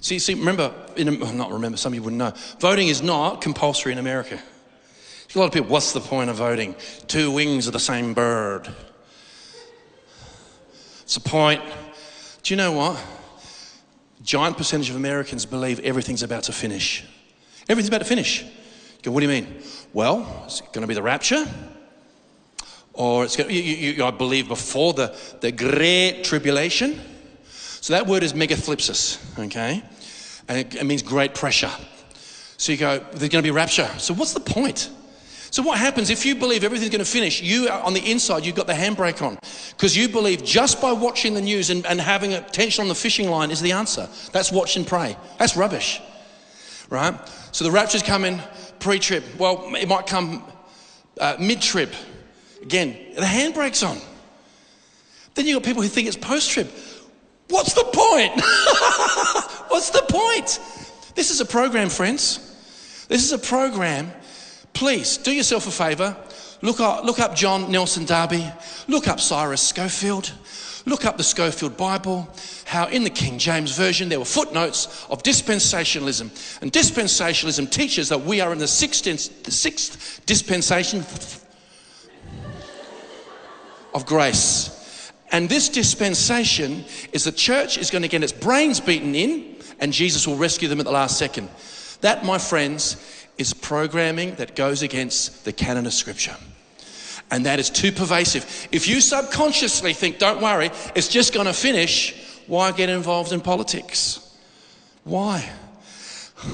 See, 0.00 0.18
see, 0.18 0.34
remember, 0.34 0.72
in, 0.96 1.18
not 1.36 1.52
remember, 1.52 1.76
some 1.76 1.92
of 1.92 1.94
you 1.96 2.02
wouldn't 2.02 2.18
know. 2.18 2.32
Voting 2.60 2.88
is 2.88 3.02
not 3.02 3.40
compulsory 3.40 3.92
in 3.92 3.98
America. 3.98 4.40
A 5.34 5.38
lot 5.38 5.46
of 5.46 5.52
people, 5.52 5.68
what's 5.68 5.92
the 5.92 6.00
point 6.00 6.30
of 6.30 6.36
voting? 6.36 6.74
Two 7.08 7.30
wings 7.30 7.66
of 7.66 7.74
the 7.74 7.80
same 7.80 8.14
bird. 8.14 8.72
It's 11.06 11.16
a 11.16 11.20
point. 11.20 11.62
Do 12.42 12.52
you 12.52 12.56
know 12.56 12.72
what? 12.72 13.00
Giant 14.24 14.56
percentage 14.56 14.90
of 14.90 14.96
Americans 14.96 15.46
believe 15.46 15.78
everything's 15.84 16.24
about 16.24 16.42
to 16.44 16.52
finish. 16.52 17.04
Everything's 17.68 17.86
about 17.86 18.00
to 18.00 18.04
finish. 18.04 18.42
You 18.42 18.48
go, 19.04 19.12
what 19.12 19.20
do 19.20 19.26
you 19.26 19.32
mean? 19.32 19.62
Well, 19.92 20.42
it's 20.46 20.62
going 20.62 20.80
to 20.80 20.88
be 20.88 20.94
the 20.94 21.02
rapture, 21.04 21.46
or 22.92 23.22
it's 23.22 23.36
going 23.36 23.48
to, 23.48 23.54
you, 23.54 23.92
you, 23.92 24.04
I 24.04 24.10
believe 24.10 24.48
before 24.48 24.94
the, 24.94 25.16
the 25.40 25.52
great 25.52 26.24
tribulation. 26.24 27.00
So 27.52 27.92
that 27.92 28.08
word 28.08 28.24
is 28.24 28.32
megathlipsis, 28.32 29.38
okay? 29.38 29.84
And 30.48 30.58
it, 30.58 30.74
it 30.74 30.86
means 30.86 31.02
great 31.02 31.36
pressure. 31.36 31.70
So 32.56 32.72
you 32.72 32.78
go, 32.78 32.98
there's 32.98 33.28
going 33.28 33.44
to 33.44 33.46
be 33.46 33.52
rapture. 33.52 33.88
So 33.98 34.12
what's 34.12 34.34
the 34.34 34.40
point? 34.40 34.90
So, 35.56 35.62
what 35.62 35.78
happens 35.78 36.10
if 36.10 36.26
you 36.26 36.34
believe 36.34 36.64
everything's 36.64 36.90
going 36.90 37.02
to 37.02 37.10
finish? 37.10 37.40
You, 37.40 37.70
on 37.70 37.94
the 37.94 38.10
inside, 38.10 38.44
you've 38.44 38.56
got 38.56 38.66
the 38.66 38.74
handbrake 38.74 39.22
on 39.22 39.38
because 39.70 39.96
you 39.96 40.06
believe 40.06 40.44
just 40.44 40.82
by 40.82 40.92
watching 40.92 41.32
the 41.32 41.40
news 41.40 41.70
and, 41.70 41.86
and 41.86 41.98
having 41.98 42.34
attention 42.34 42.82
on 42.82 42.88
the 42.88 42.94
fishing 42.94 43.30
line 43.30 43.50
is 43.50 43.62
the 43.62 43.72
answer. 43.72 44.06
That's 44.32 44.52
watch 44.52 44.76
and 44.76 44.86
pray. 44.86 45.16
That's 45.38 45.56
rubbish, 45.56 46.02
right? 46.90 47.18
So, 47.52 47.64
the 47.64 47.70
rapture's 47.70 48.02
coming 48.02 48.38
pre 48.80 48.98
trip. 48.98 49.24
Well, 49.38 49.74
it 49.74 49.88
might 49.88 50.06
come 50.06 50.44
uh, 51.18 51.38
mid 51.40 51.62
trip. 51.62 51.94
Again, 52.60 53.14
the 53.14 53.22
handbrake's 53.22 53.82
on. 53.82 53.96
Then 55.36 55.46
you've 55.46 55.62
got 55.62 55.64
people 55.64 55.80
who 55.80 55.88
think 55.88 56.06
it's 56.06 56.18
post 56.18 56.50
trip. 56.50 56.70
What's 57.48 57.72
the 57.72 57.84
point? 57.84 58.32
What's 59.70 59.88
the 59.88 60.04
point? 60.06 60.60
This 61.14 61.30
is 61.30 61.40
a 61.40 61.46
program, 61.46 61.88
friends. 61.88 63.06
This 63.08 63.24
is 63.24 63.32
a 63.32 63.38
program 63.38 64.12
please 64.76 65.16
do 65.16 65.32
yourself 65.32 65.66
a 65.66 65.70
favor. 65.70 66.14
Look 66.60 66.80
up, 66.80 67.04
look 67.04 67.18
up 67.18 67.34
John 67.34 67.72
Nelson 67.72 68.04
Darby. 68.04 68.46
Look 68.88 69.08
up 69.08 69.20
Cyrus 69.20 69.62
Scofield. 69.62 70.32
Look 70.84 71.06
up 71.06 71.16
the 71.16 71.24
Scofield 71.24 71.76
Bible, 71.78 72.28
how 72.64 72.86
in 72.86 73.02
the 73.02 73.10
King 73.10 73.38
James 73.38 73.76
Version 73.76 74.08
there 74.08 74.18
were 74.18 74.26
footnotes 74.26 75.06
of 75.10 75.22
dispensationalism. 75.22 76.60
And 76.60 76.70
dispensationalism 76.70 77.70
teaches 77.70 78.10
that 78.10 78.20
we 78.20 78.40
are 78.40 78.52
in 78.52 78.58
the 78.58 78.68
sixth, 78.68 79.42
the 79.42 79.50
sixth 79.50 80.24
dispensation 80.26 81.04
of 83.94 84.06
grace. 84.06 85.10
And 85.32 85.48
this 85.48 85.70
dispensation 85.70 86.84
is 87.12 87.24
the 87.24 87.32
church 87.32 87.78
is 87.78 87.90
going 87.90 88.02
to 88.02 88.08
get 88.08 88.22
its 88.22 88.32
brains 88.32 88.78
beaten 88.78 89.14
in, 89.14 89.56
and 89.80 89.92
Jesus 89.92 90.28
will 90.28 90.36
rescue 90.36 90.68
them 90.68 90.80
at 90.80 90.84
the 90.86 90.92
last 90.92 91.18
second. 91.18 91.48
That, 92.02 92.24
my 92.24 92.38
friends, 92.38 93.15
is 93.38 93.52
programming 93.52 94.34
that 94.36 94.56
goes 94.56 94.82
against 94.82 95.44
the 95.44 95.52
canon 95.52 95.86
of 95.86 95.92
Scripture. 95.92 96.36
And 97.30 97.46
that 97.46 97.58
is 97.58 97.70
too 97.70 97.92
pervasive. 97.92 98.68
If 98.72 98.88
you 98.88 99.00
subconsciously 99.00 99.92
think, 99.92 100.18
don't 100.18 100.40
worry, 100.40 100.70
it's 100.94 101.08
just 101.08 101.34
going 101.34 101.46
to 101.46 101.52
finish, 101.52 102.14
why 102.46 102.72
get 102.72 102.88
involved 102.88 103.32
in 103.32 103.40
politics? 103.40 104.20
Why? 105.04 105.50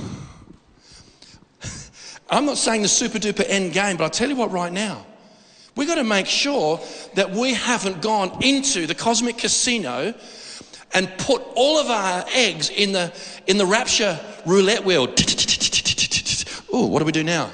I'm 2.30 2.46
not 2.46 2.56
saying 2.56 2.82
the 2.82 2.88
super 2.88 3.18
duper 3.18 3.44
end 3.46 3.72
game, 3.74 3.96
but 3.98 4.04
I'll 4.04 4.10
tell 4.10 4.28
you 4.28 4.36
what 4.36 4.50
right 4.50 4.72
now. 4.72 5.06
We've 5.76 5.88
got 5.88 5.96
to 5.96 6.04
make 6.04 6.26
sure 6.26 6.80
that 7.14 7.30
we 7.30 7.54
haven't 7.54 8.02
gone 8.02 8.42
into 8.42 8.86
the 8.86 8.94
cosmic 8.94 9.38
casino 9.38 10.14
and 10.94 11.10
put 11.18 11.42
all 11.54 11.78
of 11.78 11.88
our 11.88 12.24
eggs 12.32 12.68
in 12.70 12.92
the, 12.92 13.12
in 13.46 13.56
the 13.56 13.66
rapture 13.66 14.18
roulette 14.46 14.84
wheel. 14.84 15.06
Oh, 16.72 16.86
what 16.86 17.00
do 17.00 17.04
we 17.04 17.12
do 17.12 17.22
now? 17.22 17.50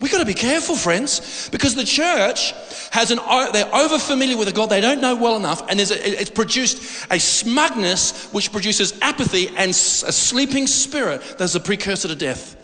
We've 0.00 0.12
got 0.12 0.18
to 0.18 0.24
be 0.24 0.34
careful, 0.34 0.76
friends, 0.76 1.48
because 1.50 1.74
the 1.74 1.84
church 1.84 2.52
has 2.92 3.10
an, 3.10 3.18
they're 3.52 3.74
over 3.74 3.98
familiar 3.98 4.36
with 4.36 4.46
a 4.46 4.52
God 4.52 4.70
they 4.70 4.80
don't 4.80 5.00
know 5.00 5.16
well 5.16 5.36
enough, 5.36 5.68
and 5.68 5.80
a, 5.80 6.20
it's 6.20 6.30
produced 6.30 7.06
a 7.10 7.18
smugness 7.18 8.30
which 8.32 8.52
produces 8.52 8.96
apathy 9.02 9.48
and 9.48 9.70
a 9.70 9.74
sleeping 9.74 10.68
spirit 10.68 11.20
that's 11.36 11.56
a 11.56 11.60
precursor 11.60 12.08
to 12.08 12.14
death. 12.14 12.56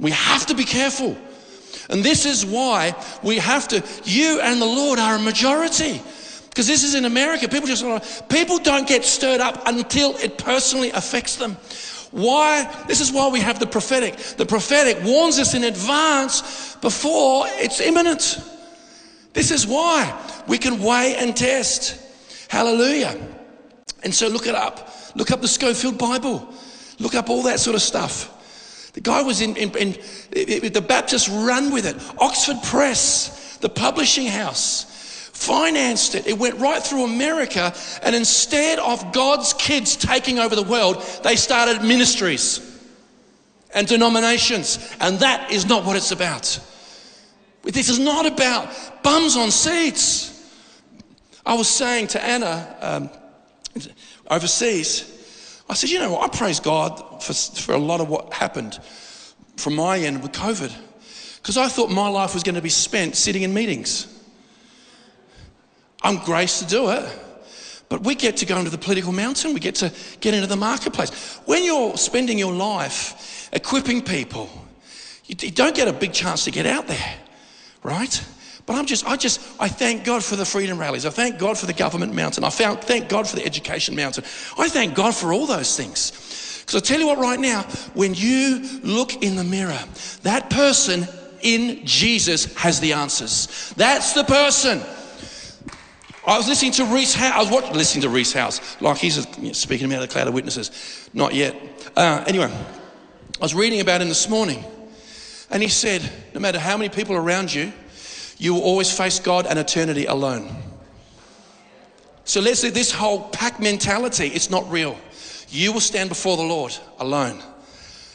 We 0.00 0.10
have 0.10 0.46
to 0.46 0.54
be 0.54 0.64
careful. 0.64 1.16
And 1.88 2.02
this 2.02 2.26
is 2.26 2.44
why 2.44 2.94
we 3.22 3.38
have 3.38 3.68
to, 3.68 3.82
you 4.04 4.40
and 4.40 4.60
the 4.60 4.66
Lord 4.66 4.98
are 4.98 5.16
a 5.16 5.20
majority. 5.20 6.02
Because 6.48 6.66
this 6.66 6.82
is 6.82 6.94
in 6.94 7.04
America. 7.04 7.48
People 7.48 7.68
just, 7.68 8.28
people 8.28 8.58
don't 8.58 8.88
get 8.88 9.04
stirred 9.04 9.40
up 9.40 9.68
until 9.68 10.16
it 10.16 10.36
personally 10.38 10.90
affects 10.90 11.36
them. 11.36 11.56
Why? 12.16 12.64
This 12.88 13.02
is 13.02 13.12
why 13.12 13.28
we 13.28 13.40
have 13.40 13.58
the 13.58 13.66
prophetic. 13.66 14.16
The 14.16 14.46
prophetic 14.46 15.04
warns 15.04 15.38
us 15.38 15.52
in 15.52 15.64
advance 15.64 16.74
before 16.76 17.44
it's 17.48 17.78
imminent. 17.78 18.40
This 19.34 19.50
is 19.50 19.66
why 19.66 20.18
we 20.48 20.56
can 20.56 20.80
weigh 20.80 21.14
and 21.16 21.36
test. 21.36 22.00
Hallelujah. 22.48 23.20
And 24.02 24.14
so 24.14 24.28
look 24.28 24.46
it 24.46 24.54
up. 24.54 24.88
Look 25.14 25.30
up 25.30 25.42
the 25.42 25.48
Scofield 25.48 25.98
Bible. 25.98 26.48
Look 26.98 27.14
up 27.14 27.28
all 27.28 27.42
that 27.42 27.60
sort 27.60 27.76
of 27.76 27.82
stuff. 27.82 28.32
The 28.94 29.02
guy 29.02 29.20
was 29.20 29.42
in, 29.42 29.54
in, 29.56 29.76
in, 29.76 29.94
in 30.32 30.72
the 30.72 30.80
Baptist 30.80 31.28
run 31.28 31.70
with 31.70 31.84
it. 31.84 31.96
Oxford 32.18 32.62
Press, 32.62 33.58
the 33.58 33.68
publishing 33.68 34.26
house 34.26 34.95
financed 35.36 36.14
it. 36.14 36.26
It 36.26 36.38
went 36.38 36.58
right 36.58 36.82
through 36.82 37.04
America. 37.04 37.74
And 38.02 38.16
instead 38.16 38.78
of 38.78 39.12
God's 39.12 39.52
kids 39.52 39.94
taking 39.94 40.38
over 40.38 40.56
the 40.56 40.62
world, 40.62 41.02
they 41.22 41.36
started 41.36 41.82
ministries 41.82 42.60
and 43.74 43.86
denominations. 43.86 44.78
And 45.00 45.18
that 45.20 45.52
is 45.52 45.66
not 45.66 45.84
what 45.84 45.96
it's 45.96 46.10
about. 46.10 46.58
This 47.62 47.88
is 47.88 47.98
not 47.98 48.26
about 48.26 49.02
bums 49.02 49.36
on 49.36 49.50
seats. 49.50 50.32
I 51.44 51.54
was 51.54 51.68
saying 51.68 52.08
to 52.08 52.24
Anna 52.24 52.76
um, 52.80 53.10
overseas, 54.30 55.12
I 55.68 55.74
said, 55.74 55.90
you 55.90 55.98
know 55.98 56.12
what? 56.12 56.34
I 56.34 56.36
praise 56.36 56.60
God 56.60 57.22
for, 57.22 57.34
for 57.34 57.74
a 57.74 57.78
lot 57.78 58.00
of 58.00 58.08
what 58.08 58.32
happened 58.32 58.78
from 59.56 59.74
my 59.74 59.98
end 59.98 60.22
with 60.22 60.32
COVID. 60.32 60.74
Because 61.36 61.56
I 61.56 61.68
thought 61.68 61.90
my 61.90 62.08
life 62.08 62.34
was 62.34 62.42
going 62.42 62.54
to 62.54 62.62
be 62.62 62.70
spent 62.70 63.16
sitting 63.16 63.42
in 63.42 63.52
meetings. 63.52 64.15
I'm 66.02 66.18
graced 66.18 66.62
to 66.62 66.68
do 66.68 66.90
it. 66.90 67.04
But 67.88 68.02
we 68.02 68.14
get 68.14 68.38
to 68.38 68.46
go 68.46 68.58
into 68.58 68.70
the 68.70 68.78
political 68.78 69.12
mountain, 69.12 69.54
we 69.54 69.60
get 69.60 69.76
to 69.76 69.92
get 70.20 70.34
into 70.34 70.48
the 70.48 70.56
marketplace. 70.56 71.38
When 71.44 71.64
you're 71.64 71.96
spending 71.96 72.36
your 72.38 72.52
life 72.52 73.48
equipping 73.52 74.02
people, 74.02 74.50
you, 75.26 75.36
you 75.40 75.50
don't 75.52 75.74
get 75.74 75.86
a 75.86 75.92
big 75.92 76.12
chance 76.12 76.44
to 76.44 76.50
get 76.50 76.66
out 76.66 76.88
there, 76.88 77.14
right? 77.84 78.24
But 78.66 78.74
I'm 78.74 78.86
just, 78.86 79.06
I 79.06 79.16
just, 79.16 79.40
I 79.60 79.68
thank 79.68 80.04
God 80.04 80.24
for 80.24 80.34
the 80.34 80.44
freedom 80.44 80.78
rallies. 80.78 81.06
I 81.06 81.10
thank 81.10 81.38
God 81.38 81.56
for 81.56 81.66
the 81.66 81.72
government 81.72 82.14
mountain. 82.14 82.42
I 82.42 82.50
found, 82.50 82.80
thank 82.82 83.08
God 83.08 83.28
for 83.28 83.36
the 83.36 83.46
education 83.46 83.94
mountain. 83.94 84.24
I 84.58 84.68
thank 84.68 84.96
God 84.96 85.14
for 85.14 85.32
all 85.32 85.46
those 85.46 85.76
things. 85.76 86.64
Because 86.66 86.82
I 86.82 86.84
tell 86.84 86.98
you 86.98 87.06
what, 87.06 87.18
right 87.18 87.38
now, 87.38 87.62
when 87.94 88.14
you 88.14 88.80
look 88.82 89.22
in 89.22 89.36
the 89.36 89.44
mirror, 89.44 89.78
that 90.22 90.50
person 90.50 91.06
in 91.42 91.86
Jesus 91.86 92.52
has 92.56 92.80
the 92.80 92.94
answers. 92.94 93.72
That's 93.76 94.14
the 94.14 94.24
person. 94.24 94.82
I 96.26 96.36
was 96.36 96.48
listening 96.48 96.72
to 96.72 96.84
Rees 96.86 97.14
Howells. 97.14 97.34
I 97.34 97.38
was 97.38 97.50
watching, 97.50 97.76
listening 97.76 98.02
to 98.02 98.08
Rees 98.08 98.32
Howells, 98.32 98.60
like 98.80 98.98
he's 98.98 99.26
speaking 99.56 99.86
about 99.86 100.00
the 100.00 100.08
cloud 100.08 100.26
of 100.26 100.34
witnesses. 100.34 101.08
Not 101.14 101.34
yet. 101.34 101.54
Uh, 101.96 102.24
anyway, 102.26 102.46
I 102.46 103.44
was 103.44 103.54
reading 103.54 103.80
about 103.80 104.02
him 104.02 104.08
this 104.08 104.28
morning, 104.28 104.64
and 105.50 105.62
he 105.62 105.68
said, 105.68 106.02
no 106.34 106.40
matter 106.40 106.58
how 106.58 106.76
many 106.76 106.88
people 106.88 107.14
around 107.14 107.54
you, 107.54 107.72
you 108.38 108.54
will 108.54 108.62
always 108.62 108.90
face 108.94 109.20
God 109.20 109.46
and 109.46 109.56
eternity 109.56 110.06
alone. 110.06 110.48
So 112.24 112.40
let's 112.40 112.58
say 112.58 112.70
this 112.70 112.90
whole 112.90 113.28
pack 113.28 113.60
mentality, 113.60 114.26
it's 114.26 114.50
not 114.50 114.68
real. 114.68 114.98
You 115.48 115.72
will 115.72 115.80
stand 115.80 116.08
before 116.08 116.36
the 116.36 116.42
Lord 116.42 116.76
alone. 116.98 117.40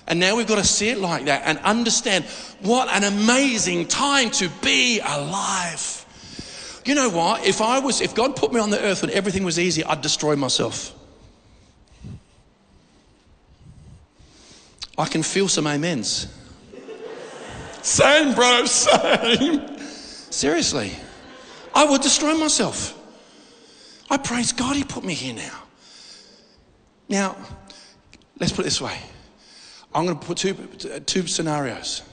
And 0.06 0.20
now 0.20 0.36
we've 0.36 0.48
got 0.48 0.58
to 0.58 0.66
see 0.66 0.90
it 0.90 0.98
like 0.98 1.26
that 1.26 1.44
and 1.46 1.58
understand 1.60 2.26
what 2.60 2.90
an 2.90 3.06
amazing 3.06 3.88
time 3.88 4.32
to 4.32 4.50
be 4.62 5.00
alive. 5.00 6.01
You 6.86 6.96
know 6.96 7.10
what? 7.10 7.46
If 7.46 7.62
I 7.62 7.80
was, 7.80 8.02
if 8.02 8.16
God 8.16 8.36
put 8.36 8.52
me 8.52 8.60
on 8.60 8.70
the 8.70 8.82
earth 8.82 9.02
when 9.02 9.12
everything 9.12 9.44
was 9.44 9.60
easy, 9.60 9.84
I'd 9.84 10.02
destroy 10.02 10.36
myself. 10.36 10.98
I 14.98 15.06
can 15.06 15.24
feel 15.24 15.48
some 15.48 15.68
amens. 15.68 16.28
same, 17.82 18.36
bro, 18.36 18.66
same. 18.66 19.78
Seriously, 19.80 20.92
I 21.74 21.86
would 21.86 22.02
destroy 22.02 22.36
myself. 22.36 22.98
I 24.10 24.18
praise 24.18 24.52
God 24.52 24.76
He 24.76 24.84
put 24.84 25.04
me 25.04 25.14
here 25.14 25.34
now. 25.34 25.64
Now, 27.08 27.36
let's 28.40 28.52
put 28.52 28.62
it 28.62 28.66
this 28.66 28.82
way 28.82 28.98
I'm 29.94 30.06
going 30.06 30.18
to 30.18 30.26
put 30.26 30.38
two, 30.38 30.54
two 31.06 31.28
scenarios. 31.28 32.04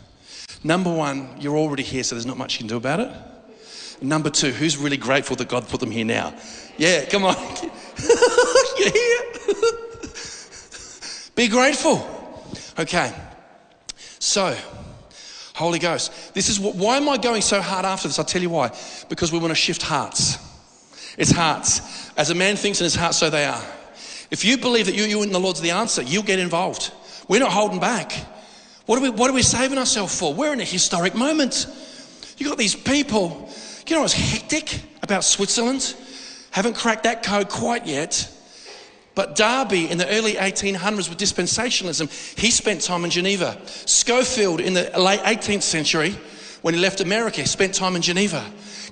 Number 0.64 0.92
one, 0.92 1.36
you're 1.38 1.56
already 1.56 1.84
here, 1.84 2.02
so 2.02 2.14
there's 2.16 2.26
not 2.26 2.36
much 2.36 2.54
you 2.54 2.58
can 2.58 2.66
do 2.66 2.76
about 2.76 3.00
it. 3.00 3.10
Number 4.00 4.30
two, 4.30 4.50
who's 4.50 4.76
really 4.76 4.96
grateful 4.96 5.36
that 5.36 5.48
God 5.48 5.68
put 5.68 5.80
them 5.80 5.90
here 5.90 6.04
now? 6.04 6.34
Yeah, 6.76 7.04
come 7.06 7.24
on. 7.24 7.34
You're 8.78 8.90
here. 8.90 9.22
Be 11.34 11.48
grateful. 11.48 12.06
Okay. 12.78 13.12
So, 14.18 14.56
Holy 15.54 15.78
Ghost. 15.80 16.34
This 16.34 16.48
is 16.48 16.60
what, 16.60 16.76
why 16.76 16.96
am 16.96 17.08
I 17.08 17.16
going 17.16 17.42
so 17.42 17.60
hard 17.60 17.84
after 17.84 18.06
this? 18.06 18.18
I'll 18.18 18.24
tell 18.24 18.42
you 18.42 18.50
why. 18.50 18.70
Because 19.08 19.32
we 19.32 19.38
want 19.38 19.50
to 19.50 19.56
shift 19.56 19.82
hearts. 19.82 20.38
It's 21.16 21.32
hearts. 21.32 22.12
As 22.16 22.30
a 22.30 22.34
man 22.34 22.54
thinks 22.54 22.80
in 22.80 22.84
his 22.84 22.94
heart, 22.94 23.14
so 23.14 23.30
they 23.30 23.44
are. 23.44 23.62
If 24.30 24.44
you 24.44 24.58
believe 24.58 24.86
that 24.86 24.94
you, 24.94 25.04
you 25.04 25.22
and 25.22 25.34
the 25.34 25.40
Lord's 25.40 25.60
the 25.60 25.72
answer, 25.72 26.02
you'll 26.02 26.22
get 26.22 26.38
involved. 26.38 26.92
We're 27.26 27.40
not 27.40 27.52
holding 27.52 27.80
back. 27.80 28.12
What 28.86 28.98
are 28.98 29.02
we, 29.02 29.10
what 29.10 29.28
are 29.28 29.34
we 29.34 29.42
saving 29.42 29.78
ourselves 29.78 30.18
for? 30.18 30.32
We're 30.32 30.52
in 30.52 30.60
a 30.60 30.64
historic 30.64 31.14
moment. 31.14 31.66
You've 32.36 32.48
got 32.48 32.58
these 32.58 32.76
people 32.76 33.50
you 33.90 33.96
know 33.96 34.02
what's 34.02 34.14
hectic 34.14 34.82
about 35.02 35.24
Switzerland? 35.24 35.94
Haven't 36.50 36.76
cracked 36.76 37.04
that 37.04 37.22
code 37.22 37.48
quite 37.48 37.86
yet. 37.86 38.30
But 39.14 39.34
Darby 39.34 39.90
in 39.90 39.98
the 39.98 40.08
early 40.08 40.34
1800s 40.34 41.08
with 41.08 41.18
dispensationalism, 41.18 42.38
he 42.38 42.52
spent 42.52 42.82
time 42.82 43.04
in 43.04 43.10
Geneva. 43.10 43.58
Scofield 43.66 44.60
in 44.60 44.74
the 44.74 44.92
late 44.96 45.20
18th 45.20 45.62
century, 45.62 46.16
when 46.62 46.74
he 46.74 46.80
left 46.80 47.00
America, 47.00 47.40
he 47.40 47.46
spent 47.46 47.74
time 47.74 47.96
in 47.96 48.02
Geneva. 48.02 48.44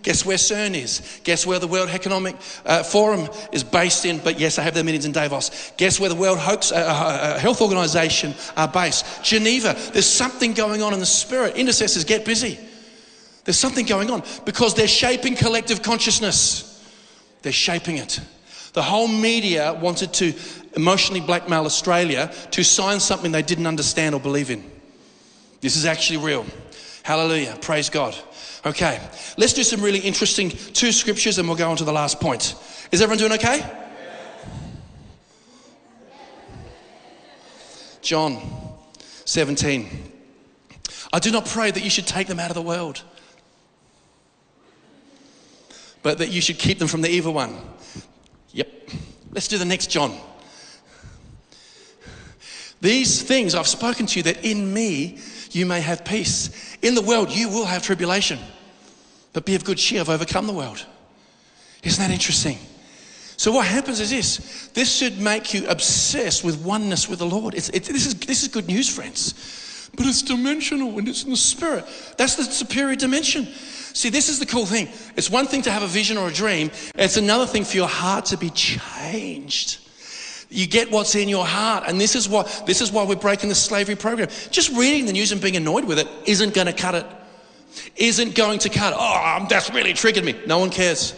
Guess 0.02 0.24
where 0.24 0.36
CERN 0.36 0.74
is? 0.74 1.20
Guess 1.24 1.46
where 1.46 1.58
the 1.58 1.66
World 1.66 1.88
Economic 1.90 2.36
uh, 2.64 2.82
Forum 2.82 3.28
is 3.52 3.64
based 3.64 4.04
in? 4.04 4.18
But 4.18 4.38
yes, 4.38 4.58
I 4.58 4.62
have 4.62 4.74
their 4.74 4.84
meetings 4.84 5.04
in 5.04 5.12
Davos. 5.12 5.72
Guess 5.76 5.98
where 5.98 6.08
the 6.08 6.14
World 6.14 6.38
Hoax, 6.38 6.70
uh, 6.70 6.76
uh, 6.76 6.78
uh, 6.78 7.38
Health 7.38 7.60
Organization 7.60 8.34
are 8.56 8.68
based? 8.68 9.24
Geneva. 9.24 9.76
There's 9.92 10.06
something 10.06 10.54
going 10.54 10.82
on 10.82 10.92
in 10.92 11.00
the 11.00 11.06
spirit. 11.06 11.56
Intercessors 11.56 12.04
get 12.04 12.24
busy. 12.24 12.58
There's 13.46 13.56
something 13.56 13.86
going 13.86 14.10
on 14.10 14.24
because 14.44 14.74
they're 14.74 14.88
shaping 14.88 15.36
collective 15.36 15.80
consciousness. 15.80 16.84
They're 17.42 17.52
shaping 17.52 17.96
it. 17.96 18.20
The 18.72 18.82
whole 18.82 19.06
media 19.06 19.72
wanted 19.72 20.12
to 20.14 20.34
emotionally 20.74 21.20
blackmail 21.20 21.64
Australia 21.64 22.32
to 22.50 22.64
sign 22.64 22.98
something 22.98 23.30
they 23.30 23.42
didn't 23.42 23.68
understand 23.68 24.16
or 24.16 24.20
believe 24.20 24.50
in. 24.50 24.68
This 25.60 25.76
is 25.76 25.86
actually 25.86 26.18
real. 26.18 26.44
Hallelujah. 27.04 27.56
Praise 27.60 27.88
God. 27.88 28.16
Okay, 28.66 29.00
let's 29.38 29.52
do 29.52 29.62
some 29.62 29.80
really 29.80 30.00
interesting 30.00 30.50
two 30.50 30.90
scriptures 30.90 31.38
and 31.38 31.46
we'll 31.46 31.56
go 31.56 31.70
on 31.70 31.76
to 31.76 31.84
the 31.84 31.92
last 31.92 32.20
point. 32.20 32.56
Is 32.90 33.00
everyone 33.00 33.18
doing 33.18 33.32
okay? 33.32 33.64
John 38.02 38.42
17. 39.24 40.12
I 41.12 41.20
do 41.20 41.30
not 41.30 41.46
pray 41.46 41.70
that 41.70 41.84
you 41.84 41.90
should 41.90 42.08
take 42.08 42.26
them 42.26 42.40
out 42.40 42.50
of 42.50 42.56
the 42.56 42.62
world 42.62 43.04
but 46.02 46.18
that 46.18 46.28
you 46.28 46.40
should 46.40 46.58
keep 46.58 46.78
them 46.78 46.88
from 46.88 47.02
the 47.02 47.10
evil 47.10 47.32
one. 47.32 47.56
Yep. 48.52 48.90
Let's 49.32 49.48
do 49.48 49.58
the 49.58 49.64
next 49.64 49.90
John. 49.90 50.16
These 52.80 53.22
things 53.22 53.54
I've 53.54 53.66
spoken 53.66 54.06
to 54.06 54.18
you 54.18 54.22
that 54.24 54.44
in 54.44 54.72
me 54.72 55.18
you 55.50 55.66
may 55.66 55.80
have 55.80 56.04
peace. 56.04 56.76
In 56.82 56.94
the 56.94 57.02
world 57.02 57.30
you 57.30 57.48
will 57.48 57.64
have 57.64 57.82
tribulation, 57.82 58.38
but 59.32 59.44
be 59.44 59.54
of 59.54 59.64
good 59.64 59.78
cheer, 59.78 60.00
I've 60.00 60.08
overcome 60.10 60.46
the 60.46 60.52
world. 60.52 60.84
Isn't 61.82 62.06
that 62.06 62.12
interesting? 62.12 62.58
So 63.38 63.52
what 63.52 63.66
happens 63.66 64.00
is 64.00 64.10
this: 64.10 64.68
this 64.74 64.94
should 64.94 65.18
make 65.18 65.52
you 65.52 65.66
obsessed 65.68 66.44
with 66.44 66.64
oneness 66.64 67.08
with 67.08 67.18
the 67.18 67.26
Lord. 67.26 67.54
It's, 67.54 67.68
it, 67.70 67.84
this 67.84 68.06
is 68.06 68.14
this 68.14 68.42
is 68.42 68.48
good 68.48 68.66
news, 68.66 68.88
friends. 68.88 69.34
But 69.96 70.06
it's 70.06 70.22
dimensional 70.22 70.98
and 70.98 71.08
it's 71.08 71.24
in 71.24 71.30
the 71.30 71.36
spirit. 71.36 71.86
That's 72.18 72.36
the 72.36 72.44
superior 72.44 72.96
dimension. 72.96 73.46
See, 73.46 74.10
this 74.10 74.28
is 74.28 74.38
the 74.38 74.46
cool 74.46 74.66
thing. 74.66 74.88
It's 75.16 75.30
one 75.30 75.46
thing 75.46 75.62
to 75.62 75.70
have 75.70 75.82
a 75.82 75.86
vision 75.86 76.18
or 76.18 76.28
a 76.28 76.32
dream. 76.32 76.70
It's 76.94 77.16
another 77.16 77.46
thing 77.46 77.64
for 77.64 77.76
your 77.76 77.88
heart 77.88 78.26
to 78.26 78.36
be 78.36 78.50
changed. 78.50 79.78
You 80.50 80.66
get 80.66 80.90
what's 80.90 81.14
in 81.14 81.28
your 81.28 81.46
heart. 81.46 81.84
And 81.86 81.98
this 81.98 82.14
is 82.14 82.28
what 82.28 82.64
this 82.66 82.82
is 82.82 82.92
why 82.92 83.04
we're 83.04 83.16
breaking 83.16 83.48
the 83.48 83.54
slavery 83.54 83.96
program. 83.96 84.28
Just 84.50 84.70
reading 84.76 85.06
the 85.06 85.12
news 85.12 85.32
and 85.32 85.40
being 85.40 85.56
annoyed 85.56 85.84
with 85.84 85.98
it 85.98 86.08
isn't 86.26 86.52
going 86.52 86.66
to 86.66 86.72
cut 86.72 86.94
it. 86.94 87.06
Isn't 87.96 88.34
going 88.34 88.58
to 88.60 88.68
cut. 88.68 88.94
Oh, 88.96 89.36
um, 89.36 89.46
that's 89.48 89.72
really 89.72 89.94
triggered 89.94 90.24
me. 90.24 90.38
No 90.46 90.58
one 90.58 90.70
cares. 90.70 91.14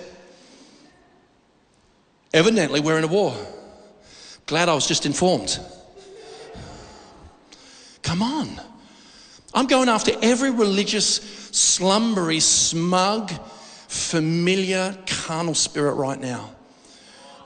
Evidently, 2.32 2.80
we're 2.80 2.98
in 2.98 3.04
a 3.04 3.08
war. 3.08 3.34
Glad 4.46 4.68
I 4.68 4.74
was 4.74 4.86
just 4.86 5.04
informed. 5.04 5.58
Come 8.08 8.22
on. 8.22 8.48
I'm 9.52 9.66
going 9.66 9.90
after 9.90 10.12
every 10.22 10.50
religious, 10.50 11.16
slumbery, 11.54 12.40
smug, 12.40 13.30
familiar, 13.86 14.96
carnal 15.06 15.54
spirit 15.54 15.92
right 15.92 16.18
now. 16.18 16.48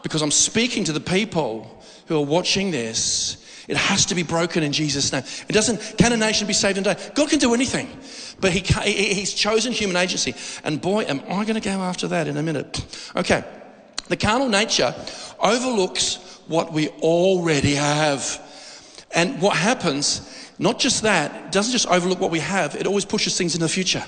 Because 0.05 0.23
I'm 0.23 0.31
speaking 0.31 0.85
to 0.85 0.93
the 0.93 1.01
people 1.01 1.83
who 2.07 2.17
are 2.17 2.25
watching 2.25 2.71
this. 2.71 3.45
It 3.67 3.77
has 3.77 4.07
to 4.07 4.15
be 4.15 4.23
broken 4.23 4.63
in 4.63 4.73
Jesus' 4.73 5.11
name. 5.11 5.25
It 5.49 5.53
doesn't, 5.53 5.99
can 5.99 6.13
a 6.13 6.17
nation 6.17 6.47
be 6.47 6.53
saved 6.53 6.79
in 6.79 6.87
a 6.87 6.95
day? 6.95 7.11
God 7.17 7.29
can 7.29 7.41
do 7.41 7.55
anything. 7.55 7.89
But 8.41 8.53
he, 8.53 8.61
He's 9.15 9.35
chosen 9.35 9.73
human 9.73 9.97
agency. 9.97 10.37
And 10.63 10.81
boy, 10.81 11.03
am 11.07 11.23
I 11.29 11.45
going 11.45 11.55
to 11.55 11.61
go 11.61 11.71
after 11.71 12.07
that 12.07 12.29
in 12.29 12.37
a 12.37 12.43
minute. 12.43 12.87
Okay. 13.17 13.43
The 14.07 14.17
carnal 14.17 14.49
nature 14.49 14.95
overlooks 15.41 16.41
what 16.47 16.73
we 16.73 16.89
already 17.01 17.75
have. 17.75 18.41
And 19.15 19.43
what 19.43 19.57
happens, 19.57 20.21
not 20.63 20.79
just 20.79 21.03
that, 21.03 21.47
it 21.47 21.53
doesn't 21.53 21.73
just 21.73 21.89
overlook 21.89 22.21
what 22.21 22.31
we 22.31 22.39
have, 22.39 22.77
it 22.77 22.87
always 22.87 23.05
pushes 23.05 23.37
things 23.37 23.55
into 23.55 23.67
the 23.67 23.69
future. 23.69 24.05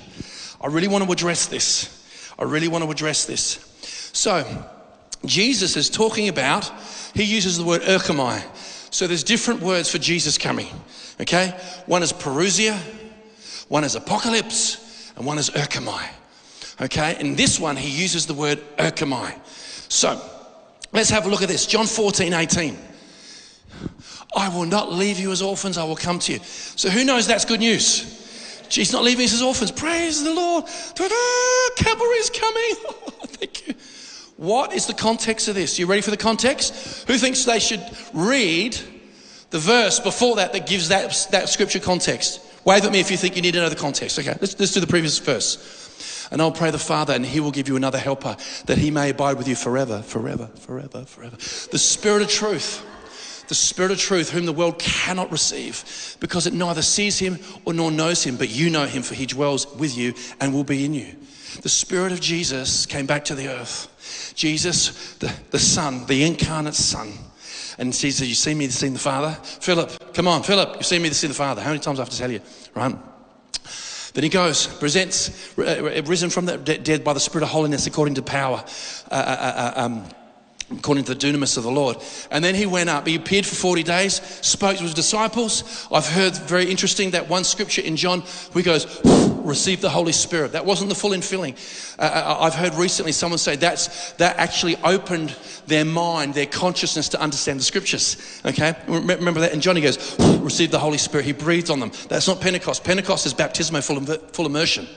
I 0.61 0.69
really 0.69 0.87
want 0.87 1.03
to 1.05 1.11
address 1.11 1.47
this. 1.47 2.33
I 2.39 2.45
really 2.45 2.69
want 2.69 2.85
to 2.85 2.91
address 2.91 3.25
this. 3.25 3.59
So, 4.13 4.47
Jesus 5.27 5.77
is 5.77 5.91
talking 5.91 6.29
about, 6.29 6.73
he 7.13 7.25
uses 7.25 7.59
the 7.59 7.65
word 7.65 7.83
erchomai. 7.83 8.41
So 8.93 9.09
there's 9.09 9.25
different 9.25 9.63
words 9.63 9.91
for 9.91 9.99
Jesus 9.99 10.39
coming. 10.39 10.69
Okay? 11.21 11.59
One 11.87 12.05
is 12.05 12.13
parousia, 12.13 12.79
one 13.69 13.83
is 13.83 13.97
apocalypse, 13.97 15.13
and 15.17 15.27
one 15.27 15.39
is 15.39 15.51
erchomai. 15.51 16.09
Okay? 16.81 17.17
In 17.19 17.35
this 17.35 17.59
one, 17.59 17.75
he 17.75 17.89
uses 17.89 18.27
the 18.27 18.35
word 18.35 18.63
erchomai. 18.77 19.37
So, 19.91 20.21
let's 20.93 21.11
have 21.11 21.27
a 21.27 21.29
look 21.29 21.43
at 21.43 21.49
this. 21.49 21.67
John 21.67 21.87
14, 21.87 22.33
18. 22.33 22.79
I 24.37 24.49
will 24.49 24.67
not 24.67 24.93
leave 24.93 25.19
you 25.19 25.33
as 25.33 25.43
orphans, 25.43 25.79
I 25.79 25.85
will 25.85 25.97
come 25.97 26.19
to 26.21 26.33
you. 26.33 26.41
So, 26.43 26.91
who 26.91 27.05
knows 27.05 27.27
that's 27.27 27.45
good 27.45 27.61
news? 27.61 28.21
She's 28.69 28.93
not 28.93 29.05
leaving 29.05 29.25
us 29.25 29.35
as 29.35 29.43
orphans. 29.43 29.71
Praise 29.71 30.25
the 30.25 30.35
Lord. 30.35 30.67
Ta-da! 30.95 31.15
Coming. 32.33 32.75
Oh, 32.87 33.27
thank 33.27 33.69
you. 33.69 33.75
What 34.37 34.73
is 34.73 34.87
the 34.87 34.95
context 34.95 35.49
of 35.49 35.55
this? 35.55 35.79
You 35.79 35.87
ready 35.87 36.03
for 36.03 36.11
the 36.11 36.17
context? 36.17 37.07
Who 37.07 37.17
thinks 37.19 37.45
they 37.45 37.59
should 37.59 37.85
read 38.13 38.79
the 39.51 39.59
verse 39.59 40.01
before 40.01 40.37
that 40.37 40.53
that 40.53 40.67
gives 40.67 40.89
that, 40.89 41.29
that 41.31 41.49
scripture 41.49 41.81
context? 41.81 42.41
Wave 42.65 42.85
at 42.85 42.93
me 42.93 43.01
if 43.01 43.11
you 43.11 43.17
think 43.17 43.37
you 43.37 43.43
need 43.43 43.53
to 43.55 43.61
know 43.61 43.69
the 43.69 43.77
context. 43.77 44.19
Okay, 44.19 44.37
let's, 44.41 44.59
let's 44.59 44.73
do 44.73 44.81
the 44.81 44.87
previous 44.87 45.19
verse. 45.19 46.29
And 46.31 46.41
I'll 46.41 46.53
pray 46.53 46.71
the 46.71 46.79
Father, 46.79 47.13
and 47.13 47.25
He 47.25 47.41
will 47.41 47.51
give 47.51 47.69
you 47.69 47.77
another 47.77 47.99
helper 47.99 48.37
that 48.67 48.79
He 48.79 48.91
may 48.91 49.11
abide 49.11 49.37
with 49.37 49.49
you 49.49 49.55
forever, 49.55 50.03
forever, 50.03 50.47
forever, 50.59 51.05
forever. 51.05 51.37
The 51.37 51.79
Spirit 51.79 52.23
of 52.23 52.29
truth. 52.29 52.85
The 53.49 53.55
Spirit 53.55 53.93
of 53.93 53.99
truth, 53.99 54.31
whom 54.31 54.47
the 54.47 54.53
world 54.53 54.79
cannot 54.79 55.31
receive, 55.31 56.17
because 56.21 56.47
it 56.47 56.55
neither 56.55 56.83
sees 56.83 57.19
him 57.19 57.39
or 57.65 57.75
nor 57.75 57.91
knows 57.91 58.25
him, 58.25 58.37
but 58.37 58.49
you 58.49 58.71
know 58.71 58.87
him, 58.87 59.03
for 59.03 59.15
he 59.15 59.27
dwells 59.27 59.67
with 59.77 59.97
you 59.97 60.15
and 60.41 60.55
will 60.55 60.65
be 60.65 60.85
in 60.85 60.95
you. 60.95 61.15
The 61.63 61.69
Spirit 61.69 62.13
of 62.13 62.21
Jesus 62.21 62.87
came 62.87 63.07
back 63.07 63.25
to 63.27 63.35
the 63.35 63.49
earth. 63.49 64.33
Jesus, 64.35 65.15
the, 65.15 65.33
the 65.51 65.59
Son, 65.59 66.07
the 66.07 66.25
incarnate 66.25 66.75
Son. 66.75 67.13
And 67.79 67.95
he 67.95 68.09
You 68.09 68.35
see 68.35 68.55
me, 68.55 68.69
seen 68.69 68.93
the 68.93 68.99
Father? 68.99 69.33
Philip, 69.43 70.15
come 70.15 70.29
on, 70.29 70.43
Philip, 70.43 70.77
you've 70.77 70.87
seen 70.87 71.03
me, 71.03 71.11
seen 71.11 71.31
the 71.31 71.35
Father. 71.35 71.61
How 71.61 71.71
many 71.71 71.81
times 71.81 71.99
I 71.99 72.03
have 72.03 72.11
to 72.11 72.19
tell 72.19 72.31
you? 72.31 72.41
Right? 72.75 72.97
Then 74.15 74.23
he 74.23 74.31
goes, 74.31 74.69
presents, 74.69 75.59
uh, 75.59 76.03
risen 76.07 76.31
from 76.31 76.47
the 76.47 76.57
dead 76.57 77.03
by 77.03 77.13
the 77.13 77.21
Spirit 77.21 77.43
of 77.43 77.51
holiness 77.51 77.87
according 77.87 78.15
to 78.15 78.23
power. 78.23 78.65
Uh, 79.11 79.15
uh, 79.15 79.73
uh 79.77 79.85
um, 79.85 80.05
according 80.71 81.05
to 81.05 81.15
the 81.15 81.27
dunamis 81.27 81.57
of 81.57 81.63
the 81.63 81.71
Lord. 81.71 81.99
And 82.31 82.45
then 82.45 82.55
he 82.55 82.67
went 82.67 82.89
up. 82.89 83.07
He 83.07 83.17
appeared 83.17 83.47
for 83.47 83.55
40 83.55 83.83
days, 83.83 84.15
spoke 84.41 84.77
to 84.79 84.83
his 84.83 84.95
disciples. 84.95 85.87
I've 85.93 86.07
heard 86.07 86.37
very 86.37 86.71
interesting 86.71 87.11
that 87.13 87.29
one 87.29 87.45
scripture 87.45 87.83
in 87.83 87.97
John 87.97 88.21
where 88.21 88.63
he 88.63 88.65
goes, 88.65 89.01
receive 89.45 89.81
the 89.81 89.91
Holy 89.91 90.13
Spirit. 90.13 90.53
That 90.53 90.65
wasn't 90.65 90.89
the 90.89 90.95
full 90.95 91.11
infilling. 91.11 91.55
Uh, 91.99 92.03
uh, 92.03 92.39
I've 92.41 92.55
heard 92.55 92.75
recently 92.75 93.13
someone 93.13 93.39
say 93.39 93.57
that's, 93.57 94.13
that 94.13 94.37
actually 94.39 94.77
opened 94.77 95.37
their 95.67 95.85
mind, 95.85 96.35
their 96.35 96.47
consciousness 96.47 97.09
to 97.11 97.21
understand 97.21 97.61
the 97.61 97.65
scriptures. 97.65 98.41
Okay? 98.45 98.75
Remember 98.89 99.41
that? 99.41 99.53
And 99.53 99.61
John, 99.61 99.77
he 99.77 99.83
goes, 99.83 100.19
receive 100.41 100.71
the 100.71 100.79
Holy 100.79 100.99
Spirit. 100.99 101.27
He 101.27 101.33
breathed 101.33 101.71
on 101.71 101.81
them. 101.81 101.93
That's 102.09 102.27
not 102.27 102.41
Pentecost. 102.41 102.85
Pentecost 102.85 103.27
is 103.27 103.35
baptismo, 103.35 103.85
full, 103.85 104.01
full 104.33 104.47
immersion. 104.47 104.89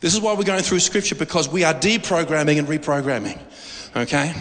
This 0.00 0.14
is 0.14 0.20
why 0.20 0.34
we're 0.34 0.44
going 0.44 0.62
through 0.62 0.80
scripture 0.80 1.14
because 1.14 1.48
we 1.48 1.62
are 1.62 1.74
deprogramming 1.74 2.58
and 2.58 2.66
reprogramming. 2.66 3.38
Okay? 3.96 4.32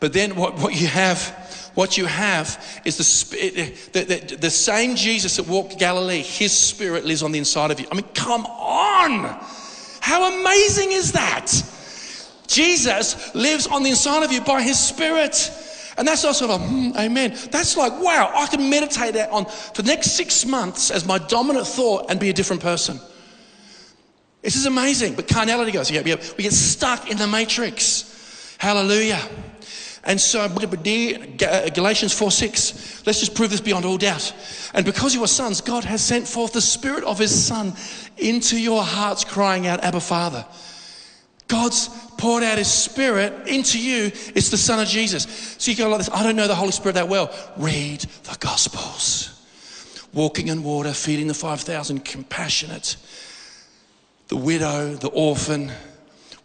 But 0.00 0.12
then 0.12 0.34
what, 0.36 0.58
what 0.58 0.80
you 0.80 0.86
have, 0.86 1.72
what 1.74 1.96
you 1.96 2.06
have 2.06 2.82
is 2.84 2.96
the, 2.96 3.72
the, 3.92 4.04
the, 4.04 4.36
the 4.36 4.50
same 4.50 4.96
Jesus 4.96 5.36
that 5.36 5.46
walked 5.46 5.78
Galilee, 5.78 6.22
his 6.22 6.52
spirit 6.52 7.04
lives 7.04 7.22
on 7.22 7.32
the 7.32 7.38
inside 7.38 7.70
of 7.70 7.78
you. 7.78 7.86
I 7.90 7.94
mean, 7.94 8.06
come 8.14 8.46
on! 8.46 9.38
How 10.00 10.40
amazing 10.40 10.92
is 10.92 11.12
that? 11.12 11.52
Jesus 12.46 13.32
lives 13.34 13.66
on 13.68 13.82
the 13.84 13.90
inside 13.90 14.24
of 14.24 14.32
you 14.32 14.40
by 14.40 14.62
his 14.62 14.78
spirit. 14.78 15.52
And 15.96 16.08
that's 16.08 16.24
also 16.24 16.48
like, 16.48 16.60
mm, 16.60 16.96
amen. 16.96 17.36
That's 17.50 17.76
like, 17.76 17.92
wow, 18.00 18.32
I 18.34 18.46
can 18.46 18.68
meditate 18.70 19.14
that 19.14 19.30
on 19.30 19.44
for 19.44 19.82
the 19.82 19.88
next 19.88 20.12
six 20.12 20.44
months 20.46 20.90
as 20.90 21.06
my 21.06 21.18
dominant 21.18 21.66
thought 21.66 22.10
and 22.10 22.18
be 22.18 22.30
a 22.30 22.32
different 22.32 22.62
person. 22.62 22.98
This 24.42 24.56
is 24.56 24.66
amazing. 24.66 25.14
But 25.14 25.28
carnality 25.28 25.72
goes, 25.72 25.90
yeah, 25.90 26.02
yeah, 26.04 26.16
we 26.36 26.44
get 26.44 26.52
stuck 26.52 27.10
in 27.10 27.18
the 27.18 27.26
matrix. 27.26 28.09
Hallelujah. 28.60 29.26
And 30.04 30.20
so, 30.20 30.42
uh, 30.42 31.68
Galatians 31.70 32.12
4 32.12 32.30
6, 32.30 33.06
let's 33.06 33.18
just 33.18 33.34
prove 33.34 33.48
this 33.48 33.62
beyond 33.62 33.86
all 33.86 33.96
doubt. 33.96 34.34
And 34.74 34.84
because 34.84 35.14
you 35.14 35.24
are 35.24 35.28
sons, 35.28 35.62
God 35.62 35.82
has 35.84 36.02
sent 36.02 36.28
forth 36.28 36.52
the 36.52 36.60
Spirit 36.60 37.02
of 37.04 37.18
His 37.18 37.32
Son 37.46 37.72
into 38.18 38.60
your 38.60 38.82
hearts, 38.82 39.24
crying 39.24 39.66
out, 39.66 39.82
Abba, 39.82 40.00
Father. 40.00 40.44
God's 41.48 41.88
poured 42.18 42.42
out 42.42 42.58
His 42.58 42.70
Spirit 42.70 43.48
into 43.48 43.78
you. 43.78 44.12
It's 44.34 44.50
the 44.50 44.58
Son 44.58 44.78
of 44.78 44.86
Jesus. 44.86 45.56
So 45.56 45.70
you 45.70 45.76
go 45.78 45.88
like 45.88 46.00
this 46.00 46.10
I 46.10 46.22
don't 46.22 46.36
know 46.36 46.46
the 46.46 46.54
Holy 46.54 46.72
Spirit 46.72 46.96
that 46.96 47.08
well. 47.08 47.34
Read 47.56 48.00
the 48.00 48.36
Gospels. 48.40 49.42
Walking 50.12 50.48
in 50.48 50.62
water, 50.62 50.92
feeding 50.92 51.28
the 51.28 51.34
5,000, 51.34 52.04
compassionate 52.04 52.96
the 54.28 54.36
widow, 54.36 54.94
the 54.94 55.08
orphan, 55.08 55.72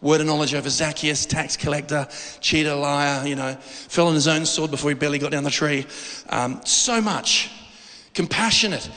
word 0.06 0.20
of 0.20 0.26
knowledge 0.26 0.54
over 0.54 0.70
Zacchaeus, 0.70 1.26
tax 1.26 1.56
collector, 1.56 2.06
cheater, 2.40 2.74
liar, 2.74 3.26
you 3.26 3.34
know, 3.34 3.54
fell 3.54 4.06
on 4.06 4.14
his 4.14 4.28
own 4.28 4.46
sword 4.46 4.70
before 4.70 4.90
he 4.90 4.94
barely 4.94 5.18
got 5.18 5.32
down 5.32 5.44
the 5.44 5.50
tree. 5.50 5.84
Um, 6.30 6.60
so 6.64 7.00
much. 7.00 7.50
Compassionate. 8.14 8.88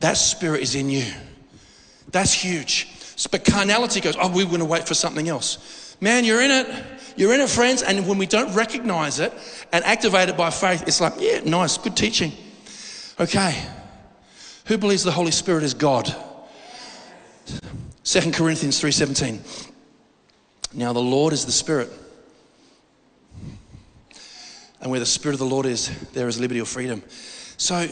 That 0.00 0.16
spirit 0.16 0.62
is 0.62 0.74
in 0.74 0.88
you. 0.88 1.12
That's 2.10 2.32
huge. 2.32 2.88
But 3.30 3.44
carnality 3.44 4.00
goes, 4.00 4.16
oh, 4.20 4.28
we're 4.28 4.46
going 4.46 4.60
to 4.60 4.64
wait 4.64 4.86
for 4.86 4.94
something 4.94 5.28
else. 5.28 5.96
Man, 6.00 6.24
you're 6.24 6.40
in 6.40 6.50
it. 6.50 6.84
You're 7.16 7.34
in 7.34 7.40
it, 7.40 7.48
friends. 7.48 7.82
And 7.82 8.06
when 8.06 8.18
we 8.18 8.26
don't 8.26 8.54
recognize 8.54 9.18
it 9.18 9.32
and 9.72 9.84
activate 9.84 10.28
it 10.28 10.36
by 10.36 10.50
faith, 10.50 10.84
it's 10.86 11.00
like, 11.00 11.14
yeah, 11.18 11.40
nice, 11.40 11.78
good 11.78 11.96
teaching. 11.96 12.32
Okay. 13.18 13.62
Who 14.66 14.78
believes 14.78 15.02
the 15.02 15.12
Holy 15.12 15.30
Spirit 15.30 15.64
is 15.64 15.74
God? 15.74 16.14
2 18.04 18.32
Corinthians 18.32 18.80
3:17. 18.80 19.40
Now 20.76 20.92
the 20.92 21.00
Lord 21.00 21.32
is 21.32 21.46
the 21.46 21.52
Spirit. 21.52 21.90
And 24.82 24.90
where 24.90 25.00
the 25.00 25.06
Spirit 25.06 25.32
of 25.32 25.38
the 25.38 25.46
Lord 25.46 25.64
is, 25.64 25.88
there 26.12 26.28
is 26.28 26.38
liberty 26.38 26.60
or 26.60 26.66
freedom. 26.66 27.02
So 27.56 27.88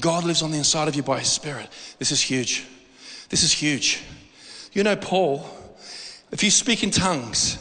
God 0.00 0.24
lives 0.24 0.42
on 0.42 0.50
the 0.50 0.58
inside 0.58 0.88
of 0.88 0.96
you 0.96 1.04
by 1.04 1.20
His 1.20 1.30
Spirit. 1.30 1.68
This 2.00 2.10
is 2.10 2.20
huge. 2.20 2.66
This 3.28 3.44
is 3.44 3.52
huge. 3.52 4.02
You 4.72 4.82
know, 4.82 4.96
Paul, 4.96 5.48
if 6.32 6.42
you 6.42 6.50
speak 6.50 6.82
in 6.82 6.90
tongues, 6.90 7.58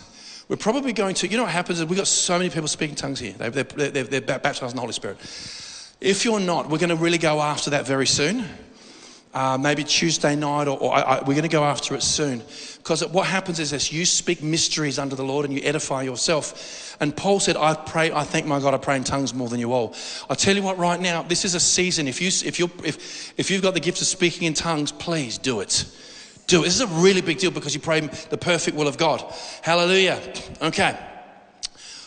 we're 0.50 0.56
probably 0.58 0.94
going 0.94 1.14
to, 1.16 1.28
you 1.28 1.38
know 1.38 1.44
what 1.44 1.52
happens 1.52 1.84
we've 1.86 1.98
got 1.98 2.08
so 2.08 2.38
many 2.38 2.50
people 2.50 2.68
speaking 2.68 2.96
tongues 2.96 3.20
here. 3.20 3.34
They're, 3.34 3.64
they're 3.64 4.22
baptized 4.22 4.64
in 4.64 4.76
the 4.76 4.82
Holy 4.82 4.94
Spirit. 4.94 5.18
If 6.02 6.26
you're 6.26 6.40
not, 6.40 6.70
we're 6.70 6.80
going 6.80 6.90
to 6.90 6.96
really 6.96 7.20
go 7.20 7.40
after 7.40 7.70
that 7.70 7.86
very 7.86 8.08
soon 8.08 8.46
uh, 9.36 9.58
maybe 9.58 9.84
Tuesday 9.84 10.34
night, 10.34 10.70
or, 10.70 10.80
or 10.80 10.96
I, 10.96 11.02
I, 11.02 11.20
we're 11.20 11.34
going 11.34 11.42
to 11.42 11.50
go 11.50 11.66
after 11.66 11.94
it 11.94 12.02
soon. 12.02 12.42
Because 12.78 13.06
what 13.08 13.28
happens 13.28 13.60
is 13.60 13.72
this 13.72 13.92
you 13.92 14.06
speak 14.06 14.42
mysteries 14.42 14.98
under 14.98 15.16
the 15.16 15.26
Lord 15.26 15.44
and 15.44 15.54
you 15.54 15.60
edify 15.62 16.04
yourself. 16.04 16.96
And 17.02 17.16
Paul 17.16 17.42
said, 17.42 17.58
I 17.58 17.74
pray, 17.74 18.14
I 18.14 18.24
thank 18.24 18.46
my 18.46 18.62
God, 18.62 18.74
I 18.74 18.78
pray 18.78 18.96
in 18.96 19.04
tongues 19.04 19.34
more 19.34 19.50
than 19.50 19.60
you 19.60 19.74
all. 19.74 19.94
I 20.30 20.36
tell 20.36 20.56
you 20.56 20.64
what, 20.64 20.78
right 20.78 21.00
now, 21.00 21.22
this 21.22 21.44
is 21.44 21.54
a 21.54 21.60
season. 21.60 22.08
If, 22.08 22.22
you, 22.22 22.28
if, 22.28 22.60
you 22.60 22.72
if, 22.86 23.38
if 23.38 23.52
you've 23.52 23.62
got 23.62 23.74
the 23.74 23.82
gift 23.82 24.00
of 24.00 24.08
speaking 24.08 24.48
in 24.48 24.54
tongues, 24.54 24.94
please 24.94 25.38
do 25.38 25.60
it. 25.60 25.86
Do 26.48 26.62
it. 26.62 26.66
This 26.66 26.76
is 26.76 26.82
a 26.82 26.88
really 26.88 27.22
big 27.22 27.38
deal 27.38 27.52
because 27.52 27.74
you 27.74 27.82
pray 27.82 28.00
the 28.00 28.38
perfect 28.38 28.78
will 28.78 28.88
of 28.88 28.98
God. 28.98 29.22
Hallelujah. 29.64 30.22
Okay. 30.62 30.98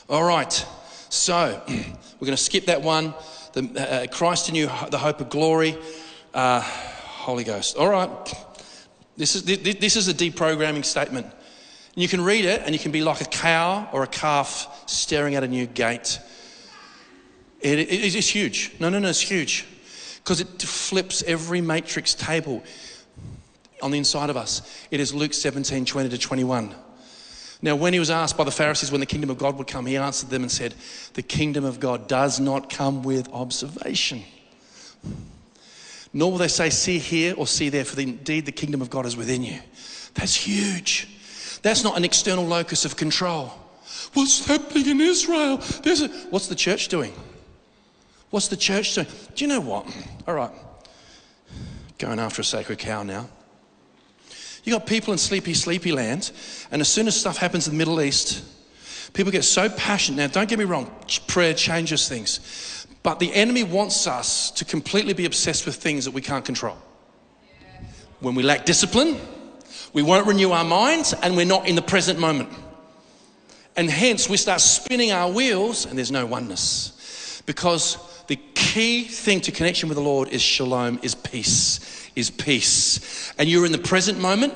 All 0.08 0.24
right. 0.24 0.66
So 1.10 1.62
we're 1.68 2.26
going 2.26 2.30
to 2.30 2.36
skip 2.38 2.66
that 2.66 2.80
one. 2.80 3.12
The, 3.52 4.04
uh, 4.04 4.06
Christ 4.06 4.48
in 4.48 4.54
you, 4.54 4.70
the 4.90 4.98
hope 4.98 5.20
of 5.20 5.28
glory. 5.28 5.76
Uh, 6.32 6.62
Holy 7.18 7.44
Ghost. 7.44 7.76
All 7.76 7.88
right. 7.88 8.34
This 9.16 9.34
is, 9.34 9.42
this 9.44 9.96
is 9.96 10.08
a 10.08 10.14
deprogramming 10.14 10.84
statement. 10.84 11.26
You 11.96 12.06
can 12.06 12.22
read 12.22 12.44
it 12.44 12.62
and 12.64 12.72
you 12.72 12.78
can 12.78 12.92
be 12.92 13.02
like 13.02 13.20
a 13.20 13.24
cow 13.24 13.88
or 13.92 14.04
a 14.04 14.06
calf 14.06 14.84
staring 14.86 15.34
at 15.34 15.42
a 15.42 15.48
new 15.48 15.66
gate. 15.66 16.20
It, 17.60 17.80
it, 17.80 18.14
it's 18.14 18.28
huge. 18.28 18.72
No, 18.78 18.88
no, 18.88 19.00
no, 19.00 19.08
it's 19.08 19.20
huge. 19.20 19.66
Because 20.18 20.40
it 20.40 20.62
flips 20.62 21.24
every 21.24 21.60
matrix 21.60 22.14
table 22.14 22.62
on 23.82 23.90
the 23.90 23.98
inside 23.98 24.30
of 24.30 24.36
us. 24.36 24.86
It 24.92 25.00
is 25.00 25.12
Luke 25.12 25.34
17 25.34 25.84
20 25.84 26.08
to 26.10 26.18
21. 26.18 26.74
Now, 27.60 27.74
when 27.74 27.92
he 27.92 27.98
was 27.98 28.10
asked 28.10 28.38
by 28.38 28.44
the 28.44 28.52
Pharisees 28.52 28.92
when 28.92 29.00
the 29.00 29.06
kingdom 29.06 29.30
of 29.30 29.38
God 29.38 29.58
would 29.58 29.66
come, 29.66 29.86
he 29.86 29.96
answered 29.96 30.30
them 30.30 30.42
and 30.42 30.52
said, 30.52 30.74
The 31.14 31.22
kingdom 31.22 31.64
of 31.64 31.80
God 31.80 32.06
does 32.06 32.38
not 32.38 32.70
come 32.70 33.02
with 33.02 33.28
observation. 33.32 34.22
Nor 36.12 36.32
will 36.32 36.38
they 36.38 36.48
say, 36.48 36.70
See 36.70 36.98
here 36.98 37.34
or 37.36 37.46
see 37.46 37.68
there, 37.68 37.84
for 37.84 38.00
indeed 38.00 38.46
the 38.46 38.52
kingdom 38.52 38.80
of 38.80 38.90
God 38.90 39.06
is 39.06 39.16
within 39.16 39.42
you. 39.42 39.60
That's 40.14 40.34
huge. 40.34 41.08
That's 41.62 41.84
not 41.84 41.96
an 41.96 42.04
external 42.04 42.44
locus 42.44 42.84
of 42.84 42.96
control. 42.96 43.52
What's 44.14 44.46
happening 44.46 44.88
in 44.88 45.00
Israel? 45.00 45.58
There's 45.82 46.02
a, 46.02 46.08
what's 46.30 46.48
the 46.48 46.54
church 46.54 46.88
doing? 46.88 47.12
What's 48.30 48.48
the 48.48 48.56
church 48.56 48.94
doing? 48.94 49.06
Do 49.34 49.44
you 49.44 49.48
know 49.48 49.60
what? 49.60 49.86
All 50.26 50.34
right, 50.34 50.52
going 51.98 52.18
after 52.18 52.42
a 52.42 52.44
sacred 52.44 52.78
cow 52.78 53.02
now. 53.02 53.28
You 54.64 54.72
got 54.72 54.86
people 54.86 55.12
in 55.12 55.18
sleepy, 55.18 55.54
sleepy 55.54 55.92
land, 55.92 56.30
and 56.70 56.80
as 56.80 56.88
soon 56.88 57.06
as 57.06 57.18
stuff 57.18 57.38
happens 57.38 57.66
in 57.66 57.74
the 57.74 57.78
Middle 57.78 58.02
East, 58.02 58.44
people 59.14 59.32
get 59.32 59.44
so 59.44 59.70
passionate. 59.70 60.16
Now, 60.16 60.26
don't 60.26 60.48
get 60.48 60.58
me 60.58 60.66
wrong, 60.66 60.90
prayer 61.26 61.54
changes 61.54 62.08
things. 62.08 62.77
But 63.08 63.20
the 63.20 63.32
enemy 63.32 63.64
wants 63.64 64.06
us 64.06 64.50
to 64.50 64.66
completely 64.66 65.14
be 65.14 65.24
obsessed 65.24 65.64
with 65.64 65.76
things 65.76 66.04
that 66.04 66.10
we 66.10 66.20
can't 66.20 66.44
control. 66.44 66.76
When 68.20 68.34
we 68.34 68.42
lack 68.42 68.66
discipline, 68.66 69.16
we 69.94 70.02
won't 70.02 70.26
renew 70.26 70.50
our 70.50 70.62
minds, 70.62 71.14
and 71.22 71.34
we're 71.34 71.46
not 71.46 71.66
in 71.66 71.74
the 71.74 71.80
present 71.80 72.18
moment. 72.18 72.50
And 73.78 73.88
hence, 73.88 74.28
we 74.28 74.36
start 74.36 74.60
spinning 74.60 75.10
our 75.10 75.32
wheels, 75.32 75.86
and 75.86 75.96
there's 75.96 76.12
no 76.12 76.26
oneness. 76.26 77.42
Because 77.46 77.96
the 78.26 78.36
key 78.54 79.04
thing 79.04 79.40
to 79.40 79.52
connection 79.52 79.88
with 79.88 79.96
the 79.96 80.04
Lord 80.04 80.28
is 80.28 80.42
shalom, 80.42 81.00
is 81.02 81.14
peace 81.14 82.07
is 82.18 82.30
peace. 82.30 83.32
And 83.38 83.48
you're 83.48 83.64
in 83.64 83.72
the 83.72 83.78
present 83.78 84.18
moment, 84.18 84.52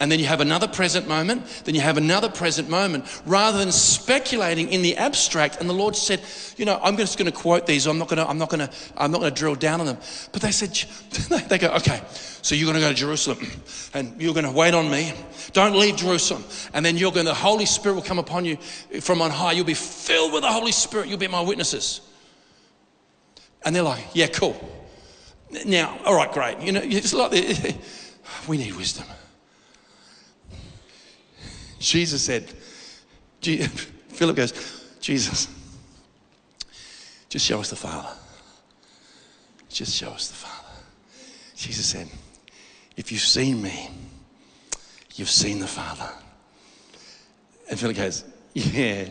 and 0.00 0.10
then 0.10 0.18
you 0.18 0.24
have 0.24 0.40
another 0.40 0.66
present 0.66 1.06
moment, 1.06 1.44
then 1.64 1.74
you 1.74 1.82
have 1.82 1.98
another 1.98 2.30
present 2.30 2.70
moment, 2.70 3.04
rather 3.26 3.58
than 3.58 3.70
speculating 3.70 4.70
in 4.70 4.80
the 4.82 4.96
abstract. 4.96 5.60
And 5.60 5.68
the 5.68 5.74
Lord 5.74 5.94
said, 5.94 6.22
you 6.56 6.64
know, 6.64 6.80
I'm 6.82 6.96
just 6.96 7.18
going 7.18 7.30
to 7.30 7.36
quote 7.36 7.66
these. 7.66 7.86
I'm 7.86 7.98
not 7.98 8.08
going 8.08 8.16
to, 8.16 8.28
I'm 8.28 8.38
not 8.38 8.48
going 8.48 8.66
to, 8.66 8.74
I'm 8.96 9.10
not 9.10 9.20
going 9.20 9.32
to 9.32 9.38
drill 9.38 9.54
down 9.54 9.80
on 9.80 9.86
them. 9.86 9.98
But 10.32 10.40
they 10.40 10.50
said, 10.50 10.70
they 11.48 11.58
go, 11.58 11.68
okay, 11.74 12.00
so 12.40 12.54
you're 12.54 12.66
going 12.66 12.80
to 12.80 12.80
go 12.80 12.88
to 12.88 12.94
Jerusalem, 12.94 13.46
and 13.92 14.20
you're 14.20 14.34
going 14.34 14.46
to 14.46 14.52
wait 14.52 14.72
on 14.72 14.90
me. 14.90 15.12
Don't 15.52 15.76
leave 15.76 15.96
Jerusalem, 15.96 16.42
and 16.72 16.84
then 16.84 16.96
you're 16.96 17.12
going. 17.12 17.26
The 17.26 17.34
Holy 17.34 17.66
Spirit 17.66 17.96
will 17.96 18.02
come 18.02 18.18
upon 18.18 18.44
you 18.44 18.56
from 19.00 19.20
on 19.20 19.30
high. 19.30 19.52
You'll 19.52 19.66
be 19.66 19.74
filled 19.74 20.32
with 20.32 20.42
the 20.42 20.50
Holy 20.50 20.72
Spirit. 20.72 21.08
You'll 21.08 21.18
be 21.18 21.28
my 21.28 21.40
witnesses. 21.42 22.00
And 23.64 23.74
they're 23.74 23.82
like, 23.82 24.04
yeah, 24.14 24.26
cool. 24.26 24.56
Now, 25.66 25.98
all 26.04 26.14
right, 26.14 26.30
great. 26.32 26.60
You 26.60 26.72
know, 26.72 26.80
it's 26.82 27.14
like 27.14 27.32
we 28.48 28.58
need 28.58 28.74
wisdom. 28.74 29.06
Jesus 31.78 32.22
said, 32.22 32.48
Philip 33.42 34.36
goes, 34.36 34.52
Jesus, 35.00 35.48
just 37.28 37.44
show 37.44 37.60
us 37.60 37.70
the 37.70 37.76
Father. 37.76 38.08
Just 39.68 39.94
show 39.94 40.10
us 40.10 40.28
the 40.28 40.34
Father. 40.34 40.78
Jesus 41.56 41.86
said, 41.86 42.08
if 42.96 43.12
you've 43.12 43.20
seen 43.20 43.60
me, 43.60 43.90
you've 45.14 45.30
seen 45.30 45.58
the 45.58 45.66
Father. 45.66 46.08
And 47.68 47.78
Philip 47.78 47.96
goes, 47.96 48.24
yeah, 48.54 49.08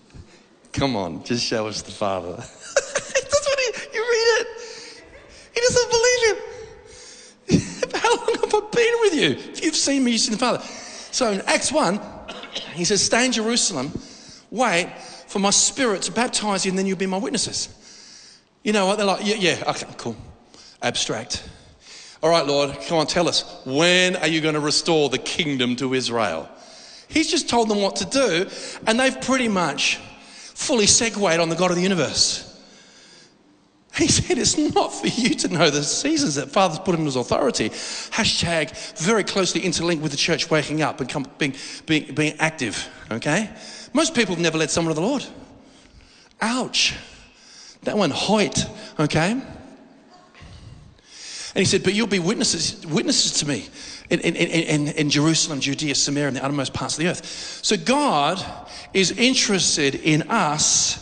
come 0.72 0.96
on, 0.96 1.22
just 1.24 1.44
show 1.44 1.66
us 1.66 1.82
the 1.82 1.92
Father. 1.92 2.42
Believe 5.90 7.60
him. 7.60 7.60
How 8.00 8.16
long 8.16 8.34
have 8.40 8.54
I 8.54 8.60
been 8.72 8.94
with 9.00 9.14
you? 9.14 9.52
If 9.52 9.64
you've 9.64 9.76
seen 9.76 10.04
me, 10.04 10.12
you've 10.12 10.20
seen 10.20 10.32
the 10.32 10.38
Father. 10.38 10.62
So 11.12 11.30
in 11.30 11.40
Acts 11.42 11.70
1, 11.70 12.00
he 12.74 12.84
says, 12.84 13.02
Stay 13.02 13.26
in 13.26 13.32
Jerusalem, 13.32 13.92
wait 14.50 14.90
for 15.26 15.38
my 15.38 15.50
spirit 15.50 16.02
to 16.02 16.12
baptize 16.12 16.64
you, 16.64 16.70
and 16.70 16.78
then 16.78 16.86
you'll 16.86 16.98
be 16.98 17.06
my 17.06 17.18
witnesses. 17.18 17.68
You 18.62 18.72
know 18.72 18.86
what? 18.86 18.96
They're 18.96 19.06
like, 19.06 19.24
Yeah, 19.26 19.36
yeah, 19.36 19.64
okay, 19.68 19.86
cool. 19.96 20.16
Abstract. 20.82 21.48
All 22.22 22.30
right, 22.30 22.46
Lord, 22.46 22.76
come 22.86 22.98
on, 22.98 23.06
tell 23.06 23.28
us. 23.28 23.62
When 23.66 24.16
are 24.16 24.28
you 24.28 24.40
going 24.40 24.54
to 24.54 24.60
restore 24.60 25.08
the 25.08 25.18
kingdom 25.18 25.74
to 25.76 25.92
Israel? 25.94 26.48
He's 27.08 27.30
just 27.30 27.48
told 27.48 27.68
them 27.68 27.82
what 27.82 27.96
to 27.96 28.04
do, 28.06 28.48
and 28.86 28.98
they've 28.98 29.20
pretty 29.20 29.48
much 29.48 29.96
fully 30.54 30.86
segued 30.86 31.40
on 31.40 31.48
the 31.48 31.56
God 31.56 31.70
of 31.70 31.76
the 31.76 31.82
universe. 31.82 32.48
He 33.96 34.08
said, 34.08 34.38
It's 34.38 34.56
not 34.56 34.92
for 34.92 35.06
you 35.06 35.34
to 35.34 35.48
know 35.48 35.68
the 35.68 35.82
seasons 35.82 36.36
that 36.36 36.50
Father's 36.50 36.78
put 36.78 36.94
in 36.94 37.04
his 37.04 37.16
authority. 37.16 37.68
Hashtag 37.68 38.96
very 38.98 39.22
closely 39.22 39.60
interlinked 39.60 40.02
with 40.02 40.12
the 40.12 40.18
church 40.18 40.50
waking 40.50 40.80
up 40.80 41.00
and 41.00 41.08
come, 41.08 41.26
being, 41.38 41.54
being, 41.86 42.14
being 42.14 42.36
active, 42.38 42.88
okay? 43.10 43.50
Most 43.92 44.14
people 44.14 44.34
have 44.34 44.42
never 44.42 44.56
led 44.56 44.70
someone 44.70 44.94
to 44.94 45.00
the 45.00 45.06
Lord. 45.06 45.26
Ouch. 46.40 46.94
That 47.82 47.96
one, 47.98 48.10
Hoyt, 48.10 48.64
okay? 48.98 49.32
And 49.32 49.42
he 51.54 51.66
said, 51.66 51.82
But 51.82 51.92
you'll 51.92 52.06
be 52.06 52.18
witnesses, 52.18 52.86
witnesses 52.86 53.32
to 53.40 53.48
me 53.48 53.68
in, 54.08 54.20
in, 54.20 54.36
in, 54.36 54.88
in, 54.88 55.10
Jerusalem, 55.10 55.60
Judea, 55.60 55.94
Samaria, 55.94 56.28
and 56.28 56.36
the 56.36 56.44
uttermost 56.44 56.72
parts 56.72 56.94
of 56.94 57.04
the 57.04 57.10
earth. 57.10 57.24
So 57.62 57.76
God 57.76 58.42
is 58.94 59.10
interested 59.12 59.96
in 59.96 60.22
us 60.30 61.01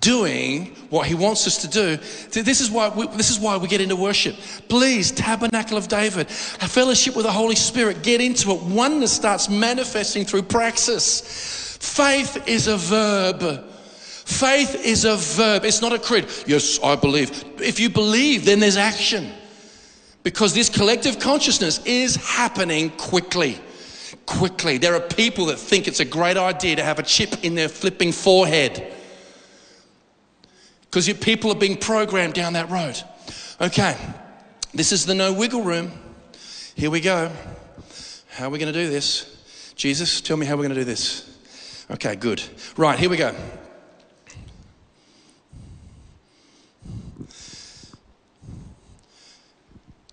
doing 0.00 0.76
what 0.90 1.06
he 1.06 1.14
wants 1.14 1.46
us 1.46 1.58
to 1.62 1.68
do. 1.68 1.96
This 2.42 2.60
is 2.60 2.70
why 2.70 2.88
we, 2.88 3.06
this 3.08 3.30
is 3.30 3.38
why 3.38 3.56
we 3.56 3.68
get 3.68 3.80
into 3.80 3.96
worship. 3.96 4.36
Please, 4.68 5.10
tabernacle 5.10 5.76
of 5.76 5.88
David, 5.88 6.26
a 6.28 6.68
fellowship 6.68 7.16
with 7.16 7.26
the 7.26 7.32
Holy 7.32 7.56
Spirit, 7.56 8.02
get 8.02 8.20
into 8.20 8.50
it. 8.50 8.62
Oneness 8.62 9.12
starts 9.12 9.48
manifesting 9.48 10.24
through 10.24 10.42
praxis. 10.42 11.76
Faith 11.80 12.46
is 12.46 12.66
a 12.66 12.76
verb. 12.76 13.64
Faith 13.70 14.84
is 14.84 15.04
a 15.04 15.16
verb. 15.16 15.64
It's 15.64 15.82
not 15.82 15.92
a 15.92 15.98
creed. 15.98 16.28
Yes, 16.46 16.78
I 16.82 16.94
believe. 16.96 17.44
If 17.58 17.80
you 17.80 17.90
believe, 17.90 18.44
then 18.44 18.60
there's 18.60 18.76
action. 18.76 19.32
Because 20.22 20.54
this 20.54 20.68
collective 20.68 21.18
consciousness 21.18 21.84
is 21.86 22.16
happening 22.16 22.90
quickly. 22.90 23.58
Quickly. 24.26 24.78
There 24.78 24.94
are 24.94 25.00
people 25.00 25.46
that 25.46 25.58
think 25.58 25.88
it's 25.88 26.00
a 26.00 26.04
great 26.04 26.36
idea 26.36 26.76
to 26.76 26.84
have 26.84 26.98
a 26.98 27.02
chip 27.02 27.42
in 27.42 27.54
their 27.54 27.68
flipping 27.68 28.12
forehead 28.12 28.94
because 30.90 31.06
your 31.06 31.16
people 31.16 31.52
are 31.52 31.58
being 31.58 31.76
programmed 31.76 32.34
down 32.34 32.54
that 32.54 32.68
road. 32.68 33.00
Okay, 33.60 33.96
this 34.74 34.90
is 34.90 35.06
the 35.06 35.14
no 35.14 35.32
wiggle 35.32 35.62
room. 35.62 35.92
Here 36.74 36.90
we 36.90 37.00
go. 37.00 37.30
How 38.30 38.46
are 38.46 38.50
we 38.50 38.58
going 38.58 38.72
to 38.72 38.78
do 38.78 38.90
this? 38.90 39.72
Jesus, 39.76 40.20
tell 40.20 40.36
me 40.36 40.46
how 40.46 40.56
we're 40.56 40.64
going 40.64 40.74
to 40.74 40.80
do 40.80 40.84
this. 40.84 41.38
Okay, 41.92 42.16
good. 42.16 42.42
Right, 42.76 42.98
here 42.98 43.08
we 43.08 43.16
go. 43.16 43.32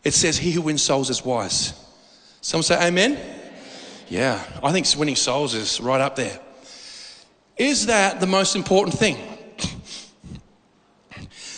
It 0.03 0.13
says, 0.13 0.38
He 0.38 0.51
who 0.51 0.61
wins 0.61 0.84
souls 0.84 1.09
is 1.09 1.25
wise. 1.25 1.73
Someone 2.41 2.63
say, 2.63 2.88
Amen? 2.88 3.19
Yeah, 4.09 4.43
I 4.63 4.71
think 4.71 4.86
winning 4.95 5.15
souls 5.15 5.55
is 5.55 5.82
right 5.82 5.99
up 5.99 6.15
there. 6.15 6.39
Is 7.57 7.88
that 7.88 8.19
the 8.19 8.28
most 8.28 8.55
important 8.55 8.95
thing? 8.95 9.36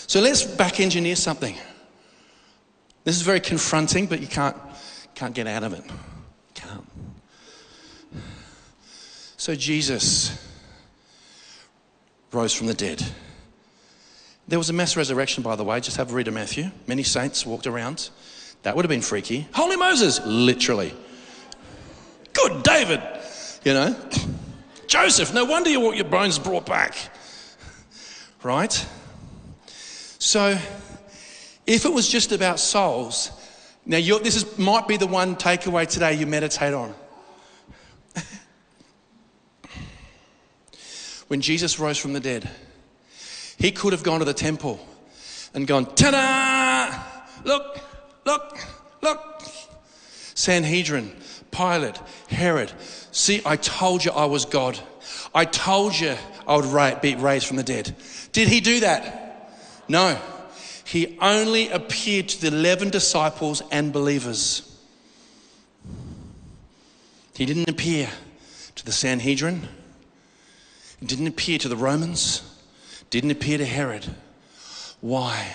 So 0.10 0.22
let's 0.22 0.42
back 0.44 0.80
engineer 0.80 1.16
something. 1.16 1.56
This 3.04 3.16
is 3.16 3.22
very 3.22 3.40
confronting, 3.40 4.08
but 4.08 4.20
you 4.20 4.26
can't, 4.26 4.58
can't 5.14 5.36
get 5.36 5.46
out 5.46 5.62
of 5.62 5.74
it. 5.74 5.84
Can't. 6.56 6.84
So 9.38 9.54
Jesus 9.54 10.36
rose 12.32 12.56
from 12.56 12.66
the 12.66 12.74
dead. 12.74 13.06
There 14.48 14.58
was 14.58 14.72
a 14.72 14.74
mass 14.74 14.98
resurrection, 14.98 15.44
by 15.44 15.56
the 15.56 15.64
way. 15.64 15.80
Just 15.80 15.98
have 15.98 16.12
a 16.12 16.16
read 16.16 16.28
of 16.28 16.34
Matthew. 16.34 16.72
Many 16.88 17.04
saints 17.04 17.46
walked 17.46 17.68
around. 17.68 18.10
That 18.64 18.76
would 18.76 18.86
have 18.86 18.90
been 18.90 19.04
freaky. 19.04 19.48
Holy 19.54 19.78
Moses, 19.78 20.20
literally. 20.26 20.92
Good 22.34 22.64
David, 22.64 23.04
you 23.64 23.76
know. 23.76 23.96
Joseph, 24.88 25.36
no 25.36 25.46
wonder 25.46 25.70
you 25.70 25.80
want 25.80 25.98
your 25.98 26.06
bones 26.06 26.40
brought 26.40 26.66
back. 26.66 26.98
Right? 28.42 28.88
So, 30.20 30.60
if 31.66 31.86
it 31.86 31.94
was 31.94 32.10
just 32.10 32.34
about 32.34 32.60
souls, 32.60 33.32
now 33.86 33.98
this 34.20 34.36
is, 34.36 34.58
might 34.58 34.86
be 34.86 34.98
the 34.98 35.08
one 35.08 35.38
takeaway 35.38 35.88
today 35.88 36.14
you 36.14 36.28
meditate 36.28 36.74
on. 36.74 36.94
when 41.30 41.40
Jesus 41.40 41.80
rose 41.80 41.98
from 41.98 42.12
the 42.12 42.20
dead, 42.20 42.50
he 43.58 43.72
could 43.72 43.94
have 43.94 44.04
gone 44.04 44.20
to 44.20 44.26
the 44.26 44.34
temple 44.34 44.86
and 45.54 45.66
gone, 45.66 45.86
ta 45.96 46.12
da! 46.12 46.92
Look, 47.46 47.80
look, 48.26 48.60
look. 49.02 49.42
Sanhedrin, 50.36 51.16
Pilate, 51.52 51.98
Herod. 52.28 52.74
See, 53.12 53.42
I 53.46 53.56
told 53.56 54.04
you 54.04 54.12
I 54.12 54.26
was 54.26 54.44
God. 54.44 54.78
I 55.34 55.46
told 55.46 55.98
you 55.98 56.18
I 56.46 56.58
would 56.58 57.02
be 57.02 57.16
raised 57.16 57.48
from 57.48 57.56
the 57.56 57.64
dead. 57.64 57.96
Did 58.34 58.50
he 58.50 58.60
do 58.60 58.82
that? 58.82 59.29
No. 59.90 60.18
He 60.86 61.18
only 61.20 61.70
appeared 61.70 62.30
to 62.30 62.42
the 62.42 62.48
11 62.48 62.90
disciples 62.92 63.62
and 63.72 63.92
believers. 63.92 64.66
He 67.36 67.46
didn't 67.46 67.70
appear 67.70 68.10
to 68.76 68.86
the 68.86 68.92
Sanhedrin. 68.92 69.68
He 71.00 71.06
didn't 71.06 71.28
appear 71.28 71.58
to 71.60 71.68
the 71.68 71.76
Romans. 71.76 72.44
Didn't 73.10 73.32
appear 73.32 73.58
to 73.58 73.66
Herod. 73.66 74.08
Why? 75.02 75.54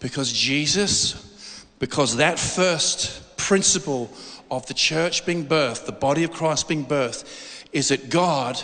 Because 0.00 0.32
Jesus, 0.32 1.64
because 1.78 2.16
that 2.16 2.38
first 2.38 3.36
principle 3.36 4.10
of 4.50 4.66
the 4.66 4.74
church 4.74 5.26
being 5.26 5.46
birthed, 5.46 5.86
the 5.86 5.92
body 5.92 6.24
of 6.24 6.30
Christ 6.30 6.68
being 6.68 6.86
birthed, 6.86 7.24
is 7.72 7.88
that 7.88 8.10
God 8.10 8.60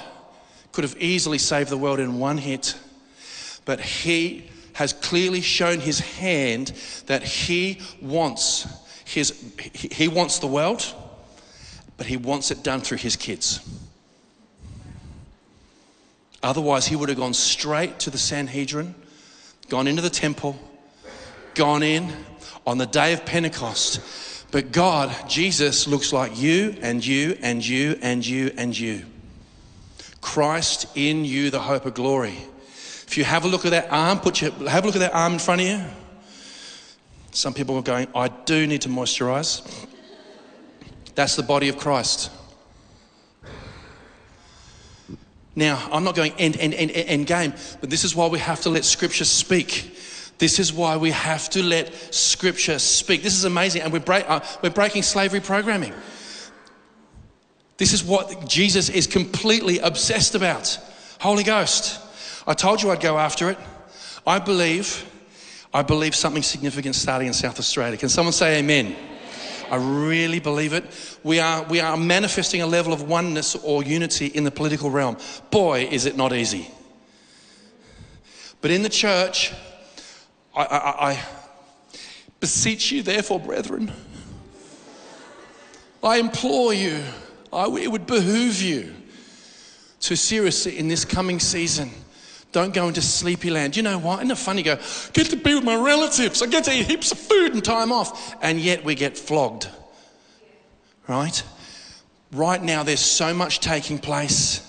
could 0.73 0.85
have 0.85 0.97
easily 0.99 1.39
saved 1.39 1.71
the 1.71 1.77
world 1.77 1.99
in 1.99 2.19
one 2.19 2.39
hit, 2.39 2.77
but 3.65 3.81
He 3.81 4.51
has 4.75 4.93
clearly 4.93 5.41
shown 5.41 5.81
His 5.81 6.01
hand 6.01 6.72
that 7.07 7.22
He 7.22 7.81
wants 8.01 8.66
his, 9.05 9.53
He 9.72 10.09
wants 10.09 10.39
the 10.39 10.47
world, 10.47 10.85
but 11.97 12.07
He 12.07 12.16
wants 12.16 12.51
it 12.51 12.62
done 12.62 12.81
through 12.81 12.99
His 12.99 13.16
kids. 13.16 13.61
Otherwise, 16.43 16.87
He 16.87 16.97
would 16.97 17.09
have 17.09 17.18
gone 17.18 17.35
straight 17.35 17.99
to 18.01 18.11
the 18.11 18.18
Sanhedrin, 18.18 18.95
gone 19.68 19.87
into 19.87 20.03
the 20.03 20.11
temple, 20.11 20.59
gone 21.55 21.83
in 21.83 22.12
on 22.66 22.79
the 22.79 22.87
day 22.87 23.12
of 23.12 23.25
Pentecost 23.27 24.01
but 24.55 24.70
God, 24.70 25.12
Jesus, 25.29 25.89
looks 25.89 26.12
like 26.12 26.39
you 26.39 26.77
and 26.81 27.05
you 27.05 27.37
and 27.41 27.66
you 27.66 27.99
and 28.01 28.25
you 28.25 28.53
and 28.57 28.79
you. 28.79 29.05
Christ 30.20 30.87
in 30.95 31.25
you, 31.25 31.51
the 31.51 31.59
hope 31.59 31.87
of 31.87 31.95
glory. 31.95 32.39
If 33.07 33.19
you 33.19 33.25
have 33.25 33.45
a 33.45 33.49
look 33.49 33.65
at 33.65 33.71
that 33.71 33.93
arm, 33.93 34.19
put 34.21 34.41
your, 34.41 34.51
have 34.69 34.85
a 34.85 34.87
look 34.87 34.97
at 34.97 35.01
that 35.01 35.15
arm 35.15 35.35
in 35.35 35.39
front 35.39 35.61
of 35.61 35.67
you. 35.67 35.81
Some 37.31 37.53
people 37.53 37.77
are 37.77 37.83
going, 37.83 38.09
I 38.15 38.29
do 38.29 38.67
need 38.67 38.83
to 38.83 38.89
moisturize. 38.89 39.87
That's 41.15 41.37
the 41.37 41.43
body 41.43 41.69
of 41.69 41.79
Christ. 41.79 42.31
Now, 45.57 45.89
I'm 45.93 46.03
not 46.03 46.17
going 46.17 46.33
end, 46.39 46.57
end, 46.57 46.75
end, 46.75 46.91
end 46.91 47.27
game, 47.27 47.55
but 47.81 47.91
this 47.91 48.05
is 48.05 48.17
why 48.17 48.27
we 48.27 48.41
have 48.41 48.61
to 48.63 48.71
let 48.71 48.85
Scripture 48.85 49.25
speak. 49.25 49.97
This 50.39 50.59
is 50.59 50.73
why 50.73 50.97
we 50.97 51.13
have 51.13 51.49
to 51.51 51.63
let 51.63 51.95
Scripture 52.13 52.79
speak. 52.81 53.23
This 53.23 53.35
is 53.35 53.45
amazing. 53.45 53.83
And 53.83 53.93
we're, 53.93 54.01
break, 54.01 54.29
uh, 54.29 54.41
we're 54.63 54.71
breaking 54.71 55.03
slavery 55.03 55.41
programming. 55.41 55.93
This 57.77 57.93
is 57.93 58.03
what 58.03 58.49
Jesus 58.49 58.89
is 58.89 59.07
completely 59.07 59.79
obsessed 59.79 60.35
about. 60.35 60.79
Holy 61.21 61.45
Ghost. 61.45 62.01
I 62.47 62.55
told 62.55 62.82
you 62.82 62.90
I'd 62.90 63.01
go 63.01 63.18
after 63.18 63.51
it. 63.51 63.59
I 64.26 64.38
believe, 64.38 65.11
I 65.72 65.82
believe 65.82 66.14
something 66.14 66.42
significant 66.42 66.95
starting 66.95 67.28
in 67.28 67.34
South 67.34 67.59
Australia. 67.59 67.97
Can 67.97 68.09
someone 68.09 68.32
say 68.32 68.59
amen? 68.59 68.97
I 69.70 69.76
really 69.76 70.40
believe 70.40 70.72
it. 70.72 70.84
We 71.22 71.40
are, 71.40 71.62
we 71.64 71.80
are 71.80 71.97
manifesting 71.97 72.61
a 72.61 72.66
level 72.66 72.92
of 72.92 73.03
oneness 73.09 73.57
or 73.57 73.82
unity 73.82 74.26
in 74.26 74.45
the 74.45 74.51
political 74.51 74.90
realm. 74.90 75.16
Boy, 75.51 75.88
is 75.90 76.07
it 76.07 76.16
not 76.16 76.32
easy. 76.32 76.70
But 78.61 78.70
in 78.70 78.82
the 78.82 78.88
church, 78.88 79.53
I, 80.55 80.64
I, 80.64 81.11
I 81.11 81.22
beseech 82.40 82.92
you, 82.92 83.03
therefore, 83.03 83.40
brethren, 83.40 83.90
I 86.03 86.18
implore 86.18 86.74
you, 86.74 87.03
I, 87.53 87.66
it 87.66 87.90
would 87.90 88.07
behoove 88.07 88.61
you 88.61 88.95
to 90.01 90.16
seriously 90.16 90.78
in 90.78 90.88
this 90.88 91.05
coming 91.07 91.40
season. 91.40 91.90
Don't 92.55 92.73
go 92.73 92.87
into 92.87 93.03
sleepy 93.03 93.51
land. 93.51 93.77
You 93.77 93.83
know 93.83 93.99
what? 93.99 94.21
Isn't 94.21 94.31
it 94.31 94.39
funny? 94.39 94.63
Go, 94.63 94.77
get 95.13 95.27
to 95.31 95.37
be 95.37 95.57
with 95.57 95.65
my 95.65 95.75
relatives. 95.75 96.41
I 96.41 96.47
get 96.47 96.63
to 96.67 96.73
eat 96.73 96.87
heaps 96.87 97.11
of 97.11 97.19
food 97.19 97.53
and 97.53 97.65
time 97.65 97.91
off. 97.91 98.37
And 98.41 98.61
yet 98.61 98.85
we 98.85 98.95
get 98.95 99.19
flogged. 99.19 99.69
Right? 101.09 101.43
Right 102.31 102.63
now, 102.63 102.85
there's 102.85 103.01
so 103.01 103.35
much 103.35 103.59
taking 103.59 103.99
place. 103.99 104.63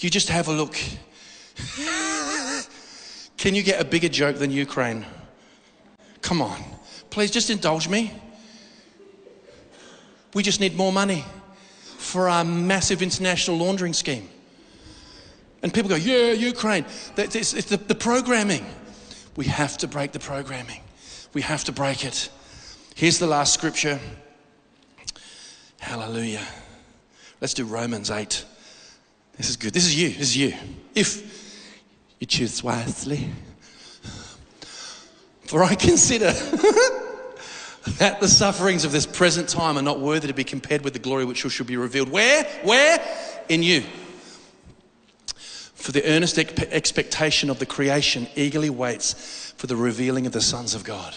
You 0.00 0.10
just 0.10 0.28
have 0.28 0.48
a 0.48 0.52
look. 0.52 0.76
Can 3.38 3.54
you 3.54 3.62
get 3.62 3.80
a 3.80 3.86
bigger 3.86 4.10
joke 4.10 4.36
than 4.36 4.50
Ukraine? 4.50 5.06
Come 6.20 6.42
on. 6.42 6.62
Please 7.08 7.30
just 7.30 7.48
indulge 7.48 7.88
me. 7.88 8.12
We 10.34 10.42
just 10.42 10.60
need 10.60 10.76
more 10.76 10.92
money 10.92 11.24
for 11.96 12.28
our 12.28 12.44
massive 12.44 13.00
international 13.00 13.56
laundering 13.56 13.94
scheme. 13.94 14.28
And 15.64 15.72
people 15.72 15.88
go, 15.88 15.96
yeah, 15.96 16.32
Ukraine. 16.32 16.84
It's, 17.16 17.64
the, 17.64 17.78
the 17.78 17.94
programming. 17.94 18.66
We 19.34 19.46
have 19.46 19.78
to 19.78 19.88
break 19.88 20.12
the 20.12 20.18
programming. 20.18 20.82
We 21.32 21.40
have 21.40 21.64
to 21.64 21.72
break 21.72 22.04
it. 22.04 22.28
Here's 22.94 23.18
the 23.18 23.26
last 23.26 23.54
scripture. 23.54 23.98
Hallelujah. 25.80 26.46
Let's 27.40 27.54
do 27.54 27.64
Romans 27.64 28.10
8. 28.10 28.44
This 29.38 29.48
is 29.48 29.56
good. 29.56 29.72
This 29.72 29.86
is 29.86 29.98
you. 29.98 30.10
This 30.10 30.20
is 30.20 30.36
you. 30.36 30.54
If 30.94 31.72
you 32.20 32.26
choose 32.26 32.62
wisely. 32.62 33.30
For 35.46 35.64
I 35.64 35.76
consider 35.76 36.26
that 37.98 38.18
the 38.20 38.28
sufferings 38.28 38.84
of 38.84 38.92
this 38.92 39.06
present 39.06 39.48
time 39.48 39.78
are 39.78 39.82
not 39.82 39.98
worthy 39.98 40.28
to 40.28 40.34
be 40.34 40.44
compared 40.44 40.84
with 40.84 40.92
the 40.92 40.98
glory 40.98 41.24
which 41.24 41.38
shall 41.38 41.66
be 41.66 41.78
revealed. 41.78 42.10
Where? 42.10 42.44
Where? 42.64 43.00
In 43.48 43.62
you. 43.62 43.82
For 45.84 45.92
the 45.92 46.06
earnest 46.06 46.38
expectation 46.38 47.50
of 47.50 47.58
the 47.58 47.66
creation 47.66 48.26
eagerly 48.36 48.70
waits 48.70 49.52
for 49.58 49.66
the 49.66 49.76
revealing 49.76 50.24
of 50.24 50.32
the 50.32 50.40
sons 50.40 50.74
of 50.74 50.82
God. 50.82 51.12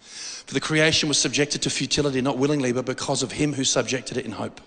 For 0.00 0.54
the 0.54 0.60
creation 0.60 1.08
was 1.08 1.18
subjected 1.18 1.62
to 1.62 1.70
futility, 1.70 2.20
not 2.20 2.36
willingly, 2.36 2.72
but 2.72 2.84
because 2.84 3.22
of 3.22 3.30
him 3.30 3.52
who 3.52 3.62
subjected 3.62 4.16
it 4.16 4.26
in 4.26 4.32
hope. 4.32 4.60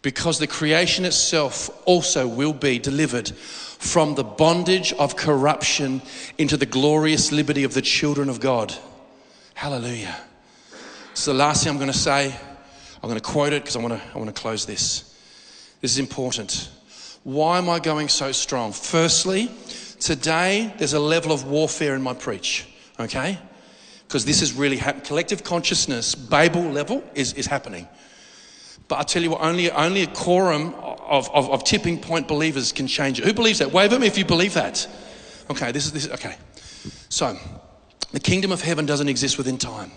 Because 0.00 0.38
the 0.38 0.46
creation 0.46 1.04
itself 1.04 1.68
also 1.84 2.26
will 2.26 2.54
be 2.54 2.78
delivered 2.78 3.28
from 3.36 4.14
the 4.14 4.24
bondage 4.24 4.94
of 4.94 5.14
corruption 5.14 6.00
into 6.38 6.56
the 6.56 6.64
glorious 6.64 7.30
liberty 7.30 7.64
of 7.64 7.74
the 7.74 7.82
children 7.82 8.30
of 8.30 8.40
God. 8.40 8.74
Hallelujah. 9.52 10.16
So, 11.12 11.34
the 11.34 11.38
last 11.38 11.64
thing 11.64 11.70
I'm 11.70 11.78
going 11.78 11.92
to 11.92 11.98
say, 11.98 12.34
I'm 13.02 13.10
going 13.10 13.20
to 13.20 13.20
quote 13.20 13.52
it 13.52 13.62
because 13.62 13.76
I 13.76 13.80
want 13.80 14.00
to, 14.00 14.02
I 14.14 14.16
want 14.16 14.34
to 14.34 14.40
close 14.40 14.64
this. 14.64 15.14
This 15.82 15.92
is 15.92 15.98
important. 15.98 16.70
Why 17.28 17.58
am 17.58 17.68
I 17.68 17.78
going 17.78 18.08
so 18.08 18.32
strong? 18.32 18.72
Firstly, 18.72 19.50
today 20.00 20.72
there's 20.78 20.94
a 20.94 20.98
level 20.98 21.30
of 21.30 21.44
warfare 21.44 21.94
in 21.94 22.00
my 22.00 22.14
preach, 22.14 22.66
okay? 22.98 23.38
Because 24.06 24.24
this 24.24 24.40
is 24.40 24.54
really 24.54 24.78
happening. 24.78 25.04
Collective 25.04 25.44
consciousness, 25.44 26.14
Babel 26.14 26.62
level, 26.62 27.04
is, 27.14 27.34
is 27.34 27.44
happening. 27.44 27.86
But 28.88 29.00
I 29.00 29.02
tell 29.02 29.22
you 29.22 29.32
what, 29.32 29.42
only, 29.42 29.70
only 29.70 30.04
a 30.04 30.06
quorum 30.06 30.72
of, 30.72 31.28
of, 31.34 31.50
of 31.50 31.64
tipping 31.64 32.00
point 32.00 32.28
believers 32.28 32.72
can 32.72 32.86
change 32.86 33.18
it. 33.18 33.26
Who 33.26 33.34
believes 33.34 33.58
that? 33.58 33.72
Wave 33.72 33.92
at 33.92 34.00
me 34.00 34.06
if 34.06 34.16
you 34.16 34.24
believe 34.24 34.54
that. 34.54 34.88
Okay, 35.50 35.70
this 35.70 35.84
is 35.84 35.92
this. 35.92 36.08
Okay. 36.08 36.34
So, 37.10 37.36
the 38.10 38.20
kingdom 38.20 38.52
of 38.52 38.62
heaven 38.62 38.86
doesn't 38.86 39.08
exist 39.10 39.36
within 39.36 39.58
time. 39.58 39.90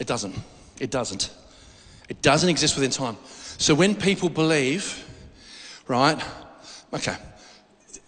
It 0.00 0.08
doesn't. 0.08 0.34
It 0.80 0.90
doesn't. 0.90 1.30
It 2.08 2.22
doesn't 2.22 2.50
exist 2.50 2.74
within 2.74 2.90
time. 2.90 3.18
So 3.56 3.72
when 3.72 3.94
people 3.94 4.28
believe, 4.28 5.04
right? 5.88 6.22
Okay. 6.92 7.16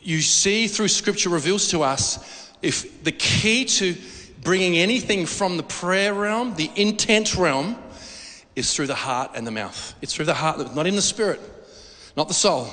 You 0.00 0.20
see 0.20 0.68
through 0.68 0.88
scripture 0.88 1.30
reveals 1.30 1.68
to 1.70 1.82
us 1.82 2.52
if 2.62 3.02
the 3.04 3.12
key 3.12 3.64
to 3.64 3.96
bringing 4.42 4.76
anything 4.76 5.26
from 5.26 5.56
the 5.56 5.62
prayer 5.62 6.14
realm, 6.14 6.54
the 6.54 6.70
intent 6.76 7.36
realm, 7.36 7.76
is 8.54 8.72
through 8.74 8.86
the 8.86 8.94
heart 8.94 9.32
and 9.34 9.46
the 9.46 9.50
mouth. 9.50 9.94
It's 10.00 10.14
through 10.14 10.24
the 10.26 10.34
heart, 10.34 10.74
not 10.74 10.86
in 10.86 10.96
the 10.96 11.02
spirit, 11.02 11.40
not 12.16 12.28
the 12.28 12.34
soul. 12.34 12.68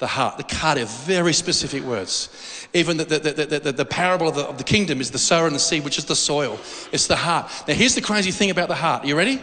The 0.00 0.08
heart, 0.08 0.38
the 0.38 0.44
cardia, 0.44 0.86
very 1.06 1.32
specific 1.32 1.84
words. 1.84 2.66
Even 2.74 2.96
the, 2.96 3.04
the, 3.04 3.18
the, 3.20 3.58
the, 3.60 3.72
the 3.72 3.84
parable 3.84 4.26
of 4.28 4.34
the, 4.34 4.42
of 4.42 4.58
the 4.58 4.64
kingdom 4.64 5.00
is 5.00 5.12
the 5.12 5.20
sower 5.20 5.46
and 5.46 5.54
the 5.54 5.60
seed, 5.60 5.84
which 5.84 5.98
is 5.98 6.04
the 6.04 6.16
soil. 6.16 6.58
It's 6.90 7.06
the 7.06 7.16
heart. 7.16 7.48
Now, 7.68 7.74
here's 7.74 7.94
the 7.94 8.00
crazy 8.00 8.32
thing 8.32 8.50
about 8.50 8.66
the 8.66 8.74
heart. 8.74 9.04
Are 9.04 9.06
You 9.06 9.16
ready? 9.16 9.40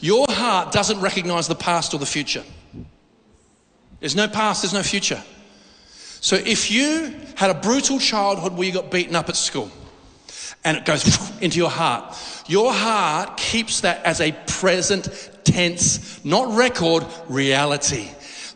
Your 0.00 0.26
heart 0.30 0.72
doesn't 0.72 1.00
recognize 1.00 1.48
the 1.48 1.56
past 1.56 1.92
or 1.92 1.98
the 1.98 2.06
future. 2.06 2.44
There's 4.00 4.16
no 4.16 4.28
past, 4.28 4.62
there's 4.62 4.72
no 4.72 4.82
future. 4.82 5.22
So 6.20 6.36
if 6.36 6.70
you 6.70 7.14
had 7.36 7.50
a 7.50 7.54
brutal 7.54 7.98
childhood 7.98 8.52
where 8.56 8.66
you 8.66 8.72
got 8.72 8.90
beaten 8.90 9.14
up 9.14 9.28
at 9.28 9.36
school 9.36 9.70
and 10.64 10.76
it 10.76 10.84
goes 10.84 11.30
into 11.40 11.58
your 11.58 11.70
heart, 11.70 12.16
your 12.46 12.72
heart 12.72 13.36
keeps 13.36 13.82
that 13.82 14.04
as 14.04 14.20
a 14.20 14.32
present 14.46 15.08
tense, 15.44 16.22
not 16.24 16.56
record, 16.56 17.06
reality. 17.28 18.08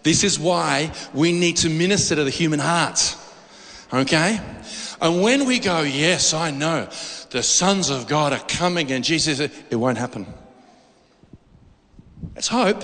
This 0.03 0.24
is 0.24 0.38
why 0.38 0.92
we 1.14 1.32
need 1.32 1.57
to 1.59 1.70
minister 1.70 2.16
to 2.16 2.24
the 2.24 2.30
human 2.30 2.59
heart. 2.59 3.16
Okay? 3.92 4.40
And 5.01 5.22
when 5.22 5.47
we 5.47 5.59
go, 5.59 5.80
yes, 5.80 6.34
I 6.34 6.51
know, 6.51 6.88
the 7.30 7.42
sons 7.42 7.90
of 7.90 8.07
God 8.07 8.32
are 8.32 8.45
coming, 8.47 8.92
and 8.92 9.03
Jesus, 9.03 9.40
it 9.40 9.76
won't 9.76 9.99
happen. 9.99 10.26
It's 12.36 12.49
hope. 12.49 12.82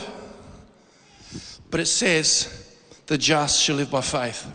But 1.71 1.81
it 1.81 1.87
says, 1.87 2.77
the 3.07 3.19
just 3.19 3.63
shall 3.63 3.77
live 3.77 3.91
by 3.91 4.01
faith. 4.01 4.47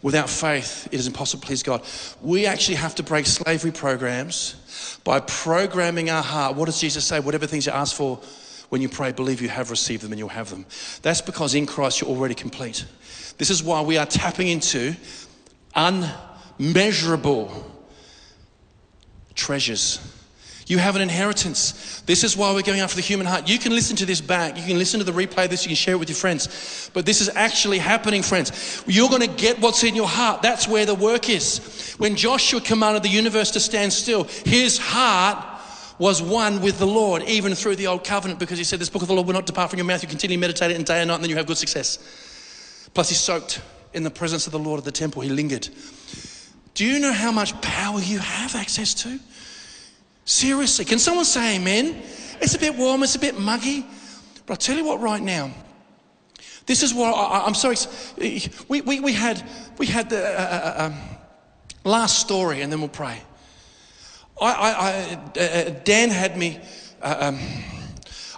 Without 0.00 0.30
faith, 0.30 0.88
it 0.92 0.94
is 0.94 1.06
impossible 1.06 1.40
to 1.40 1.46
please 1.46 1.62
God. 1.62 1.82
We 2.22 2.46
actually 2.46 2.76
have 2.76 2.94
to 2.96 3.02
break 3.02 3.26
slavery 3.26 3.72
programs 3.72 4.98
by 5.04 5.20
programming 5.20 6.08
our 6.08 6.22
heart. 6.22 6.56
What 6.56 6.66
does 6.66 6.80
Jesus 6.80 7.04
say? 7.04 7.20
Whatever 7.20 7.46
things 7.46 7.66
you 7.66 7.72
ask 7.72 7.96
for 7.96 8.20
when 8.68 8.80
you 8.80 8.88
pray, 8.88 9.12
believe 9.12 9.40
you 9.40 9.48
have 9.48 9.70
received 9.70 10.02
them 10.02 10.12
and 10.12 10.18
you'll 10.18 10.28
have 10.28 10.50
them. 10.50 10.66
That's 11.02 11.20
because 11.20 11.54
in 11.54 11.66
Christ 11.66 12.00
you're 12.00 12.10
already 12.10 12.34
complete. 12.34 12.84
This 13.38 13.50
is 13.50 13.62
why 13.62 13.80
we 13.80 13.96
are 13.96 14.06
tapping 14.06 14.48
into 14.48 14.94
unmeasurable 15.74 17.50
treasures 19.34 20.17
you 20.68 20.76
have 20.76 20.96
an 20.96 21.02
inheritance. 21.02 22.02
This 22.02 22.22
is 22.22 22.36
why 22.36 22.52
we're 22.52 22.62
going 22.62 22.80
after 22.80 22.94
the 22.94 23.02
human 23.02 23.26
heart. 23.26 23.48
You 23.48 23.58
can 23.58 23.72
listen 23.72 23.96
to 23.96 24.06
this 24.06 24.20
back. 24.20 24.58
You 24.58 24.62
can 24.62 24.76
listen 24.76 25.00
to 25.00 25.04
the 25.04 25.12
replay 25.12 25.44
of 25.44 25.50
this. 25.50 25.64
You 25.64 25.68
can 25.68 25.76
share 25.76 25.94
it 25.94 25.98
with 25.98 26.10
your 26.10 26.16
friends. 26.16 26.90
But 26.92 27.06
this 27.06 27.22
is 27.22 27.30
actually 27.34 27.78
happening, 27.78 28.22
friends. 28.22 28.84
You're 28.86 29.08
going 29.08 29.22
to 29.22 29.34
get 29.34 29.58
what's 29.60 29.82
in 29.82 29.96
your 29.96 30.06
heart. 30.06 30.42
That's 30.42 30.68
where 30.68 30.84
the 30.84 30.94
work 30.94 31.30
is. 31.30 31.94
When 31.96 32.16
Joshua 32.16 32.60
commanded 32.60 33.02
the 33.02 33.08
universe 33.08 33.50
to 33.52 33.60
stand 33.60 33.94
still, 33.94 34.24
his 34.24 34.76
heart 34.76 35.42
was 35.98 36.22
one 36.22 36.60
with 36.60 36.78
the 36.78 36.86
Lord, 36.86 37.22
even 37.22 37.54
through 37.54 37.76
the 37.76 37.86
old 37.86 38.04
covenant, 38.04 38.38
because 38.38 38.58
he 38.58 38.64
said, 38.64 38.78
This 38.78 38.90
book 38.90 39.00
of 39.02 39.08
the 39.08 39.14
Lord 39.14 39.26
will 39.26 39.34
not 39.34 39.46
depart 39.46 39.70
from 39.70 39.78
your 39.78 39.86
mouth. 39.86 40.02
You 40.02 40.08
continually 40.08 40.38
meditate 40.38 40.70
it 40.70 40.76
in 40.76 40.84
day 40.84 41.00
and 41.00 41.08
night, 41.08 41.14
and 41.14 41.24
then 41.24 41.30
you 41.30 41.36
have 41.36 41.46
good 41.46 41.58
success. 41.58 41.98
Plus, 42.92 43.08
he 43.08 43.14
soaked 43.14 43.62
in 43.94 44.02
the 44.02 44.10
presence 44.10 44.46
of 44.46 44.52
the 44.52 44.58
Lord 44.58 44.78
at 44.78 44.84
the 44.84 44.92
temple. 44.92 45.22
He 45.22 45.30
lingered. 45.30 45.68
Do 46.74 46.84
you 46.84 47.00
know 47.00 47.12
how 47.12 47.32
much 47.32 47.58
power 47.62 48.00
you 48.00 48.18
have 48.18 48.54
access 48.54 48.94
to? 48.94 49.18
Seriously, 50.28 50.84
can 50.84 50.98
someone 50.98 51.24
say 51.24 51.56
amen? 51.56 52.02
It's 52.42 52.54
a 52.54 52.58
bit 52.58 52.76
warm, 52.76 53.02
it's 53.02 53.14
a 53.14 53.18
bit 53.18 53.38
muggy. 53.40 53.86
But 54.44 54.52
I'll 54.52 54.56
tell 54.58 54.76
you 54.76 54.84
what, 54.84 55.00
right 55.00 55.22
now, 55.22 55.50
this 56.66 56.82
is 56.82 56.92
what 56.92 57.14
I, 57.14 57.46
am 57.46 57.54
sorry. 57.54 57.76
We, 58.68 58.82
we, 58.82 59.00
we 59.00 59.14
had, 59.14 59.42
we 59.78 59.86
had 59.86 60.10
the 60.10 60.18
uh, 60.18 60.42
uh, 60.42 60.82
uh, 60.82 60.84
um, 60.84 60.94
last 61.82 62.18
story, 62.18 62.60
and 62.60 62.70
then 62.70 62.80
we'll 62.80 62.90
pray. 62.90 63.22
I, 64.38 64.52
I, 64.52 64.70
I 64.70 65.40
uh, 65.40 65.70
Dan 65.84 66.10
had 66.10 66.36
me, 66.36 66.60
uh, 67.00 67.16
um, 67.20 67.38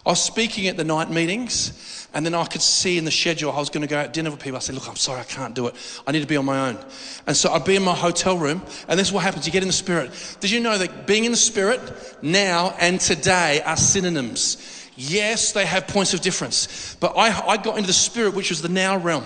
I 0.07 0.11
was 0.11 0.23
speaking 0.23 0.69
at 0.69 0.77
the 0.77 0.85
night 0.85 1.11
meetings, 1.11 1.73
and 2.13 2.27
then 2.27 2.35
I 2.35 2.45
could 2.45 2.63
see 2.63 2.99
in 2.99 3.05
the 3.05 3.11
schedule 3.11 3.53
I 3.53 3.59
was 3.59 3.71
going 3.71 3.83
to 3.83 3.87
go 3.87 3.99
out 3.99 4.13
dinner 4.13 4.31
with 4.31 4.41
people. 4.41 4.57
I 4.57 4.61
said, 4.61 4.75
Look, 4.75 4.89
I'm 4.89 4.97
sorry, 4.97 5.21
I 5.21 5.25
can't 5.25 5.55
do 5.55 5.67
it. 5.69 5.75
I 6.07 6.13
need 6.13 6.21
to 6.21 6.27
be 6.27 6.37
on 6.37 6.45
my 6.45 6.69
own. 6.69 6.79
And 7.27 7.37
so 7.37 7.53
I'd 7.53 7.65
be 7.65 7.77
in 7.77 7.83
my 7.83 7.95
hotel 7.95 8.37
room, 8.37 8.63
and 8.89 8.99
this 8.99 9.09
is 9.09 9.13
what 9.13 9.23
happens 9.23 9.47
you 9.47 9.53
get 9.53 9.63
in 9.63 9.69
the 9.69 9.73
spirit. 9.73 10.11
Did 10.41 10.51
you 10.51 10.61
know 10.61 10.77
that 10.77 11.07
being 11.07 11.25
in 11.25 11.31
the 11.31 11.37
spirit 11.37 11.81
now 12.23 12.75
and 12.79 13.01
today 13.01 13.61
are 13.65 13.77
synonyms? 13.77 14.89
Yes, 14.97 15.53
they 15.53 15.65
have 15.65 15.87
points 15.87 16.13
of 16.13 16.21
difference, 16.21 16.97
but 17.01 17.17
I, 17.17 17.31
I 17.49 17.57
got 17.57 17.77
into 17.77 17.87
the 17.87 17.93
spirit, 17.93 18.35
which 18.35 18.51
was 18.51 18.61
the 18.61 18.69
now 18.69 18.99
realm. 18.99 19.25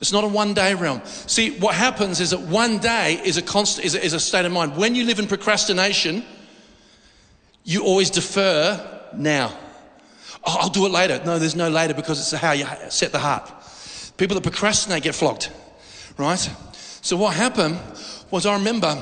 It's 0.00 0.12
not 0.12 0.24
a 0.24 0.28
one 0.28 0.54
day 0.54 0.74
realm. 0.74 1.02
See, 1.04 1.58
what 1.58 1.74
happens 1.74 2.20
is 2.20 2.30
that 2.30 2.40
one 2.40 2.78
day 2.78 3.20
is 3.22 3.36
a, 3.36 3.42
constant, 3.42 3.84
is 3.84 3.94
a, 3.94 4.02
is 4.02 4.14
a 4.14 4.20
state 4.20 4.46
of 4.46 4.52
mind. 4.52 4.76
When 4.76 4.94
you 4.94 5.04
live 5.04 5.18
in 5.18 5.26
procrastination, 5.26 6.24
you 7.64 7.84
always 7.84 8.08
defer 8.08 9.02
now. 9.14 9.56
Oh, 10.44 10.56
I'll 10.60 10.70
do 10.70 10.86
it 10.86 10.92
later. 10.92 11.20
No, 11.24 11.38
there's 11.38 11.56
no 11.56 11.68
later 11.68 11.94
because 11.94 12.18
it's 12.18 12.32
how 12.40 12.52
you 12.52 12.66
set 12.88 13.12
the 13.12 13.18
heart. 13.18 13.50
People 14.16 14.34
that 14.34 14.42
procrastinate 14.42 15.02
get 15.02 15.14
flogged, 15.14 15.50
right? 16.16 16.50
So 17.02 17.16
what 17.16 17.34
happened 17.34 17.78
was 18.30 18.46
I 18.46 18.54
remember 18.54 18.96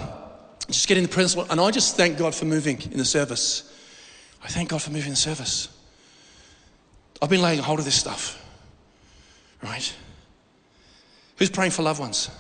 just 0.68 0.86
getting 0.86 1.03
the 1.03 1.09
presence, 1.09 1.49
and 1.51 1.61
I 1.61 1.70
just 1.70 1.97
thank 1.97 2.18
God 2.18 2.34
for 2.34 2.45
moving 2.45 2.80
in 2.82 2.99
the 2.99 3.05
service. 3.05 3.72
I 4.43 4.49
thank 4.49 4.68
God 4.68 4.82
for 4.82 4.91
moving 4.91 5.09
in 5.09 5.12
the 5.12 5.16
service. 5.16 5.68
I've 7.20 7.30
been 7.30 7.43
laying 7.43 7.59
hold 7.59 7.78
of 7.78 7.84
this 7.84 7.97
stuff, 7.97 8.45
right? 9.62 9.93
Who's 11.36 11.51
praying 11.51 11.72
for 11.72 11.82
loved 11.82 12.01
ones? 12.01 12.30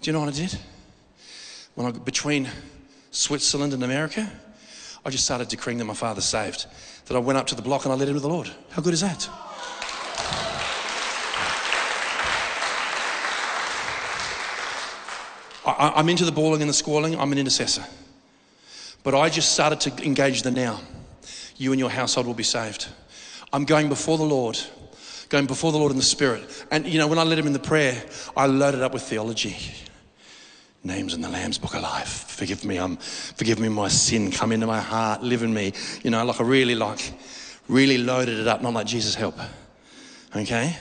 Do 0.00 0.08
you 0.08 0.12
know 0.12 0.20
what 0.20 0.28
I 0.28 0.32
did? 0.36 0.56
When 1.74 1.86
I 1.86 1.90
got 1.90 2.04
between 2.04 2.48
Switzerland 3.10 3.72
and 3.72 3.82
America, 3.82 4.30
I 5.04 5.10
just 5.10 5.24
started 5.24 5.48
decreeing 5.48 5.78
that 5.78 5.84
my 5.84 5.94
father's 5.94 6.24
saved 6.24 6.66
that 7.06 7.16
I 7.16 7.18
went 7.18 7.36
up 7.36 7.48
to 7.48 7.54
the 7.54 7.62
block 7.62 7.84
and 7.84 7.92
I 7.92 7.96
led 7.96 8.08
him 8.08 8.14
to 8.14 8.20
the 8.20 8.28
Lord. 8.28 8.50
How 8.70 8.82
good 8.82 8.94
is 8.94 9.00
that? 9.00 9.28
I, 15.64 16.00
am 16.00 16.08
into 16.08 16.24
the 16.24 16.32
bawling 16.32 16.60
and 16.60 16.68
the 16.68 16.74
squalling. 16.74 17.18
I'm 17.18 17.32
an 17.32 17.38
intercessor. 17.38 17.84
But 19.02 19.14
I 19.14 19.28
just 19.28 19.52
started 19.52 19.80
to 19.80 20.04
engage 20.04 20.42
the 20.42 20.50
now. 20.50 20.80
You 21.56 21.72
and 21.72 21.80
your 21.80 21.90
household 21.90 22.26
will 22.26 22.34
be 22.34 22.42
saved. 22.42 22.88
I'm 23.52 23.64
going 23.64 23.88
before 23.88 24.18
the 24.18 24.24
Lord, 24.24 24.58
going 25.28 25.46
before 25.46 25.72
the 25.72 25.78
Lord 25.78 25.90
in 25.90 25.98
the 25.98 26.04
Spirit. 26.04 26.66
And, 26.70 26.86
you 26.86 26.98
know, 26.98 27.08
when 27.08 27.18
I 27.18 27.24
led 27.24 27.38
him 27.38 27.46
in 27.46 27.52
the 27.52 27.58
prayer, 27.58 28.02
I 28.36 28.46
loaded 28.46 28.82
up 28.82 28.92
with 28.92 29.02
theology 29.02 29.56
names 30.84 31.14
in 31.14 31.20
the 31.20 31.28
Lamb's 31.28 31.58
book 31.58 31.74
of 31.74 31.82
life. 31.82 32.24
Forgive 32.28 32.64
me, 32.64 32.78
I'm, 32.78 32.96
forgive 32.96 33.58
me 33.58 33.68
my 33.68 33.88
sin. 33.88 34.30
Come 34.30 34.52
into 34.52 34.66
my 34.66 34.80
heart, 34.80 35.22
live 35.22 35.42
in 35.42 35.52
me. 35.54 35.72
You 36.02 36.10
know, 36.10 36.24
like 36.24 36.40
I 36.40 36.44
really 36.44 36.74
like, 36.74 37.12
really 37.68 37.98
loaded 37.98 38.38
it 38.38 38.48
up, 38.48 38.62
not 38.62 38.74
like 38.74 38.86
Jesus 38.86 39.14
help. 39.14 39.38
Okay? 40.34 40.76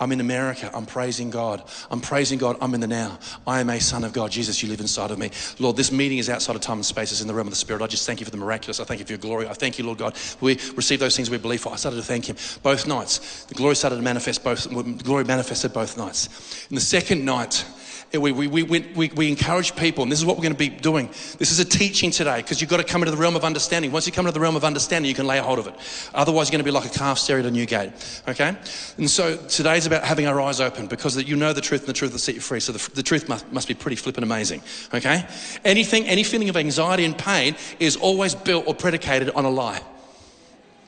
I'm 0.00 0.12
in 0.12 0.20
America. 0.20 0.70
I'm 0.72 0.86
praising 0.86 1.28
God. 1.28 1.62
I'm 1.90 2.00
praising 2.00 2.38
God. 2.38 2.56
I'm 2.62 2.72
in 2.72 2.80
the 2.80 2.86
now. 2.86 3.18
I 3.46 3.60
am 3.60 3.68
a 3.68 3.78
son 3.78 4.02
of 4.02 4.14
God. 4.14 4.30
Jesus, 4.30 4.62
you 4.62 4.70
live 4.70 4.80
inside 4.80 5.10
of 5.10 5.18
me. 5.18 5.30
Lord, 5.58 5.76
this 5.76 5.92
meeting 5.92 6.16
is 6.16 6.30
outside 6.30 6.56
of 6.56 6.62
time 6.62 6.78
and 6.78 6.86
space. 6.86 7.12
It's 7.12 7.20
in 7.20 7.28
the 7.28 7.34
realm 7.34 7.46
of 7.46 7.52
the 7.52 7.56
Spirit. 7.56 7.82
I 7.82 7.86
just 7.86 8.06
thank 8.06 8.18
you 8.18 8.24
for 8.24 8.30
the 8.30 8.38
miraculous. 8.38 8.80
I 8.80 8.84
thank 8.84 9.00
you 9.00 9.06
for 9.06 9.12
your 9.12 9.18
glory. 9.18 9.46
I 9.46 9.52
thank 9.52 9.78
you, 9.78 9.84
Lord 9.84 9.98
God. 9.98 10.16
We 10.40 10.54
receive 10.74 11.00
those 11.00 11.16
things 11.16 11.28
we 11.28 11.36
believe 11.36 11.60
for. 11.60 11.72
I 11.72 11.76
started 11.76 11.98
to 11.98 12.02
thank 12.02 12.30
Him 12.30 12.36
both 12.62 12.86
nights. 12.86 13.44
The 13.44 13.54
glory 13.54 13.76
started 13.76 13.96
to 13.96 14.02
manifest 14.02 14.42
both. 14.42 14.64
The 14.64 15.04
glory 15.04 15.24
manifested 15.24 15.74
both 15.74 15.98
nights. 15.98 16.66
In 16.70 16.76
the 16.76 16.80
second 16.80 17.22
night, 17.22 17.66
we, 18.12 18.32
we, 18.32 18.48
we, 18.48 18.62
we, 18.64 19.08
we 19.14 19.28
encourage 19.28 19.76
people, 19.76 20.02
and 20.02 20.10
this 20.10 20.18
is 20.18 20.24
what 20.24 20.36
we're 20.36 20.42
going 20.42 20.52
to 20.52 20.58
be 20.58 20.68
doing. 20.68 21.06
This 21.38 21.52
is 21.52 21.60
a 21.60 21.64
teaching 21.64 22.10
today 22.10 22.38
because 22.38 22.60
you've 22.60 22.70
got 22.70 22.78
to 22.78 22.84
come 22.84 23.02
into 23.02 23.12
the 23.12 23.16
realm 23.16 23.36
of 23.36 23.44
understanding. 23.44 23.92
Once 23.92 24.06
you 24.06 24.12
come 24.12 24.26
into 24.26 24.34
the 24.34 24.40
realm 24.40 24.56
of 24.56 24.64
understanding, 24.64 25.08
you 25.08 25.14
can 25.14 25.28
lay 25.28 25.38
a 25.38 25.42
hold 25.42 25.60
of 25.60 25.68
it. 25.68 25.74
Otherwise, 26.12 26.48
you're 26.48 26.52
going 26.52 26.64
to 26.64 26.64
be 26.64 26.72
like 26.72 26.86
a 26.86 26.98
calf 26.98 27.18
staring 27.18 27.44
at 27.44 27.48
a 27.48 27.52
new 27.52 27.66
gate. 27.66 27.92
Okay? 28.26 28.56
And 28.96 29.08
so 29.08 29.36
today's 29.36 29.86
about 29.86 30.02
having 30.02 30.26
our 30.26 30.40
eyes 30.40 30.60
open 30.60 30.88
because 30.88 31.22
you 31.22 31.36
know 31.36 31.52
the 31.52 31.60
truth 31.60 31.82
and 31.82 31.88
the 31.88 31.92
truth 31.92 32.10
will 32.10 32.18
set 32.18 32.34
you 32.34 32.40
free. 32.40 32.58
So 32.58 32.72
the, 32.72 32.90
the 32.94 33.02
truth 33.02 33.28
must, 33.28 33.50
must 33.52 33.68
be 33.68 33.74
pretty 33.74 33.96
flippin' 33.96 34.24
amazing. 34.24 34.62
Okay? 34.92 35.24
Anything, 35.64 36.06
any 36.06 36.24
feeling 36.24 36.48
of 36.48 36.56
anxiety 36.56 37.04
and 37.04 37.16
pain 37.16 37.54
is 37.78 37.96
always 37.96 38.34
built 38.34 38.66
or 38.66 38.74
predicated 38.74 39.30
on 39.30 39.44
a 39.44 39.50
lie. 39.50 39.80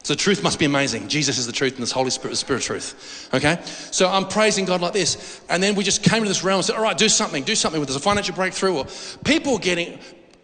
So 0.03 0.15
truth 0.15 0.43
must 0.43 0.59
be 0.59 0.65
amazing. 0.65 1.09
Jesus 1.09 1.39
is 1.39 1.47
the 1.47 1.53
truth 1.53 1.75
and 1.75 1.83
this 1.83 1.93
Holy 1.93 2.11
Spirit 2.11 2.33
is 2.33 2.41
the 2.41 2.47
spirit 2.47 2.63
of 2.63 2.67
truth. 2.67 3.31
Okay? 3.33 3.61
So 3.65 4.09
I'm 4.09 4.27
praising 4.27 4.65
God 4.65 4.81
like 4.81 4.93
this. 4.93 5.41
And 5.49 5.63
then 5.63 5.77
we 5.77 5.85
just 5.85 6.03
came 6.03 6.23
to 6.23 6.29
this 6.29 6.43
realm 6.43 6.57
and 6.57 6.65
said, 6.65 6.77
all 6.77 6.83
right, 6.83 6.99
do 6.99 7.09
something, 7.09 7.45
do 7.45 7.55
something 7.55 7.81
with 7.81 7.89
this, 7.89 7.97
a 7.97 8.01
financial 8.01 8.35
breakthrough 8.35 8.79
or 8.79 8.87
people 9.25 9.59
getting 9.59 9.99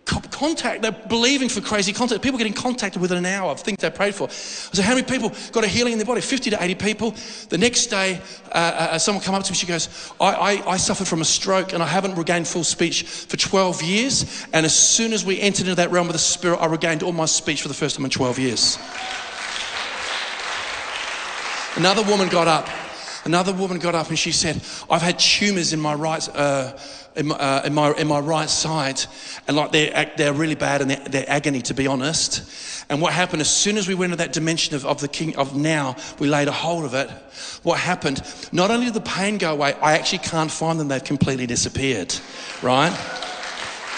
contact, 0.09 0.83
they're 0.83 0.93
believing 0.93 1.49
for 1.49 1.61
crazy 1.61 1.93
contact. 1.93 2.23
People 2.23 2.39
getting 2.39 2.53
contacted 2.53 3.01
within 3.01 3.19
an 3.19 3.27
hour 3.27 3.51
of 3.51 3.61
things 3.61 3.79
they 3.79 3.91
prayed 3.91 4.15
for. 4.15 4.31
So 4.31 4.83
how 4.83 4.95
many 4.95 5.07
people 5.07 5.33
got 5.53 5.65
a 5.65 5.69
healing 5.69 5.93
in 5.93 5.99
their 5.99 6.07
body? 6.07 6.21
50 6.21 6.51
to 6.51 6.63
80 6.63 6.75
people. 6.77 7.15
The 7.51 7.59
next 7.59 7.87
day, 7.87 8.21
uh, 8.53 8.89
uh, 8.93 8.99
someone 8.99 9.23
come 9.23 9.35
up 9.35 9.45
to 9.45 9.53
me, 9.53 9.57
she 9.57 9.67
goes, 9.67 10.13
I, 10.21 10.33
I, 10.33 10.71
I 10.71 10.77
suffered 10.77 11.09
from 11.09 11.21
a 11.21 11.27
stroke 11.27 11.73
and 11.73 11.83
I 11.83 11.87
haven't 11.87 12.15
regained 12.15 12.49
full 12.49 12.65
speech 12.65 13.03
for 13.03 13.37
12 13.37 13.83
years. 13.83 14.47
And 14.53 14.65
as 14.65 14.75
soon 14.75 15.13
as 15.13 15.25
we 15.25 15.41
entered 15.41 15.67
into 15.67 15.75
that 15.77 15.91
realm 15.91 16.07
of 16.07 16.15
the 16.15 16.19
spirit, 16.19 16.59
I 16.59 16.67
regained 16.67 17.03
all 17.03 17.13
my 17.13 17.27
speech 17.27 17.63
for 17.63 17.69
the 17.69 17.75
first 17.75 17.97
time 17.97 18.05
in 18.05 18.11
12 18.11 18.39
years. 18.39 18.79
Another 21.79 22.03
woman 22.03 22.29
got 22.29 22.49
up 22.49 22.69
Another 23.29 23.53
woman 23.53 23.79
got 23.79 23.95
up 23.95 24.09
and 24.09 24.19
she 24.19 24.33
said, 24.33 24.57
I've 24.89 25.03
had 25.03 25.19
tumors 25.19 25.75
in 25.75 25.81
my 25.81 25.93
right, 25.93 26.27
uh, 26.35 26.73
in, 27.15 27.27
my, 27.27 27.37
uh, 27.37 27.63
in, 27.67 27.75
my, 27.75 27.93
in 27.93 28.07
my 28.07 28.21
right 28.21 28.49
side, 28.49 29.05
and 29.47 29.55
like 29.55 29.71
they're, 29.71 30.11
they're 30.17 30.33
really 30.33 30.55
bad 30.55 30.81
and 30.81 30.91
they're, 30.91 31.05
they're 31.09 31.29
agony, 31.29 31.61
to 31.63 31.75
be 31.75 31.87
honest. 31.87 32.43
And 32.89 33.03
what 33.03 33.13
happened 33.13 33.43
as 33.43 33.55
soon 33.55 33.77
as 33.77 33.87
we 33.87 33.95
went 33.95 34.13
into 34.13 34.25
that 34.25 34.33
dimension 34.33 34.77
of, 34.77 34.87
of 34.87 35.03
the 35.03 35.09
king 35.09 35.37
of 35.37 35.55
now, 35.55 35.97
we 36.19 36.27
laid 36.27 36.49
a 36.49 36.53
hold 36.53 36.87
of 36.87 36.95
it. 36.95 37.11
What 37.65 37.79
happened? 37.79 38.23
Not 38.51 38.71
only 38.71 38.87
did 38.87 38.95
the 38.95 39.03
pain 39.03 39.37
go 39.37 39.53
away, 39.53 39.75
I 39.75 39.93
actually 39.93 40.21
can't 40.21 40.51
find 40.51 40.81
them, 40.81 40.89
they've 40.89 41.05
completely 41.05 41.47
disappeared, 41.47 42.15
right? 42.63 42.97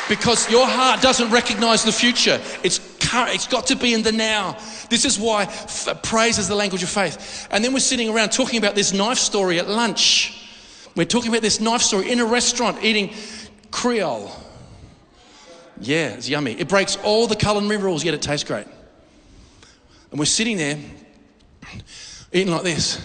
Because 0.09 0.51
your 0.51 0.67
heart 0.67 1.03
doesn't 1.03 1.31
recognize 1.31 1.85
the 1.85 1.93
future. 1.93 2.41
It's, 2.65 2.81
it's 3.13 3.47
got 3.47 3.67
to 3.69 3.77
be 3.77 3.95
in 3.95 4.03
the 4.03 4.13
now. 4.13 4.57
This 4.89 5.05
is 5.05 5.19
why 5.19 5.45
f- 5.45 6.03
praise 6.03 6.39
is 6.39 6.49
the 6.49 6.55
language 6.55 6.83
of 6.83 6.89
faith. 6.89 7.49
And 7.51 7.65
then 7.65 7.73
we're 7.73 7.81
sitting 7.81 8.09
around 8.09 8.31
talking 8.31 8.59
about 8.59 8.75
this 8.75 8.93
knife 8.93 9.19
story 9.19 9.59
at 9.59 9.69
lunch. 9.69 10.49
We're 10.97 11.05
talking 11.05 11.31
about 11.31 11.43
this 11.43 11.61
knife 11.61 11.83
story 11.83 12.11
in 12.11 12.21
a 12.21 12.25
restaurant 12.25 12.83
eating 12.83 13.15
Creole. 13.71 14.31
Yeah, 15.81 16.11
it's 16.11 16.29
yummy. 16.29 16.53
It 16.53 16.69
breaks 16.69 16.97
all 16.97 17.27
the 17.27 17.37
culinary 17.37 17.79
rules, 17.79 18.05
yet 18.05 18.15
it 18.15 18.23
tastes 18.23 18.47
great. 18.47 18.67
And 20.11 20.19
we're 20.19 20.27
sitting 20.27 20.57
there 20.57 20.79
eating 22.33 22.53
like 22.53 22.65
this. 22.65 23.01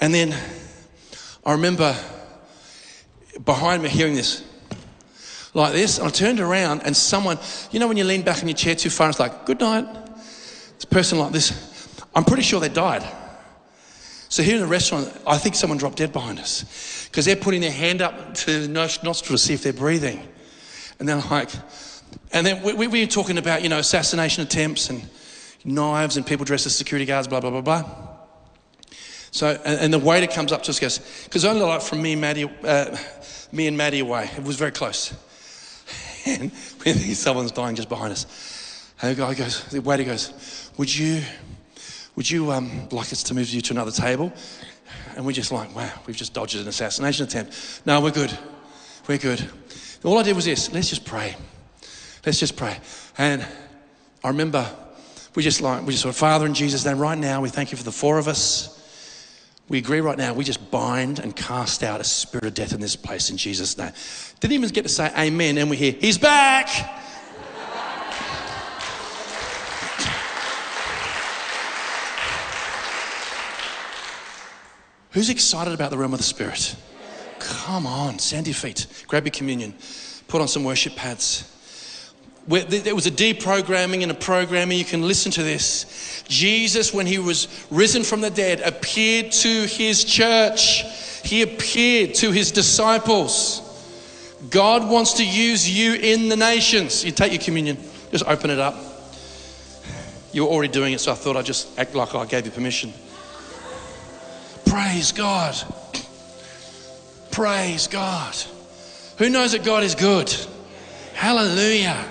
And 0.00 0.12
then 0.12 0.34
I 1.44 1.52
remember 1.52 1.96
behind 3.44 3.82
me 3.82 3.88
hearing 3.88 4.14
this 4.14 4.42
like 5.56 5.72
this. 5.72 5.98
And 5.98 6.06
I 6.06 6.10
turned 6.10 6.38
around 6.38 6.82
and 6.84 6.96
someone, 6.96 7.38
you 7.70 7.80
know, 7.80 7.88
when 7.88 7.96
you 7.96 8.04
lean 8.04 8.22
back 8.22 8.42
in 8.42 8.48
your 8.48 8.56
chair 8.56 8.74
too 8.74 8.90
far, 8.90 9.08
it's 9.08 9.18
like, 9.18 9.46
good 9.46 9.60
night. 9.60 9.86
This 10.74 10.84
person 10.84 11.18
like 11.18 11.32
this, 11.32 11.98
I'm 12.14 12.24
pretty 12.24 12.42
sure 12.42 12.60
they 12.60 12.68
died. 12.68 13.02
So 14.28 14.42
here 14.42 14.56
in 14.56 14.60
the 14.60 14.66
restaurant, 14.66 15.10
I 15.26 15.38
think 15.38 15.54
someone 15.54 15.78
dropped 15.78 15.96
dead 15.96 16.12
behind 16.12 16.38
us 16.38 17.08
because 17.10 17.24
they're 17.24 17.36
putting 17.36 17.62
their 17.62 17.72
hand 17.72 18.02
up 18.02 18.34
to 18.34 18.66
the 18.66 18.68
nostril 18.68 19.14
to 19.14 19.38
see 19.38 19.54
if 19.54 19.62
they're 19.62 19.72
breathing. 19.72 20.26
And 20.98 21.08
they're 21.08 21.16
like, 21.30 21.50
and 22.32 22.46
then 22.46 22.62
we, 22.62 22.74
we, 22.74 22.86
we 22.88 23.00
were 23.00 23.10
talking 23.10 23.38
about, 23.38 23.62
you 23.62 23.68
know, 23.68 23.78
assassination 23.78 24.42
attempts 24.42 24.90
and 24.90 25.08
knives 25.64 26.16
and 26.16 26.26
people 26.26 26.44
dressed 26.44 26.66
as 26.66 26.76
security 26.76 27.06
guards, 27.06 27.28
blah, 27.28 27.40
blah, 27.40 27.50
blah, 27.50 27.60
blah. 27.62 27.84
So, 29.30 29.58
and, 29.64 29.80
and 29.80 29.94
the 29.94 29.98
waiter 29.98 30.26
comes 30.26 30.52
up 30.52 30.62
to 30.64 30.70
us 30.70 30.80
goes, 30.80 30.98
because 31.24 31.44
only 31.44 31.62
like 31.62 31.82
from 31.82 32.02
me 32.02 32.12
and 32.12 32.20
Maddie, 32.20 32.50
uh, 32.64 32.96
me 33.52 33.66
and 33.66 33.76
Maddie 33.76 34.00
away, 34.00 34.30
it 34.36 34.44
was 34.44 34.56
very 34.56 34.72
close. 34.72 35.14
And 36.26 36.50
we 36.84 36.92
think 36.92 37.14
someone's 37.14 37.52
dying 37.52 37.76
just 37.76 37.88
behind 37.88 38.12
us. 38.12 38.92
And 39.00 39.16
the 39.16 39.20
guy 39.20 39.34
goes, 39.34 39.64
the 39.66 39.80
waiter 39.80 40.04
goes, 40.04 40.70
would 40.76 40.94
you, 40.94 41.22
would 42.16 42.28
you 42.28 42.50
um, 42.50 42.88
like 42.90 43.12
us 43.12 43.22
to 43.24 43.34
move 43.34 43.48
you 43.50 43.60
to 43.60 43.72
another 43.72 43.92
table? 43.92 44.32
And 45.14 45.24
we're 45.24 45.32
just 45.32 45.52
like, 45.52 45.74
wow, 45.74 45.92
we've 46.06 46.16
just 46.16 46.34
dodged 46.34 46.56
an 46.56 46.66
assassination 46.68 47.26
attempt. 47.26 47.82
No, 47.86 48.00
we're 48.00 48.10
good. 48.10 48.36
We're 49.06 49.18
good. 49.18 49.48
All 50.04 50.18
I 50.18 50.22
did 50.22 50.36
was 50.36 50.44
this 50.44 50.72
let's 50.72 50.88
just 50.88 51.04
pray. 51.04 51.36
Let's 52.24 52.40
just 52.40 52.56
pray. 52.56 52.76
And 53.18 53.46
I 54.24 54.28
remember 54.28 54.68
we 55.36 55.42
just 55.42 55.60
like, 55.60 55.86
we 55.86 55.92
just 55.92 56.02
sort 56.02 56.14
of, 56.14 56.18
Father, 56.18 56.46
in 56.46 56.54
Jesus' 56.54 56.84
name, 56.84 56.98
right 56.98 57.18
now, 57.18 57.40
we 57.40 57.50
thank 57.50 57.70
you 57.70 57.78
for 57.78 57.84
the 57.84 57.92
four 57.92 58.18
of 58.18 58.26
us. 58.26 58.75
We 59.68 59.78
agree 59.78 60.00
right 60.00 60.16
now, 60.16 60.32
we 60.32 60.44
just 60.44 60.70
bind 60.70 61.18
and 61.18 61.34
cast 61.34 61.82
out 61.82 62.00
a 62.00 62.04
spirit 62.04 62.44
of 62.44 62.54
death 62.54 62.72
in 62.72 62.80
this 62.80 62.94
place 62.94 63.30
in 63.30 63.36
Jesus' 63.36 63.76
name. 63.76 63.92
Didn't 64.38 64.54
even 64.54 64.68
get 64.68 64.82
to 64.82 64.88
say 64.88 65.12
amen, 65.18 65.58
and 65.58 65.68
we 65.68 65.76
hear, 65.76 65.92
He's 65.92 66.18
back. 66.18 66.68
Who's 75.10 75.30
excited 75.30 75.72
about 75.72 75.90
the 75.90 75.96
realm 75.96 76.12
of 76.12 76.18
the 76.18 76.24
Spirit? 76.24 76.76
Come 77.38 77.86
on, 77.86 78.18
stand 78.18 78.46
your 78.46 78.54
feet, 78.54 78.86
grab 79.08 79.24
your 79.24 79.32
communion, 79.32 79.74
put 80.28 80.42
on 80.42 80.46
some 80.46 80.62
worship 80.62 80.94
pads 80.94 81.55
there 82.48 82.94
was 82.94 83.06
a 83.06 83.10
deprogramming 83.10 84.02
and 84.02 84.10
a 84.10 84.14
programming. 84.14 84.78
You 84.78 84.84
can 84.84 85.02
listen 85.02 85.32
to 85.32 85.42
this. 85.42 86.22
Jesus, 86.28 86.94
when 86.94 87.06
he 87.06 87.18
was 87.18 87.48
risen 87.70 88.04
from 88.04 88.20
the 88.20 88.30
dead, 88.30 88.60
appeared 88.60 89.32
to 89.32 89.66
his 89.66 90.04
church. 90.04 90.84
He 91.24 91.42
appeared 91.42 92.14
to 92.16 92.30
his 92.30 92.52
disciples. 92.52 93.62
God 94.50 94.88
wants 94.88 95.14
to 95.14 95.26
use 95.26 95.68
you 95.68 95.94
in 95.94 96.28
the 96.28 96.36
nations. 96.36 97.04
You 97.04 97.10
take 97.10 97.32
your 97.32 97.42
communion, 97.42 97.78
just 98.10 98.24
open 98.26 98.50
it 98.50 98.60
up. 98.60 98.76
You 100.32 100.44
were 100.44 100.50
already 100.50 100.72
doing 100.72 100.92
it, 100.92 101.00
so 101.00 101.12
I 101.12 101.14
thought 101.14 101.36
I'd 101.36 101.46
just 101.46 101.76
act 101.78 101.94
like 101.94 102.14
I 102.14 102.26
gave 102.26 102.44
you 102.44 102.52
permission. 102.52 102.92
Praise 104.66 105.10
God. 105.10 105.56
Praise 107.30 107.88
God. 107.88 108.36
Who 109.18 109.30
knows 109.30 109.52
that 109.52 109.64
God 109.64 109.82
is 109.82 109.94
good? 109.94 110.32
Hallelujah. 111.14 112.04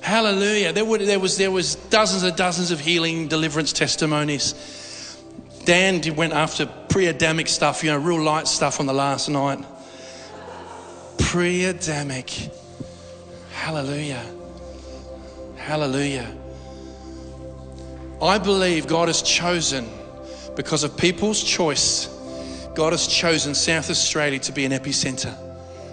Hallelujah. 0.00 0.72
There, 0.72 0.84
would, 0.84 1.02
there, 1.02 1.20
was, 1.20 1.36
there 1.36 1.50
was 1.50 1.74
dozens 1.74 2.22
and 2.22 2.34
dozens 2.36 2.70
of 2.70 2.80
healing, 2.80 3.28
deliverance 3.28 3.72
testimonies. 3.72 4.54
Dan 5.64 6.02
went 6.16 6.32
after 6.32 6.66
pre-Adamic 6.88 7.46
stuff, 7.48 7.84
you 7.84 7.90
know, 7.90 7.98
real 7.98 8.20
light 8.20 8.48
stuff 8.48 8.80
on 8.80 8.86
the 8.86 8.94
last 8.94 9.28
night. 9.28 9.64
Pre-Adamic. 11.18 12.50
Hallelujah. 13.52 14.24
Hallelujah. 15.56 16.34
I 18.22 18.38
believe 18.38 18.86
God 18.86 19.08
has 19.08 19.22
chosen, 19.22 19.88
because 20.56 20.82
of 20.82 20.96
people's 20.96 21.44
choice, 21.44 22.08
God 22.74 22.92
has 22.92 23.06
chosen 23.06 23.54
South 23.54 23.90
Australia 23.90 24.38
to 24.40 24.52
be 24.52 24.64
an 24.64 24.72
epicenter. 24.72 25.36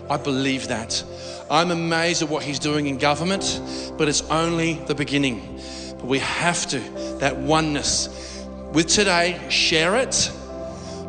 I 0.10 0.18
believe 0.18 0.70
that. 0.70 1.04
I'm 1.50 1.72
amazed 1.72 2.22
at 2.24 2.30
what 2.30 2.44
he's 2.44 2.60
doing 2.60 2.88
in 2.88 2.98
government, 2.98 3.62
but 3.98 4.08
it's 4.08 4.22
only 4.30 4.74
the 4.74 4.96
beginning. 4.96 5.60
But 5.98 6.06
we 6.06 6.20
have 6.20 6.66
to, 6.68 6.80
that 7.20 7.38
oneness. 7.38 8.44
With 8.74 8.88
today, 8.88 9.40
share 9.50 9.96
it. 9.98 10.32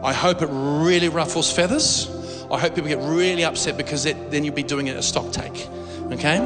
I 0.03 0.13
hope 0.13 0.43
it 0.43 0.49
really 0.51 1.09
ruffles 1.09 1.53
feathers. 1.53 2.09
I 2.51 2.59
hope 2.59 2.75
people 2.75 2.89
get 2.89 2.99
really 3.01 3.45
upset 3.45 3.77
because 3.77 4.07
it, 4.07 4.31
then 4.31 4.45
you'll 4.45 4.55
be 4.55 4.63
doing 4.63 4.87
it 4.87 4.97
a 4.97 5.03
stock 5.03 5.33
take. 5.33 5.69
Okay? 6.13 6.39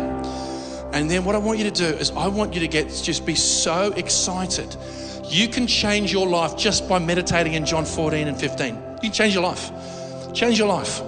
And 0.93 1.11
then 1.11 1.25
what 1.25 1.35
I 1.35 1.39
want 1.39 1.59
you 1.59 1.65
to 1.65 1.71
do 1.71 1.87
is 1.87 2.11
I 2.11 2.29
want 2.29 2.55
you 2.55 2.61
to 2.61 2.69
get 2.69 2.89
just 2.89 3.25
be 3.25 3.35
so 3.35 3.93
excited. 3.93 4.77
You 5.25 5.49
can 5.49 5.67
change 5.67 6.13
your 6.13 6.27
life 6.27 6.57
just 6.57 6.89
by 6.89 6.99
meditating 6.99 7.55
in 7.55 7.65
John 7.65 7.87
14 7.87 8.29
and 8.29 8.39
15. 8.39 8.75
You 8.75 9.01
can 9.01 9.13
change 9.13 9.33
your 9.33 9.43
life. 9.43 9.71
Change 10.35 10.59
your 10.59 10.69
life 10.69 11.03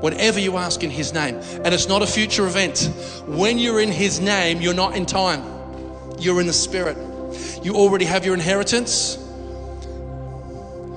whatever 0.00 0.38
you 0.40 0.56
ask 0.56 0.82
in 0.82 0.90
His 0.90 1.12
name. 1.12 1.36
And 1.64 1.74
it's 1.74 1.88
not 1.88 2.02
a 2.02 2.06
future 2.06 2.46
event. 2.46 2.90
When 3.26 3.58
you're 3.58 3.80
in 3.80 3.90
His 3.92 4.20
name, 4.20 4.60
you're 4.60 4.74
not 4.74 4.96
in 4.96 5.06
time, 5.06 5.42
you're 6.18 6.40
in 6.40 6.46
the 6.46 6.52
Spirit. 6.52 6.96
You 7.62 7.74
already 7.74 8.04
have 8.04 8.24
your 8.24 8.34
inheritance, 8.34 9.16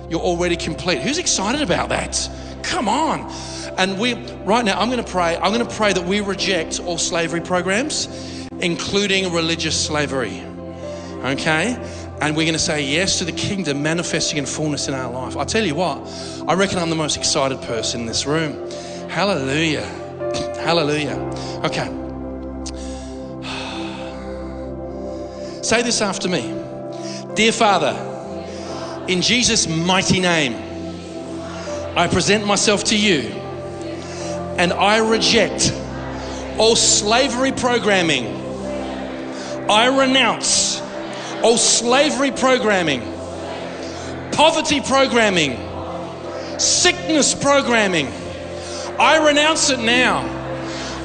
you're 0.10 0.20
already 0.20 0.58
complete. 0.58 1.02
Who's 1.02 1.18
excited 1.18 1.62
about 1.62 1.90
that? 1.90 2.30
Come 2.64 2.88
on. 2.88 3.32
And 3.78 3.98
we, 4.00 4.14
right 4.44 4.64
now, 4.64 4.80
I'm 4.80 4.90
going 4.90 5.04
to 5.04 5.10
pray. 5.10 5.38
I'm 5.38 5.54
going 5.54 5.66
to 5.66 5.76
pray 5.76 5.94
that 5.94 6.06
we 6.06 6.22
reject 6.22 6.80
all 6.82 6.98
slavery 6.98 7.42
programs, 7.42 8.48
including 8.60 9.32
religious 9.34 9.86
slavery. 9.86 10.44
Okay? 11.24 11.78
And 12.22 12.36
we're 12.36 12.44
going 12.44 12.54
to 12.54 12.60
say 12.60 12.84
yes 12.84 13.18
to 13.20 13.26
the 13.26 13.32
kingdom 13.32 13.82
manifesting 13.82 14.38
in 14.38 14.46
fullness 14.46 14.88
in 14.88 14.94
our 14.94 15.12
life. 15.12 15.38
I 15.38 15.46
tell 15.46 15.66
you 15.66 15.76
what, 15.76 15.98
I 16.48 16.54
reckon 16.54 16.78
I'm 16.78 16.90
the 16.90 16.96
most 16.96 17.18
excited 17.18 17.62
person 17.62 18.02
in 18.02 18.06
this 18.06 18.26
room. 18.26 18.70
Hallelujah. 19.12 19.84
Hallelujah. 20.64 21.18
Okay. 21.66 21.86
Say 25.62 25.82
this 25.82 26.00
after 26.00 26.30
me 26.30 26.56
Dear 27.36 27.52
Father, 27.52 27.94
in 29.10 29.22
Jesus' 29.22 29.68
mighty 29.68 30.22
name, 30.22 30.54
I 31.98 32.08
present 32.08 32.46
myself 32.46 32.86
to 32.86 32.98
you 32.98 33.24
and 34.58 34.72
I 34.72 35.00
reject 35.00 35.74
all 36.58 36.78
slavery 36.78 37.52
programming. 37.52 38.28
I 39.70 39.88
renounce 39.88 40.80
all 41.44 41.58
slavery 41.58 42.32
programming, 42.32 43.02
poverty 44.32 44.80
programming, 44.80 45.58
sickness 46.58 47.36
programming 47.36 48.21
I 49.02 49.18
renounce 49.28 49.72
it 49.72 49.80
now. 49.80 50.20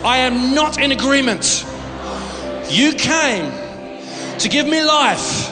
I 0.04 0.18
am 0.18 0.54
not 0.54 0.78
in 0.78 0.92
agreement. 0.92 1.64
You 2.68 2.92
came 2.92 3.50
to 4.38 4.50
give 4.50 4.66
me 4.66 4.84
life 4.84 5.50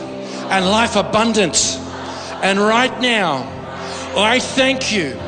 and 0.51 0.67
life 0.67 0.95
abundant. 0.95 1.57
And 2.43 2.59
right 2.59 3.01
now, 3.01 3.51
I 4.15 4.41
thank 4.41 4.93
you 4.93 5.19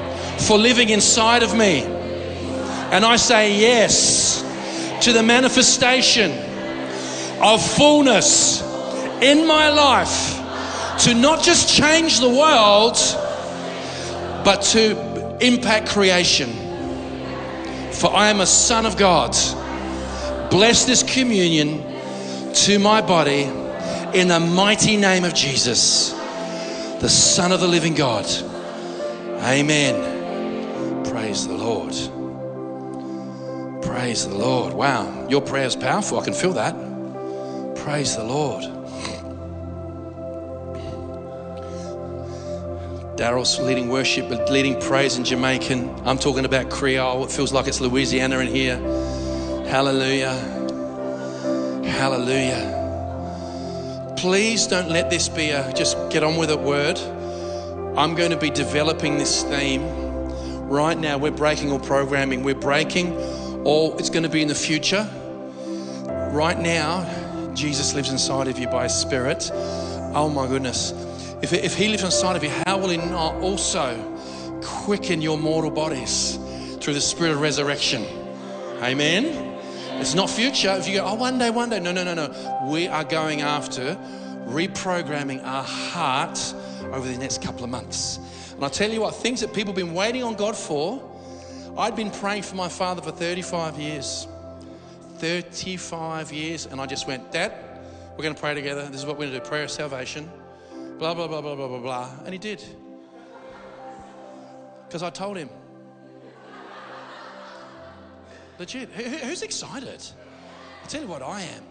for 0.41 0.59
living 0.59 0.91
inside 0.91 1.43
of 1.43 1.57
me. 1.57 1.85
And 1.85 3.03
I 3.03 3.17
say 3.17 3.59
yes 3.59 4.43
to 5.01 5.15
the 5.15 5.23
manifestation 5.23 6.33
of 7.43 7.65
fullness 7.65 8.61
in 9.23 9.47
my 9.47 9.71
life 9.71 10.99
to 11.05 11.15
not 11.15 11.43
just 11.43 11.75
change 11.75 12.21
the 12.21 12.29
world, 12.29 12.99
but 14.45 14.61
to 14.73 15.39
impact 15.41 15.89
creation. 15.89 16.66
For 17.97 18.15
I 18.15 18.29
am 18.29 18.41
a 18.41 18.47
son 18.47 18.85
of 18.85 18.97
God. 18.97 19.33
Bless 20.51 20.85
this 20.85 21.03
communion 21.03 21.83
to 22.55 22.79
my 22.79 23.01
body 23.01 23.43
in 24.15 24.29
the 24.29 24.39
mighty 24.39 24.97
name 24.97 25.25
of 25.25 25.35
Jesus, 25.35 26.13
the 27.01 27.09
Son 27.09 27.53
of 27.53 27.61
the 27.61 27.67
living 27.67 27.95
God. 27.95 28.27
Amen. 29.43 31.05
Praise 31.05 31.47
the 31.47 31.55
Lord. 31.55 31.95
Praise 33.83 34.29
the 34.29 34.35
Lord. 34.35 34.75
Wow, 34.75 35.27
your 35.29 35.41
prayer 35.41 35.67
is 35.67 35.77
powerful. 35.77 36.19
I 36.21 36.25
can 36.25 36.35
feel 36.35 36.53
that. 36.53 36.75
Praise 37.77 38.17
the 38.17 38.25
Lord. 38.25 38.76
Daryl's 43.17 43.59
leading 43.59 43.89
worship, 43.89 44.29
but 44.29 44.51
leading 44.51 44.79
praise 44.79 45.17
in 45.17 45.25
Jamaican. 45.25 45.89
I'm 46.05 46.19
talking 46.19 46.45
about 46.45 46.69
Creole. 46.69 47.25
It 47.25 47.31
feels 47.31 47.51
like 47.51 47.67
it's 47.67 47.81
Louisiana 47.81 48.41
in 48.41 48.49
here. 48.49 48.77
Hallelujah. 49.69 50.35
Hallelujah. 51.83 52.75
Please 54.19 54.67
don't 54.67 54.91
let 54.91 55.09
this 55.09 55.31
be 55.31 55.49
a 55.49 55.73
just 55.73 55.97
get 56.11 56.23
on 56.23 56.37
with 56.37 56.51
it 56.51 56.61
word. 56.61 56.99
I'm 57.97 58.15
going 58.15 58.33
to 58.33 58.37
be 58.37 58.51
developing 58.51 59.17
this 59.17 59.43
theme. 59.45 59.83
Right 60.69 60.99
now, 60.99 61.17
we're 61.17 61.31
breaking 61.31 61.73
all 61.73 61.79
programming. 61.79 62.43
We're 62.43 62.55
breaking 62.55 63.17
all, 63.65 63.97
it's 63.99 64.11
going 64.11 64.25
to 64.25 64.29
be 64.29 64.43
in 64.43 64.49
the 64.49 64.55
future. 64.55 65.09
Right 66.33 66.59
now, 66.59 67.07
Jesus 67.55 67.95
lives 67.95 68.11
inside 68.11 68.49
of 68.49 68.59
you 68.59 68.69
by 68.69 68.83
His 68.83 68.95
Spirit. 68.95 69.51
Oh 69.55 70.29
my 70.29 70.47
goodness. 70.47 70.93
If, 71.47 71.53
if 71.53 71.77
He 71.77 71.87
lives 71.87 72.03
inside 72.03 72.35
of 72.35 72.43
you, 72.43 72.51
how 72.67 72.77
will 72.77 72.89
He 72.89 72.97
not 72.97 73.37
also 73.37 73.95
quicken 74.65 75.23
your 75.23 75.39
mortal 75.39 75.71
bodies 75.71 76.41
through 76.81 76.95
the 76.95 77.01
Spirit 77.01 77.35
of 77.35 77.41
resurrection? 77.41 78.05
Amen. 78.83 79.57
It's 80.01 80.13
not 80.13 80.29
future. 80.29 80.75
If 80.77 80.89
you 80.89 80.95
go, 80.95 81.05
oh, 81.05 81.15
one 81.15 81.39
day, 81.39 81.51
one 81.51 81.71
day. 81.71 81.79
No, 81.79 81.93
no, 81.93 82.03
no, 82.03 82.15
no. 82.15 82.69
We 82.69 82.89
are 82.89 83.05
going 83.05 83.43
after 83.43 83.95
reprogramming 84.47 85.45
our 85.45 85.63
heart 85.63 86.37
over 86.93 87.07
the 87.07 87.17
next 87.17 87.43
couple 87.43 87.63
of 87.63 87.71
months. 87.71 88.19
And 88.57 88.65
I 88.65 88.69
tell 88.69 88.91
you 88.91 89.03
what, 89.03 89.15
things 89.15 89.41
that 89.43 89.55
people 89.55 89.73
have 89.73 89.77
been 89.77 89.95
waiting 89.95 90.25
on 90.25 90.35
God 90.35 90.57
for, 90.57 91.01
I'd 91.79 91.95
been 91.95 92.11
praying 92.11 92.43
for 92.43 92.57
my 92.57 92.69
father 92.69 93.03
for 93.03 93.13
35 93.13 93.79
years. 93.79 94.27
35 95.19 96.33
years. 96.33 96.67
And 96.67 96.81
I 96.81 96.87
just 96.87 97.07
went, 97.07 97.31
Dad, 97.31 97.53
we're 98.17 98.25
going 98.25 98.35
to 98.35 98.41
pray 98.41 98.55
together. 98.55 98.85
This 98.87 98.97
is 98.97 99.07
what 99.07 99.17
we're 99.17 99.27
going 99.27 99.35
to 99.35 99.39
do 99.39 99.47
prayer 99.47 99.63
of 99.63 99.71
salvation. 99.71 100.29
Blah, 100.99 101.15
blah, 101.15 101.29
blah, 101.29 101.43
blah, 101.43 101.55
blah, 101.55 101.69
blah, 101.69 101.79
blah. 101.79 102.11
And 102.25 102.33
he 102.33 102.39
did. 102.39 102.63
Because 104.87 105.03
I 105.03 105.11
told 105.11 105.37
him. 105.37 105.51
Legit. 108.59 108.89
Who's 108.91 109.43
excited? 109.43 110.03
I'll 110.83 110.89
tell 110.89 111.03
you 111.03 111.09
what 111.09 111.23
I 111.23 111.43
am. 111.43 111.63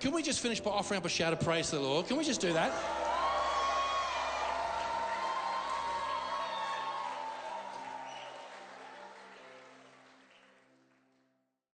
Can 0.00 0.12
we 0.12 0.22
just 0.22 0.38
finish 0.38 0.60
by 0.60 0.70
offering 0.70 0.98
up 0.98 1.04
a 1.04 1.08
shout 1.08 1.32
of 1.32 1.40
praise 1.40 1.70
to 1.70 1.76
the 1.76 1.82
Lord? 1.82 2.06
Can 2.06 2.16
we 2.16 2.24
just 2.24 2.40
do 2.40 2.52
that? 2.52 2.72